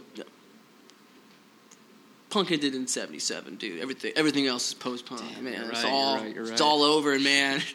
Punk 2.30 2.52
ended 2.52 2.76
in 2.76 2.88
'77, 2.88 3.56
dude. 3.56 3.82
Everything, 3.82 4.14
everything 4.16 4.46
else 4.46 4.68
is 4.68 4.74
post-punk, 4.76 5.22
Damn, 5.34 5.46
man. 5.46 5.54
you're 5.54 5.72
it's 5.72 5.84
right, 5.84 5.84
you're 5.84 5.92
all, 5.92 6.16
right, 6.18 6.36
you're 6.36 6.52
it's 6.52 6.62
all 6.62 6.84
over, 6.84 7.18
man. 7.20 7.62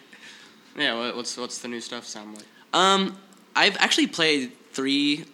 Yeah. 0.76 0.98
What, 0.98 1.14
what's 1.14 1.37
what's 1.37 1.58
the 1.58 1.68
new 1.68 1.80
stuff 1.80 2.04
sound 2.04 2.34
like? 2.34 2.46
Um, 2.72 3.16
I've 3.54 3.76
actually 3.76 4.08
played 4.08 4.50
three 4.72 5.24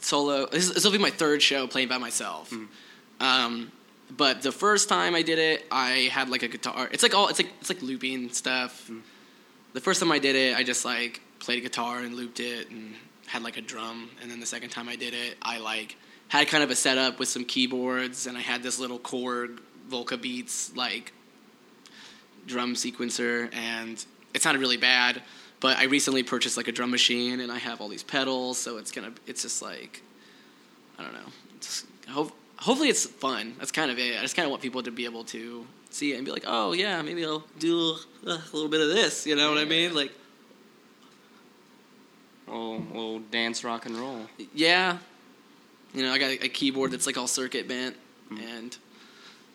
solo. 0.00 0.46
This, 0.46 0.70
this 0.70 0.84
will 0.84 0.92
be 0.92 0.98
my 0.98 1.10
third 1.10 1.42
show 1.42 1.66
playing 1.66 1.88
by 1.88 1.98
myself. 1.98 2.50
Hmm. 2.50 2.64
Um, 3.18 3.72
but 4.16 4.42
the 4.42 4.52
first 4.52 4.88
time 4.88 5.14
I 5.14 5.22
did 5.22 5.38
it, 5.38 5.66
I 5.70 6.10
had 6.12 6.28
like 6.28 6.42
a 6.42 6.48
guitar. 6.48 6.88
It's 6.92 7.02
like 7.02 7.14
all 7.14 7.26
it's 7.28 7.38
like 7.38 7.52
it's 7.60 7.68
like 7.68 7.82
looping 7.82 8.30
stuff. 8.30 8.86
Hmm. 8.86 9.00
The 9.72 9.80
first 9.80 10.00
time 10.00 10.10
I 10.12 10.18
did 10.18 10.36
it, 10.36 10.56
I 10.56 10.62
just 10.62 10.84
like 10.84 11.20
played 11.40 11.58
a 11.58 11.62
guitar 11.62 11.98
and 11.98 12.14
looped 12.14 12.40
it 12.40 12.70
and 12.70 12.94
had 13.26 13.42
like 13.42 13.56
a 13.56 13.62
drum. 13.62 14.10
And 14.22 14.30
then 14.30 14.40
the 14.40 14.46
second 14.46 14.70
time 14.70 14.88
I 14.88 14.96
did 14.96 15.14
it, 15.14 15.36
I 15.42 15.58
like 15.58 15.96
had 16.28 16.46
kind 16.46 16.62
of 16.62 16.70
a 16.70 16.76
setup 16.76 17.18
with 17.18 17.28
some 17.28 17.44
keyboards 17.44 18.26
and 18.26 18.38
I 18.38 18.40
had 18.40 18.62
this 18.62 18.78
little 18.78 18.98
Korg 18.98 19.58
Volca 19.90 20.20
Beats 20.20 20.74
like 20.76 21.12
drum 22.46 22.74
sequencer 22.74 23.52
and 23.54 24.04
it 24.32 24.42
sounded 24.42 24.60
really 24.60 24.76
bad 24.78 25.20
but 25.60 25.76
i 25.76 25.84
recently 25.84 26.22
purchased 26.22 26.56
like 26.56 26.68
a 26.68 26.72
drum 26.72 26.90
machine 26.90 27.40
and 27.40 27.52
i 27.52 27.58
have 27.58 27.80
all 27.80 27.88
these 27.88 28.02
pedals 28.02 28.56
so 28.56 28.78
it's 28.78 28.90
gonna 28.90 29.12
it's 29.26 29.42
just 29.42 29.60
like 29.60 30.02
i 30.98 31.02
don't 31.02 31.12
know. 31.12 31.28
Just 31.60 31.86
hope, 32.08 32.32
hopefully 32.56 32.88
it's 32.88 33.04
fun. 33.04 33.54
That's 33.58 33.70
kind 33.70 33.90
of 33.90 33.98
it. 33.98 34.18
I 34.18 34.22
just 34.22 34.34
kind 34.36 34.46
of 34.46 34.50
want 34.50 34.62
people 34.62 34.82
to 34.82 34.90
be 34.90 35.04
able 35.04 35.24
to 35.24 35.66
see 35.90 36.12
it 36.12 36.16
and 36.16 36.24
be 36.24 36.30
like 36.30 36.44
oh 36.46 36.72
yeah 36.72 37.02
maybe 37.02 37.24
i'll 37.24 37.44
do 37.58 37.96
a 38.24 38.38
little 38.52 38.68
bit 38.68 38.80
of 38.80 38.88
this 38.90 39.26
you 39.26 39.34
know 39.34 39.50
what 39.50 39.58
i 39.58 39.64
mean? 39.64 39.94
Like 39.94 40.12
A 42.50 42.52
little, 42.52 42.78
little 42.92 43.18
dance, 43.30 43.62
rock 43.64 43.86
and 43.86 43.96
roll. 43.96 44.26
yeah. 44.54 44.98
You 45.94 46.02
know 46.04 46.12
i 46.12 46.18
got 46.18 46.30
a 46.30 46.48
keyboard 46.48 46.92
that's 46.92 47.06
like 47.06 47.16
all 47.16 47.26
circuit 47.26 47.66
bent 47.66 47.96
and 48.30 48.76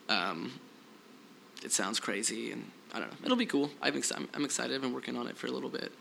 um 0.09 0.51
it 1.63 1.71
sounds 1.71 1.97
crazy 1.99 2.51
and 2.51 2.69
i 2.93 2.99
don't 2.99 3.09
know. 3.09 3.17
It'll 3.23 3.37
be 3.37 3.45
cool. 3.45 3.69
I'm, 3.81 3.95
ex- 3.95 4.11
I'm, 4.13 4.27
I'm 4.33 4.43
excited. 4.43 4.75
I've 4.75 4.81
been 4.81 4.93
working 4.93 5.15
on 5.17 5.27
it 5.27 5.37
for 5.37 5.47
a 5.47 5.51
little 5.51 5.69
bit. 5.69 5.91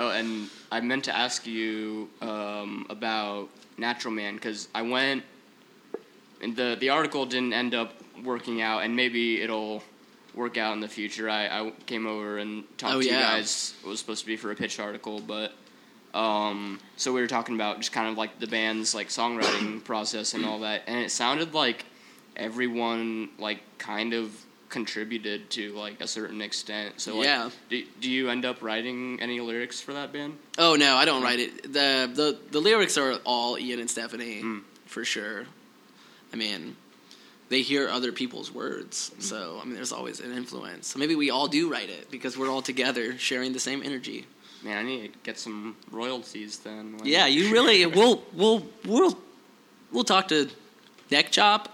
Oh, 0.00 0.10
and 0.10 0.48
I 0.70 0.80
meant 0.80 1.04
to 1.04 1.16
ask 1.16 1.46
you 1.46 2.08
um, 2.20 2.86
about 2.90 3.48
Natural 3.78 4.14
Man 4.14 4.34
because 4.34 4.68
I 4.74 4.82
went, 4.82 5.24
and 6.40 6.54
the 6.54 6.76
the 6.78 6.90
article 6.90 7.26
didn't 7.26 7.52
end 7.52 7.74
up 7.74 7.94
working 8.24 8.62
out, 8.62 8.84
and 8.84 8.94
maybe 8.94 9.40
it'll 9.42 9.82
work 10.34 10.56
out 10.56 10.74
in 10.74 10.80
the 10.80 10.88
future. 10.88 11.28
I, 11.28 11.46
I 11.48 11.72
came 11.86 12.06
over 12.06 12.38
and 12.38 12.62
talked 12.78 12.94
Oh, 12.94 13.00
to 13.00 13.06
you 13.06 13.10
guys. 13.12 13.74
It 13.84 13.88
was 13.88 13.98
supposed 13.98 14.20
to 14.20 14.26
be 14.26 14.36
for 14.36 14.52
a 14.52 14.54
pitch 14.54 14.78
article, 14.78 15.18
but 15.20 15.52
um, 16.14 16.80
so 16.96 17.12
we 17.12 17.20
were 17.20 17.26
talking 17.26 17.54
about 17.54 17.78
just 17.78 17.92
kind 17.92 18.08
of 18.08 18.16
like 18.16 18.38
the 18.40 18.46
band's 18.46 18.94
like 18.94 19.08
songwriting 19.08 19.82
process 19.92 20.34
and 20.34 20.44
all 20.44 20.60
that, 20.60 20.82
and 20.86 20.98
it 21.00 21.10
sounded 21.10 21.54
like 21.54 21.84
everyone 22.36 23.28
like 23.38 23.60
kind 23.78 24.14
of 24.14 24.32
contributed 24.68 25.48
to 25.50 25.72
like 25.72 26.00
a 26.00 26.06
certain 26.06 26.40
extent. 26.42 27.00
So 27.00 27.16
like, 27.16 27.24
Yeah. 27.26 27.50
do, 27.70 27.84
do 28.00 28.10
you 28.10 28.28
end 28.28 28.44
up 28.44 28.62
writing 28.62 29.18
any 29.20 29.40
lyrics 29.40 29.80
for 29.80 29.94
that 29.94 30.12
band? 30.12 30.36
Oh 30.58 30.76
no, 30.76 30.94
I 30.96 31.04
don't 31.04 31.22
write 31.22 31.40
it. 31.40 31.62
the 31.64 32.08
the 32.12 32.38
The 32.50 32.60
lyrics 32.60 32.96
are 32.98 33.14
all 33.24 33.58
Ian 33.58 33.80
and 33.80 33.90
Stephanie 33.90 34.42
Mm. 34.42 34.62
for 34.86 35.04
sure. 35.04 35.46
I 36.32 36.36
mean, 36.36 36.76
they 37.48 37.62
hear 37.62 37.88
other 37.88 38.12
people's 38.12 38.52
words, 38.52 39.10
Mm. 39.18 39.22
so 39.22 39.58
I 39.60 39.64
mean, 39.64 39.74
there's 39.74 39.92
always 39.92 40.20
an 40.20 40.32
influence. 40.32 40.88
So 40.88 40.98
maybe 40.98 41.14
we 41.16 41.30
all 41.30 41.48
do 41.48 41.70
write 41.70 41.88
it 41.88 42.10
because 42.10 42.36
we're 42.36 42.50
all 42.50 42.62
together 42.62 43.16
sharing 43.18 43.52
the 43.54 43.60
same 43.60 43.82
energy. 43.82 44.26
Man, 44.64 44.76
I 44.76 44.82
need 44.82 45.12
to 45.12 45.18
get 45.22 45.38
some 45.38 45.76
royalties 45.90 46.58
then. 46.58 46.96
when- 46.98 47.06
Yeah, 47.06 47.26
you 47.26 47.52
really. 47.52 47.86
we'll 47.98 48.22
we'll 48.32 48.66
we'll 48.86 49.18
we'll 49.92 50.04
talk 50.04 50.28
to 50.28 50.48
Neck 51.10 51.30
Chop. 51.30 51.68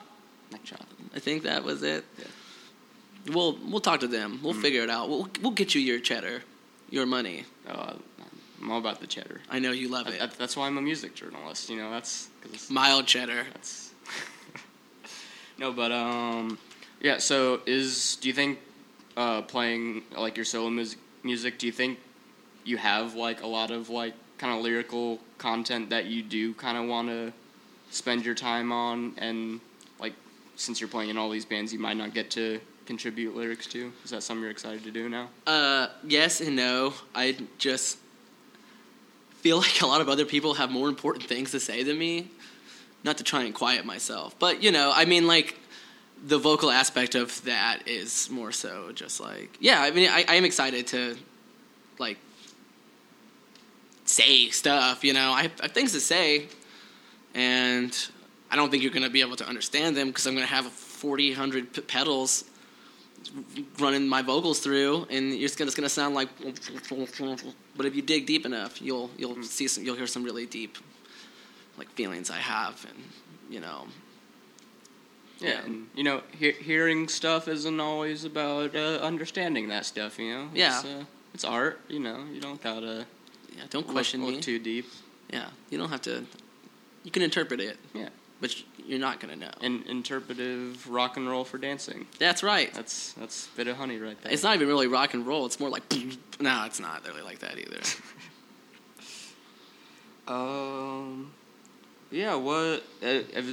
Neck 0.52 0.62
chop. 0.64 0.86
I 1.14 1.18
think 1.18 1.42
that 1.44 1.64
was 1.64 1.82
it. 1.82 2.04
Yeah. 2.18 2.24
We'll 3.34 3.58
we'll 3.66 3.80
talk 3.80 4.00
to 4.00 4.06
them. 4.08 4.38
Mm. 4.38 4.42
We'll 4.42 4.54
figure 4.54 4.82
it 4.82 4.90
out. 4.90 5.08
We'll 5.08 5.28
we'll 5.40 5.52
get 5.52 5.74
you 5.74 5.80
your 5.80 5.98
cheddar, 6.00 6.42
your 6.90 7.06
money. 7.06 7.44
Uh, 7.68 7.94
I'm 8.60 8.70
all 8.70 8.78
about 8.78 9.00
the 9.00 9.06
cheddar. 9.06 9.40
I 9.50 9.58
know 9.58 9.72
you 9.72 9.88
love 9.88 10.04
That- 10.06 10.14
it. 10.14 10.18
that- 10.20 10.38
that's 10.38 10.56
why 10.56 10.66
I'm 10.66 10.76
a 10.78 10.82
music 10.82 11.14
journalist. 11.14 11.70
You 11.70 11.76
know, 11.78 11.90
that's 11.90 12.28
cause 12.42 12.70
Mild 12.70 13.06
cheddar. 13.06 13.44
that's. 13.52 13.92
no, 15.58 15.72
but 15.72 15.90
um, 15.92 16.58
yeah. 17.00 17.18
So 17.18 17.60
is 17.66 18.16
do 18.16 18.28
you 18.28 18.34
think 18.34 18.58
uh, 19.16 19.42
playing 19.42 20.02
like 20.16 20.36
your 20.36 20.44
solo 20.44 20.68
music 20.70 20.98
music? 21.22 21.58
Do 21.58 21.66
you 21.66 21.72
think 21.72 21.98
you 22.64 22.76
have 22.76 23.14
like 23.14 23.42
a 23.42 23.46
lot 23.46 23.70
of 23.70 23.88
like 23.90 24.14
kind 24.38 24.56
of 24.56 24.62
lyrical 24.62 25.18
content 25.38 25.90
that 25.90 26.06
you 26.06 26.22
do 26.22 26.54
kind 26.54 26.76
of 26.76 26.86
want 26.86 27.08
to 27.08 27.32
spend 27.90 28.24
your 28.24 28.34
time 28.34 28.72
on 28.72 29.14
and 29.18 29.60
like 30.00 30.14
since 30.56 30.80
you're 30.80 30.88
playing 30.88 31.10
in 31.10 31.16
all 31.16 31.30
these 31.30 31.44
bands 31.44 31.72
you 31.72 31.78
might 31.78 31.96
not 31.96 32.12
get 32.12 32.30
to 32.30 32.60
contribute 32.86 33.34
lyrics 33.36 33.66
to 33.66 33.92
is 34.04 34.10
that 34.10 34.22
something 34.22 34.42
you're 34.42 34.50
excited 34.50 34.82
to 34.82 34.90
do 34.90 35.08
now 35.08 35.28
Uh, 35.46 35.86
yes 36.06 36.40
and 36.40 36.56
no. 36.56 36.92
I 37.14 37.36
just 37.58 37.98
feel 39.40 39.58
like 39.66 39.80
a 39.82 39.86
lot 39.86 40.00
of 40.00 40.08
other 40.08 40.24
people 40.24 40.54
have 40.54 40.70
more 40.70 40.88
important 40.88 41.24
things 41.26 41.50
to 41.52 41.60
say 41.60 41.82
than 41.82 41.98
me. 41.98 42.28
Not 43.04 43.18
to 43.18 43.24
try 43.24 43.42
and 43.44 43.54
quiet 43.54 43.84
myself, 43.84 44.34
but 44.38 44.62
you 44.62 44.72
know, 44.72 44.90
I 44.94 45.04
mean, 45.04 45.26
like 45.26 45.58
the 46.26 46.38
vocal 46.38 46.70
aspect 46.70 47.14
of 47.14 47.44
that 47.44 47.86
is 47.86 48.30
more 48.30 48.50
so 48.50 48.92
just 48.92 49.20
like, 49.20 49.58
yeah. 49.60 49.82
I 49.82 49.90
mean, 49.90 50.08
I, 50.10 50.24
I 50.26 50.34
am 50.36 50.44
excited 50.46 50.86
to 50.88 51.16
like 51.98 52.16
say 54.14 54.48
stuff. 54.50 55.04
You 55.04 55.12
know, 55.14 55.32
I 55.32 55.42
have, 55.42 55.52
I 55.60 55.64
have 55.64 55.72
things 55.72 55.92
to 55.92 56.00
say, 56.00 56.46
and 57.34 57.92
I 58.50 58.56
don't 58.56 58.70
think 58.70 58.82
you're 58.82 58.92
going 58.92 59.04
to 59.04 59.10
be 59.10 59.20
able 59.20 59.36
to 59.36 59.46
understand 59.46 59.96
them 59.96 60.08
because 60.08 60.26
I'm 60.26 60.34
going 60.34 60.46
to 60.46 60.52
have 60.52 60.66
40, 60.66 61.30
100 61.30 61.72
p- 61.72 61.80
pedals 61.82 62.44
running 63.78 64.06
my 64.06 64.22
vocals 64.22 64.60
through, 64.60 65.06
and 65.10 65.30
you're 65.30 65.40
just 65.48 65.58
gonna, 65.58 65.66
it's 65.68 65.74
going 65.76 65.84
to 65.88 65.94
sound 65.94 66.14
like. 66.14 66.28
But 67.76 67.86
if 67.86 67.96
you 67.96 68.02
dig 68.02 68.26
deep 68.26 68.46
enough, 68.46 68.80
you'll 68.80 69.10
you'll 69.16 69.42
see 69.42 69.66
some, 69.66 69.82
you'll 69.84 69.96
hear 69.96 70.06
some 70.06 70.22
really 70.22 70.46
deep, 70.46 70.78
like 71.78 71.88
feelings 71.92 72.30
I 72.30 72.36
have, 72.38 72.86
and 72.88 72.98
you 73.50 73.60
know, 73.60 73.86
yeah, 75.40 75.62
and 75.64 75.88
you 75.96 76.04
know 76.04 76.22
he- 76.38 76.52
hearing 76.52 77.08
stuff 77.08 77.48
isn't 77.48 77.80
always 77.80 78.24
about 78.24 78.76
uh, 78.76 78.98
understanding 79.02 79.68
that 79.68 79.84
stuff 79.86 80.18
you 80.18 80.32
know 80.32 80.48
Yeah. 80.54 80.80
uh, 80.84 81.04
it's 81.34 81.44
art 81.44 81.80
you 81.88 81.98
know 81.98 82.24
you 82.32 82.40
don't 82.40 82.62
gotta 82.62 83.06
yeah, 83.56 83.62
don't 83.70 83.86
question 83.86 84.24
look 84.24 84.34
me. 84.36 84.40
too 84.40 84.58
deep 84.58 84.86
Yeah, 85.32 85.46
you 85.70 85.78
don't 85.78 85.88
have 85.90 86.02
to. 86.02 86.24
You 87.04 87.10
can 87.10 87.22
interpret 87.22 87.60
it, 87.60 87.76
yeah 87.92 88.08
but 88.40 88.54
you're 88.86 88.98
not 88.98 89.20
going 89.20 89.32
to 89.32 89.40
know. 89.46 89.52
and 89.62 89.86
interpretive 89.86 90.86
rock 90.90 91.16
and 91.16 91.26
roll 91.28 91.44
for 91.44 91.56
dancing 91.56 92.06
That's 92.18 92.42
right. 92.42 92.72
that's 92.74 93.12
that's 93.14 93.46
a 93.46 93.56
bit 93.56 93.68
of 93.68 93.76
honey 93.76 93.98
right 93.98 94.20
there 94.22 94.32
It's 94.32 94.42
not 94.42 94.54
even 94.56 94.68
really 94.68 94.86
rock 94.88 95.14
and 95.14 95.26
roll. 95.26 95.46
It's 95.46 95.58
more 95.60 95.70
like 95.70 95.82
no, 96.40 96.64
it's 96.66 96.80
not 96.80 97.06
really 97.06 97.22
like 97.22 97.38
that 97.40 97.58
either. 97.58 97.80
Um, 100.26 101.32
yeah. 102.10 102.34
What 102.34 102.82
uh, 103.02 103.06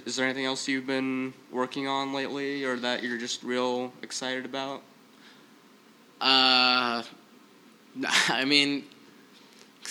is 0.05 0.15
there 0.15 0.25
anything 0.25 0.45
else 0.45 0.67
you've 0.67 0.87
been 0.87 1.33
working 1.51 1.87
on 1.87 2.13
lately, 2.13 2.63
or 2.63 2.77
that 2.77 3.03
you're 3.03 3.17
just 3.17 3.43
real 3.43 3.91
excited 4.01 4.45
about? 4.45 4.81
Uh, 6.21 7.03
I 8.29 8.45
mean, 8.45 8.85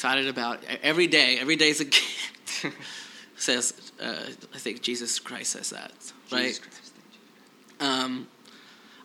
excited 0.01 0.29
about 0.29 0.65
every 0.83 1.07
day. 1.07 1.37
Every 1.39 1.57
day's 1.57 1.83
a 1.83 1.85
gift. 1.85 2.65
says 3.37 3.93
uh, 4.03 4.31
I 4.55 4.57
think 4.57 4.81
Jesus 4.81 5.19
Christ 5.19 5.53
says 5.53 5.71
that, 5.71 5.93
right? 6.33 6.45
Jesus 6.45 6.59
Christ, 6.59 6.93
thank 6.95 7.15
you. 7.81 7.87
Um, 7.87 8.29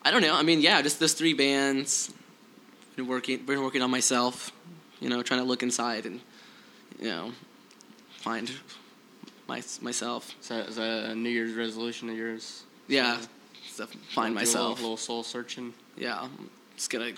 I 0.03 0.11
don't 0.11 0.21
know. 0.21 0.33
I 0.33 0.43
mean, 0.43 0.61
yeah, 0.61 0.81
just 0.81 1.01
those 1.01 1.11
three 1.11 1.33
bands. 1.33 2.13
Been 2.95 3.07
working, 3.07 3.45
been 3.45 3.61
working 3.61 3.81
on 3.81 3.91
myself. 3.91 4.53
You 5.01 5.09
know, 5.09 5.21
trying 5.21 5.41
to 5.41 5.45
look 5.45 5.63
inside 5.63 6.05
and 6.05 6.21
you 6.97 7.09
know 7.09 7.33
find 8.19 8.49
my 9.49 9.61
myself. 9.81 10.33
Is 10.39 10.47
that, 10.47 10.69
is 10.69 10.75
that 10.77 11.09
a 11.09 11.15
New 11.15 11.29
Year's 11.29 11.55
resolution 11.55 12.09
of 12.09 12.15
yours? 12.15 12.63
Yeah, 12.87 13.19
so 13.69 13.85
find 14.13 14.33
myself. 14.33 14.55
a 14.55 14.69
little, 14.69 14.83
little 14.91 14.97
soul 14.97 15.23
searching. 15.23 15.73
yeah, 15.97 16.21
I'm 16.21 16.49
just 16.77 16.89
gonna, 16.89 17.11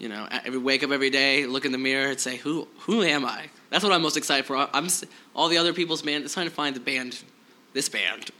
you 0.00 0.08
know, 0.08 0.26
every 0.30 0.58
wake 0.58 0.82
up 0.82 0.90
every 0.90 1.10
day, 1.10 1.46
look 1.46 1.64
in 1.64 1.72
the 1.72 1.78
mirror, 1.78 2.08
and 2.08 2.18
say, 2.18 2.36
who 2.36 2.66
who 2.80 3.02
am 3.02 3.24
I? 3.24 3.44
That's 3.68 3.84
what 3.84 3.92
I'm 3.92 4.02
most 4.02 4.16
excited 4.16 4.46
for. 4.46 4.56
I'm 4.56 4.88
all 5.36 5.48
the 5.48 5.58
other 5.58 5.72
people's 5.72 6.02
band. 6.02 6.24
It's 6.24 6.34
trying 6.34 6.48
to 6.48 6.52
find 6.52 6.74
the 6.74 6.80
band, 6.80 7.22
this 7.72 7.88
band. 7.88 8.30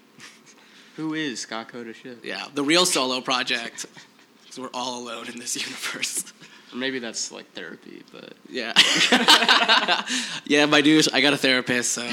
Who 0.97 1.15
is 1.15 1.41
Scott 1.41 1.69
Coda 1.69 1.95
shit? 1.95 2.19
Yeah, 2.25 2.47
the 2.53 2.65
real 2.65 2.85
solo 2.85 3.21
project. 3.21 3.87
Because 4.43 4.59
we're 4.59 4.71
all 4.75 5.05
alone 5.05 5.29
in 5.29 5.39
this 5.39 5.55
universe. 5.65 6.25
Or 6.73 6.77
maybe 6.77 6.99
that's 6.99 7.31
like 7.31 7.53
therapy, 7.53 8.03
but 8.11 8.33
Yeah, 8.49 8.73
yeah, 10.45 10.67
my 10.67 10.81
dude, 10.81 11.07
I 11.15 11.21
got 11.21 11.33
a 11.33 11.37
therapist, 11.37 11.93
so 11.93 12.11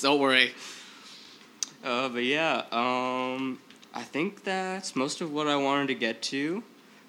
don't 0.00 0.18
worry. 0.18 0.54
Uh, 1.84 2.08
but 2.08 2.24
yeah, 2.24 2.62
um, 2.72 3.58
I 3.92 4.02
think 4.02 4.44
that's 4.44 4.96
most 4.96 5.20
of 5.20 5.30
what 5.30 5.46
I 5.46 5.56
wanted 5.56 5.88
to 5.88 5.94
get 5.94 6.22
to. 6.22 6.62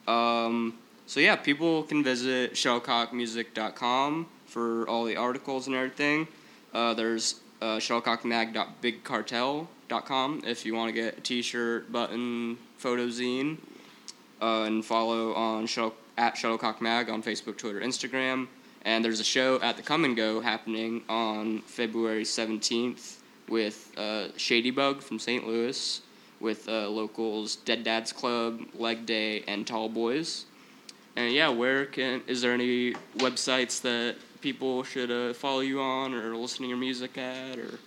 Um, 0.09 0.73
so 1.07 1.19
yeah, 1.19 1.35
people 1.35 1.83
can 1.83 2.03
visit 2.03 2.53
shuttlecockmusic.com 2.53 4.27
for 4.45 4.87
all 4.87 5.05
the 5.05 5.15
articles 5.15 5.67
and 5.67 5.75
everything. 5.75 6.27
Uh, 6.73 6.93
there's 6.93 7.39
uh, 7.61 7.77
shuttlecockmag.bigcartel.com 7.77 10.41
if 10.45 10.65
you 10.65 10.75
want 10.75 10.93
to 10.93 11.01
get 11.01 11.17
a 11.17 11.21
t-shirt, 11.21 11.89
button, 11.91 12.57
photo 12.77 13.07
zine. 13.07 13.57
Uh, 14.41 14.63
and 14.63 14.83
follow 14.83 15.33
on 15.33 15.65
at 16.17 16.35
Shuttlecock 16.35 16.81
Mag 16.81 17.09
on 17.09 17.23
Facebook, 17.23 17.57
Twitter, 17.57 17.79
Instagram. 17.79 18.47
And 18.83 19.03
there's 19.03 19.19
a 19.19 19.23
show 19.23 19.59
at 19.61 19.77
the 19.77 19.83
Come 19.83 20.05
and 20.05 20.15
Go 20.15 20.41
happening 20.41 21.03
on 21.09 21.61
February 21.61 22.23
17th 22.23 23.17
with 23.47 23.91
uh, 23.97 24.27
Shady 24.37 24.71
Bug 24.71 25.01
from 25.01 25.19
St. 25.19 25.47
Louis, 25.47 26.01
with 26.39 26.67
uh, 26.67 26.89
locals 26.89 27.57
Dead 27.57 27.83
Dads 27.83 28.11
Club, 28.11 28.61
Leg 28.75 29.05
Day, 29.05 29.43
and 29.47 29.65
Tall 29.65 29.89
Boys. 29.89 30.45
And 31.15 31.33
yeah, 31.33 31.49
where 31.49 31.85
can 31.85 32.21
is 32.27 32.41
there 32.41 32.51
any 32.51 32.93
websites 33.17 33.81
that 33.81 34.15
people 34.41 34.83
should 34.83 35.11
uh, 35.11 35.33
follow 35.33 35.61
you 35.61 35.81
on 35.81 36.13
or 36.13 36.35
listen 36.35 36.63
to 36.63 36.67
your 36.67 36.77
music 36.77 37.17
at 37.17 37.57
or 37.57 37.79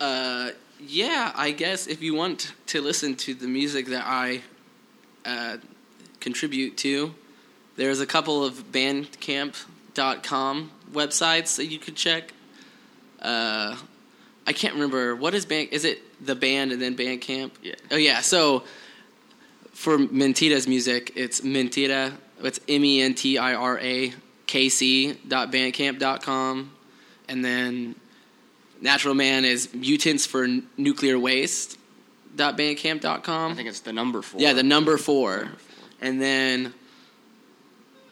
Uh, 0.00 0.50
yeah, 0.80 1.32
I 1.34 1.52
guess 1.52 1.86
if 1.86 2.02
you 2.02 2.14
want 2.14 2.52
to 2.66 2.82
listen 2.82 3.14
to 3.16 3.34
the 3.34 3.46
music 3.46 3.86
that 3.86 4.04
I 4.04 4.42
uh, 5.24 5.58
contribute 6.20 6.76
to, 6.78 7.14
there's 7.76 8.00
a 8.00 8.06
couple 8.06 8.44
of 8.44 8.72
Bandcamp.com 8.72 10.70
websites 10.92 11.56
that 11.56 11.66
you 11.66 11.78
could 11.78 11.96
check. 11.96 12.32
Uh, 13.22 13.76
I 14.46 14.52
can't 14.52 14.74
remember 14.74 15.16
what 15.16 15.32
is 15.34 15.46
band. 15.46 15.68
Is 15.70 15.84
it 15.84 16.02
the 16.24 16.34
band 16.34 16.72
and 16.72 16.82
then 16.82 16.96
Bandcamp? 16.96 17.52
Yeah. 17.62 17.74
Oh 17.90 17.96
yeah. 17.96 18.20
So 18.20 18.64
for 19.72 19.96
Mentira's 19.96 20.68
music, 20.68 21.12
it's 21.16 21.40
Mentira. 21.40 22.12
It's 22.44 22.60
M 22.68 22.84
E 22.84 23.00
N 23.00 23.14
T 23.14 23.38
I 23.38 23.54
R 23.54 23.78
A 23.78 24.12
K 24.46 24.68
C 24.68 25.14
dot 25.26 25.50
bandcamp 25.50 25.98
dot 25.98 26.22
com, 26.22 26.72
and 27.28 27.44
then 27.44 27.94
Natural 28.80 29.14
Man 29.14 29.44
is 29.44 29.72
Mutants 29.74 30.26
for 30.26 30.46
Nuclear 30.76 31.18
Waste 31.18 31.78
dot 32.36 32.56
bandcamp 32.56 33.00
dot 33.00 33.24
com. 33.24 33.52
I 33.52 33.54
think 33.54 33.68
it's 33.68 33.80
the 33.80 33.92
number 33.92 34.22
four. 34.22 34.40
Yeah, 34.40 34.52
the 34.52 34.62
number 34.62 34.96
four. 34.98 35.48
And 36.00 36.20
then 36.20 36.74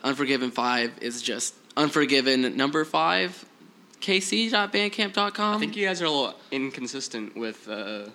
Unforgiven 0.03 0.51
5 0.51 0.99
is 1.01 1.23
just 1.23 1.55
Unforgiven 1.77 2.57
number 2.57 2.85
5 2.85 3.45
kc.bandcamp.com. 4.01 5.57
I 5.57 5.61
think 5.61 5.77
you 5.77 5.87
guys 5.87 6.03
are 6.03 6.07
a 6.07 6.11
little 6.11 6.35
inconsistent 6.51 7.37
with 7.37 7.69
uh, 7.69 8.07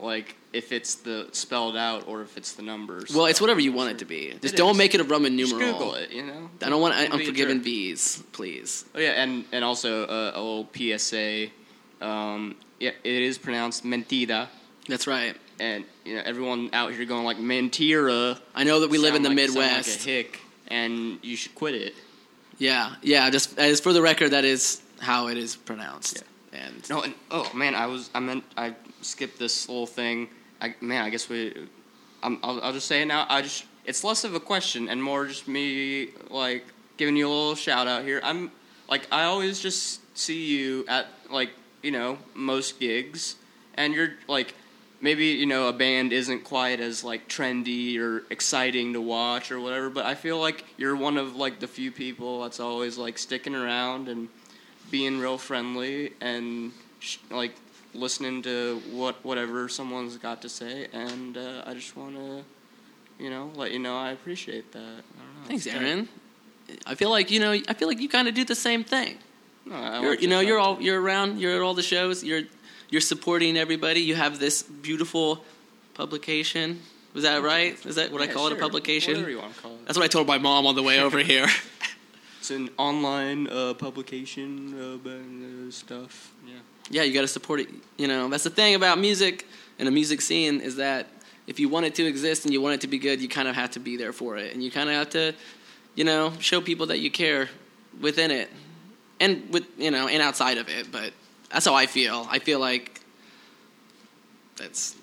like 0.00 0.36
if 0.52 0.72
it's 0.72 0.94
the 0.96 1.28
spelled 1.32 1.76
out 1.76 2.06
or 2.08 2.22
if 2.22 2.36
it's 2.36 2.52
the 2.54 2.62
numbers. 2.62 3.14
well, 3.14 3.26
it's 3.26 3.40
whatever 3.40 3.60
you 3.60 3.72
want 3.72 3.90
it 3.90 3.98
to 3.98 4.04
be. 4.04 4.30
Just 4.40 4.54
It 4.54 4.56
don't 4.56 4.72
is. 4.72 4.76
make 4.78 4.94
it 4.94 5.00
a 5.00 5.04
Roman 5.04 5.36
Just 5.38 5.52
numeral. 5.52 5.72
Google 5.72 5.94
it. 5.94 6.10
You 6.12 6.22
know. 6.24 6.50
I 6.62 6.68
don't 6.70 6.80
want 6.80 6.94
Don't 6.94 7.12
Unforgiven. 7.20 7.60
B's, 7.60 8.22
please. 8.32 8.84
Oh 8.94 8.98
yeah, 9.00 9.10
and 9.22 9.44
and 9.52 9.64
also 9.64 10.04
uh, 10.06 10.32
a 10.34 10.40
little 10.40 10.68
PSA. 10.74 11.48
Um, 12.00 12.56
yeah, 12.78 12.90
it 13.04 13.22
is 13.22 13.38
pronounced 13.38 13.84
mentira, 13.84 14.48
That's 14.88 15.06
right. 15.06 15.34
and 15.58 15.84
you 16.04 16.14
know 16.16 16.22
everyone 16.24 16.70
out 16.72 16.92
here 16.92 17.04
going 17.06 17.24
like 17.24 17.38
mentira. 17.38 18.38
I 18.54 18.64
know 18.64 18.80
that 18.80 18.90
we 18.90 18.98
live 18.98 19.14
in 19.14 19.22
the 19.22 19.30
like- 19.30 19.36
Midwest. 19.36 20.00
like 20.00 20.06
a 20.06 20.10
hick, 20.10 20.40
and 20.68 21.18
you 21.22 21.36
should 21.36 21.54
quit 21.54 21.74
it. 21.74 21.94
yeah, 22.58 22.94
yeah. 23.02 23.30
Just 23.30 23.58
as 23.58 23.80
for 23.80 23.92
the 23.92 24.02
record, 24.02 24.30
that 24.30 24.44
is 24.44 24.82
how 25.00 25.28
it 25.28 25.36
is 25.38 25.56
pronounced. 25.56 26.16
Yeah. 26.16 26.22
And 26.66 26.88
No, 26.90 27.02
and 27.02 27.14
oh 27.30 27.50
man, 27.54 27.74
I 27.74 27.86
was 27.86 28.08
I 28.14 28.20
meant 28.20 28.44
I 28.56 28.74
skipped 29.06 29.38
this 29.38 29.68
little 29.68 29.86
thing. 29.86 30.28
I 30.60 30.74
man, 30.80 31.04
I 31.04 31.10
guess 31.10 31.28
we. 31.28 31.68
I'm, 32.22 32.38
I'll, 32.42 32.60
I'll 32.60 32.72
just 32.72 32.86
say 32.86 33.02
it 33.02 33.06
now. 33.06 33.26
I 33.28 33.42
just 33.42 33.64
it's 33.84 34.02
less 34.02 34.24
of 34.24 34.34
a 34.34 34.40
question 34.40 34.88
and 34.88 35.02
more 35.02 35.26
just 35.26 35.46
me 35.46 36.08
like 36.28 36.64
giving 36.96 37.16
you 37.16 37.28
a 37.28 37.30
little 37.30 37.54
shout 37.54 37.86
out 37.86 38.04
here. 38.04 38.20
I'm 38.22 38.50
like 38.88 39.06
I 39.12 39.24
always 39.24 39.60
just 39.60 40.00
see 40.16 40.46
you 40.46 40.84
at 40.88 41.06
like 41.30 41.50
you 41.82 41.90
know 41.90 42.18
most 42.34 42.80
gigs, 42.80 43.36
and 43.74 43.94
you're 43.94 44.14
like 44.28 44.54
maybe 45.00 45.26
you 45.26 45.46
know 45.46 45.68
a 45.68 45.72
band 45.72 46.12
isn't 46.12 46.44
quite 46.44 46.80
as 46.80 47.04
like 47.04 47.28
trendy 47.28 47.98
or 47.98 48.24
exciting 48.30 48.92
to 48.94 49.00
watch 49.00 49.52
or 49.52 49.60
whatever, 49.60 49.90
but 49.90 50.06
I 50.06 50.14
feel 50.14 50.38
like 50.38 50.64
you're 50.76 50.96
one 50.96 51.16
of 51.16 51.36
like 51.36 51.60
the 51.60 51.68
few 51.68 51.92
people 51.92 52.42
that's 52.42 52.60
always 52.60 52.98
like 52.98 53.18
sticking 53.18 53.54
around 53.54 54.08
and 54.08 54.28
being 54.90 55.18
real 55.18 55.38
friendly 55.38 56.12
and 56.20 56.72
sh- 57.00 57.18
like 57.30 57.54
listening 57.96 58.42
to 58.42 58.80
what 58.92 59.16
whatever 59.24 59.68
someone's 59.68 60.16
got 60.16 60.42
to 60.42 60.48
say, 60.48 60.86
and 60.92 61.36
uh, 61.36 61.62
I 61.66 61.74
just 61.74 61.96
want 61.96 62.14
to, 62.16 62.44
you 63.18 63.30
know, 63.30 63.50
let 63.54 63.72
you 63.72 63.78
know 63.78 63.96
I 63.96 64.10
appreciate 64.12 64.72
that. 64.72 64.78
I 64.78 64.82
don't 64.82 65.42
know. 65.42 65.48
thanks, 65.48 65.66
Aaron. 65.66 66.08
I 66.86 66.94
feel 66.94 67.10
like 67.10 67.30
you 67.30 67.40
know. 67.40 67.52
I 67.52 67.74
feel 67.74 67.88
like 67.88 68.00
you 68.00 68.08
kind 68.08 68.28
of 68.28 68.34
do 68.34 68.44
the 68.44 68.54
same 68.54 68.84
thing. 68.84 69.18
No, 69.64 70.00
You're, 70.02 70.14
you 70.14 70.28
know, 70.28 70.40
you're 70.40 70.58
all 70.58 70.80
you're 70.80 71.00
around. 71.00 71.40
You're 71.40 71.56
at 71.56 71.62
all 71.62 71.74
the 71.74 71.82
shows. 71.82 72.22
You're 72.22 72.42
you're 72.90 73.00
supporting 73.00 73.56
everybody. 73.56 74.00
You 74.00 74.14
have 74.14 74.38
this 74.38 74.62
beautiful 74.62 75.44
publication. 75.94 76.80
Was 77.14 77.22
that 77.24 77.42
right? 77.42 77.74
Is 77.86 77.94
that 77.96 78.12
what 78.12 78.20
I 78.20 78.26
Yeah, 78.26 78.32
call 78.32 78.46
it? 78.48 78.52
A 78.52 78.56
publication? 78.56 79.14
Whatever 79.14 79.30
you 79.30 79.38
want 79.38 79.54
to 79.54 79.60
call 79.62 79.72
it. 79.72 79.86
That's 79.86 79.96
what 79.98 80.04
I 80.04 80.08
told 80.08 80.26
my 80.26 80.38
mom 80.38 80.66
on 80.66 80.74
the 80.74 80.82
way 80.82 81.00
over 81.00 81.18
here. 81.18 81.46
It's 82.46 82.52
an 82.52 82.70
online 82.78 83.48
uh, 83.48 83.74
publication 83.74 84.72
uh, 84.80 85.08
uh, 85.08 85.68
stuff. 85.72 86.32
Yeah. 86.46 86.52
yeah, 86.90 87.02
you 87.02 87.12
got 87.12 87.22
to 87.22 87.26
support 87.26 87.58
it. 87.58 87.68
You 87.96 88.06
know, 88.06 88.28
that's 88.28 88.44
the 88.44 88.50
thing 88.50 88.76
about 88.76 89.00
music 89.00 89.48
and 89.80 89.88
the 89.88 89.90
music 89.90 90.20
scene 90.20 90.60
is 90.60 90.76
that 90.76 91.08
if 91.48 91.58
you 91.58 91.68
want 91.68 91.86
it 91.86 91.96
to 91.96 92.06
exist 92.06 92.44
and 92.44 92.54
you 92.54 92.60
want 92.60 92.74
it 92.76 92.82
to 92.82 92.86
be 92.86 92.98
good, 92.98 93.20
you 93.20 93.28
kind 93.28 93.48
of 93.48 93.56
have 93.56 93.72
to 93.72 93.80
be 93.80 93.96
there 93.96 94.12
for 94.12 94.36
it, 94.36 94.54
and 94.54 94.62
you 94.62 94.70
kind 94.70 94.88
of 94.88 94.94
have 94.94 95.10
to, 95.10 95.34
you 95.96 96.04
know, 96.04 96.32
show 96.38 96.60
people 96.60 96.86
that 96.86 97.00
you 97.00 97.10
care 97.10 97.48
within 98.00 98.30
it, 98.30 98.48
and 99.18 99.52
with 99.52 99.66
you 99.76 99.90
know, 99.90 100.06
and 100.06 100.22
outside 100.22 100.56
of 100.56 100.68
it. 100.68 100.92
But 100.92 101.12
that's 101.50 101.66
how 101.66 101.74
I 101.74 101.86
feel. 101.86 102.28
I 102.30 102.38
feel 102.38 102.60
like 102.60 103.00
that's 104.56 104.94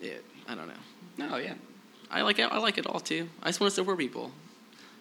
it. 0.00 0.24
I 0.46 0.54
don't 0.54 0.68
know. 0.68 1.26
No, 1.30 1.36
yeah. 1.36 1.54
I 2.12 2.22
like 2.22 2.38
it. 2.38 2.44
I 2.44 2.58
like 2.58 2.78
it 2.78 2.86
all 2.86 3.00
too. 3.00 3.28
I 3.42 3.48
just 3.48 3.58
want 3.58 3.72
to 3.72 3.74
support 3.74 3.98
people. 3.98 4.30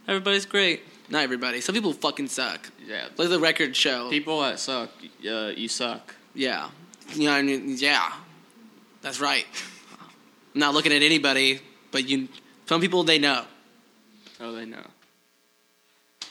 Everybody's 0.07 0.47
great. 0.47 0.81
Not 1.09 1.23
everybody. 1.23 1.59
Some 1.61 1.73
people 1.73 1.93
fucking 1.93 2.27
suck. 2.27 2.69
Yeah. 2.85 3.07
Like 3.17 3.29
the 3.29 3.39
record 3.39 3.75
show. 3.75 4.09
People 4.09 4.41
that 4.41 4.59
suck, 4.59 4.89
uh, 5.27 5.51
you 5.55 5.67
suck. 5.67 6.15
Yeah. 6.35 6.69
You 7.13 7.25
know 7.25 7.31
what 7.31 7.37
I 7.39 7.41
mean? 7.41 7.75
Yeah. 7.77 8.13
That's 9.01 9.19
right. 9.19 9.45
I'm 10.53 10.59
not 10.59 10.73
looking 10.73 10.91
at 10.91 11.01
anybody, 11.01 11.61
but 11.91 12.07
you. 12.07 12.27
Some 12.67 12.81
people 12.81 13.03
they 13.03 13.17
know. 13.17 13.45
Oh, 14.39 14.53
they 14.53 14.65
know. 14.65 14.85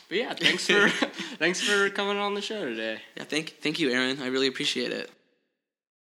But 0.09 0.19
yeah, 0.19 0.35
thanks 0.35 0.67
for 0.67 0.89
thanks 1.39 1.61
for 1.61 1.91
coming 1.91 2.17
on 2.17 2.35
the 2.35 2.41
show 2.41 2.65
today. 2.65 3.01
Yeah. 3.17 3.25
Thank. 3.25 3.57
Thank 3.61 3.81
you, 3.81 3.91
Aaron. 3.91 4.23
I 4.23 4.29
really 4.29 4.47
appreciate 4.47 4.93
it. 4.93 5.11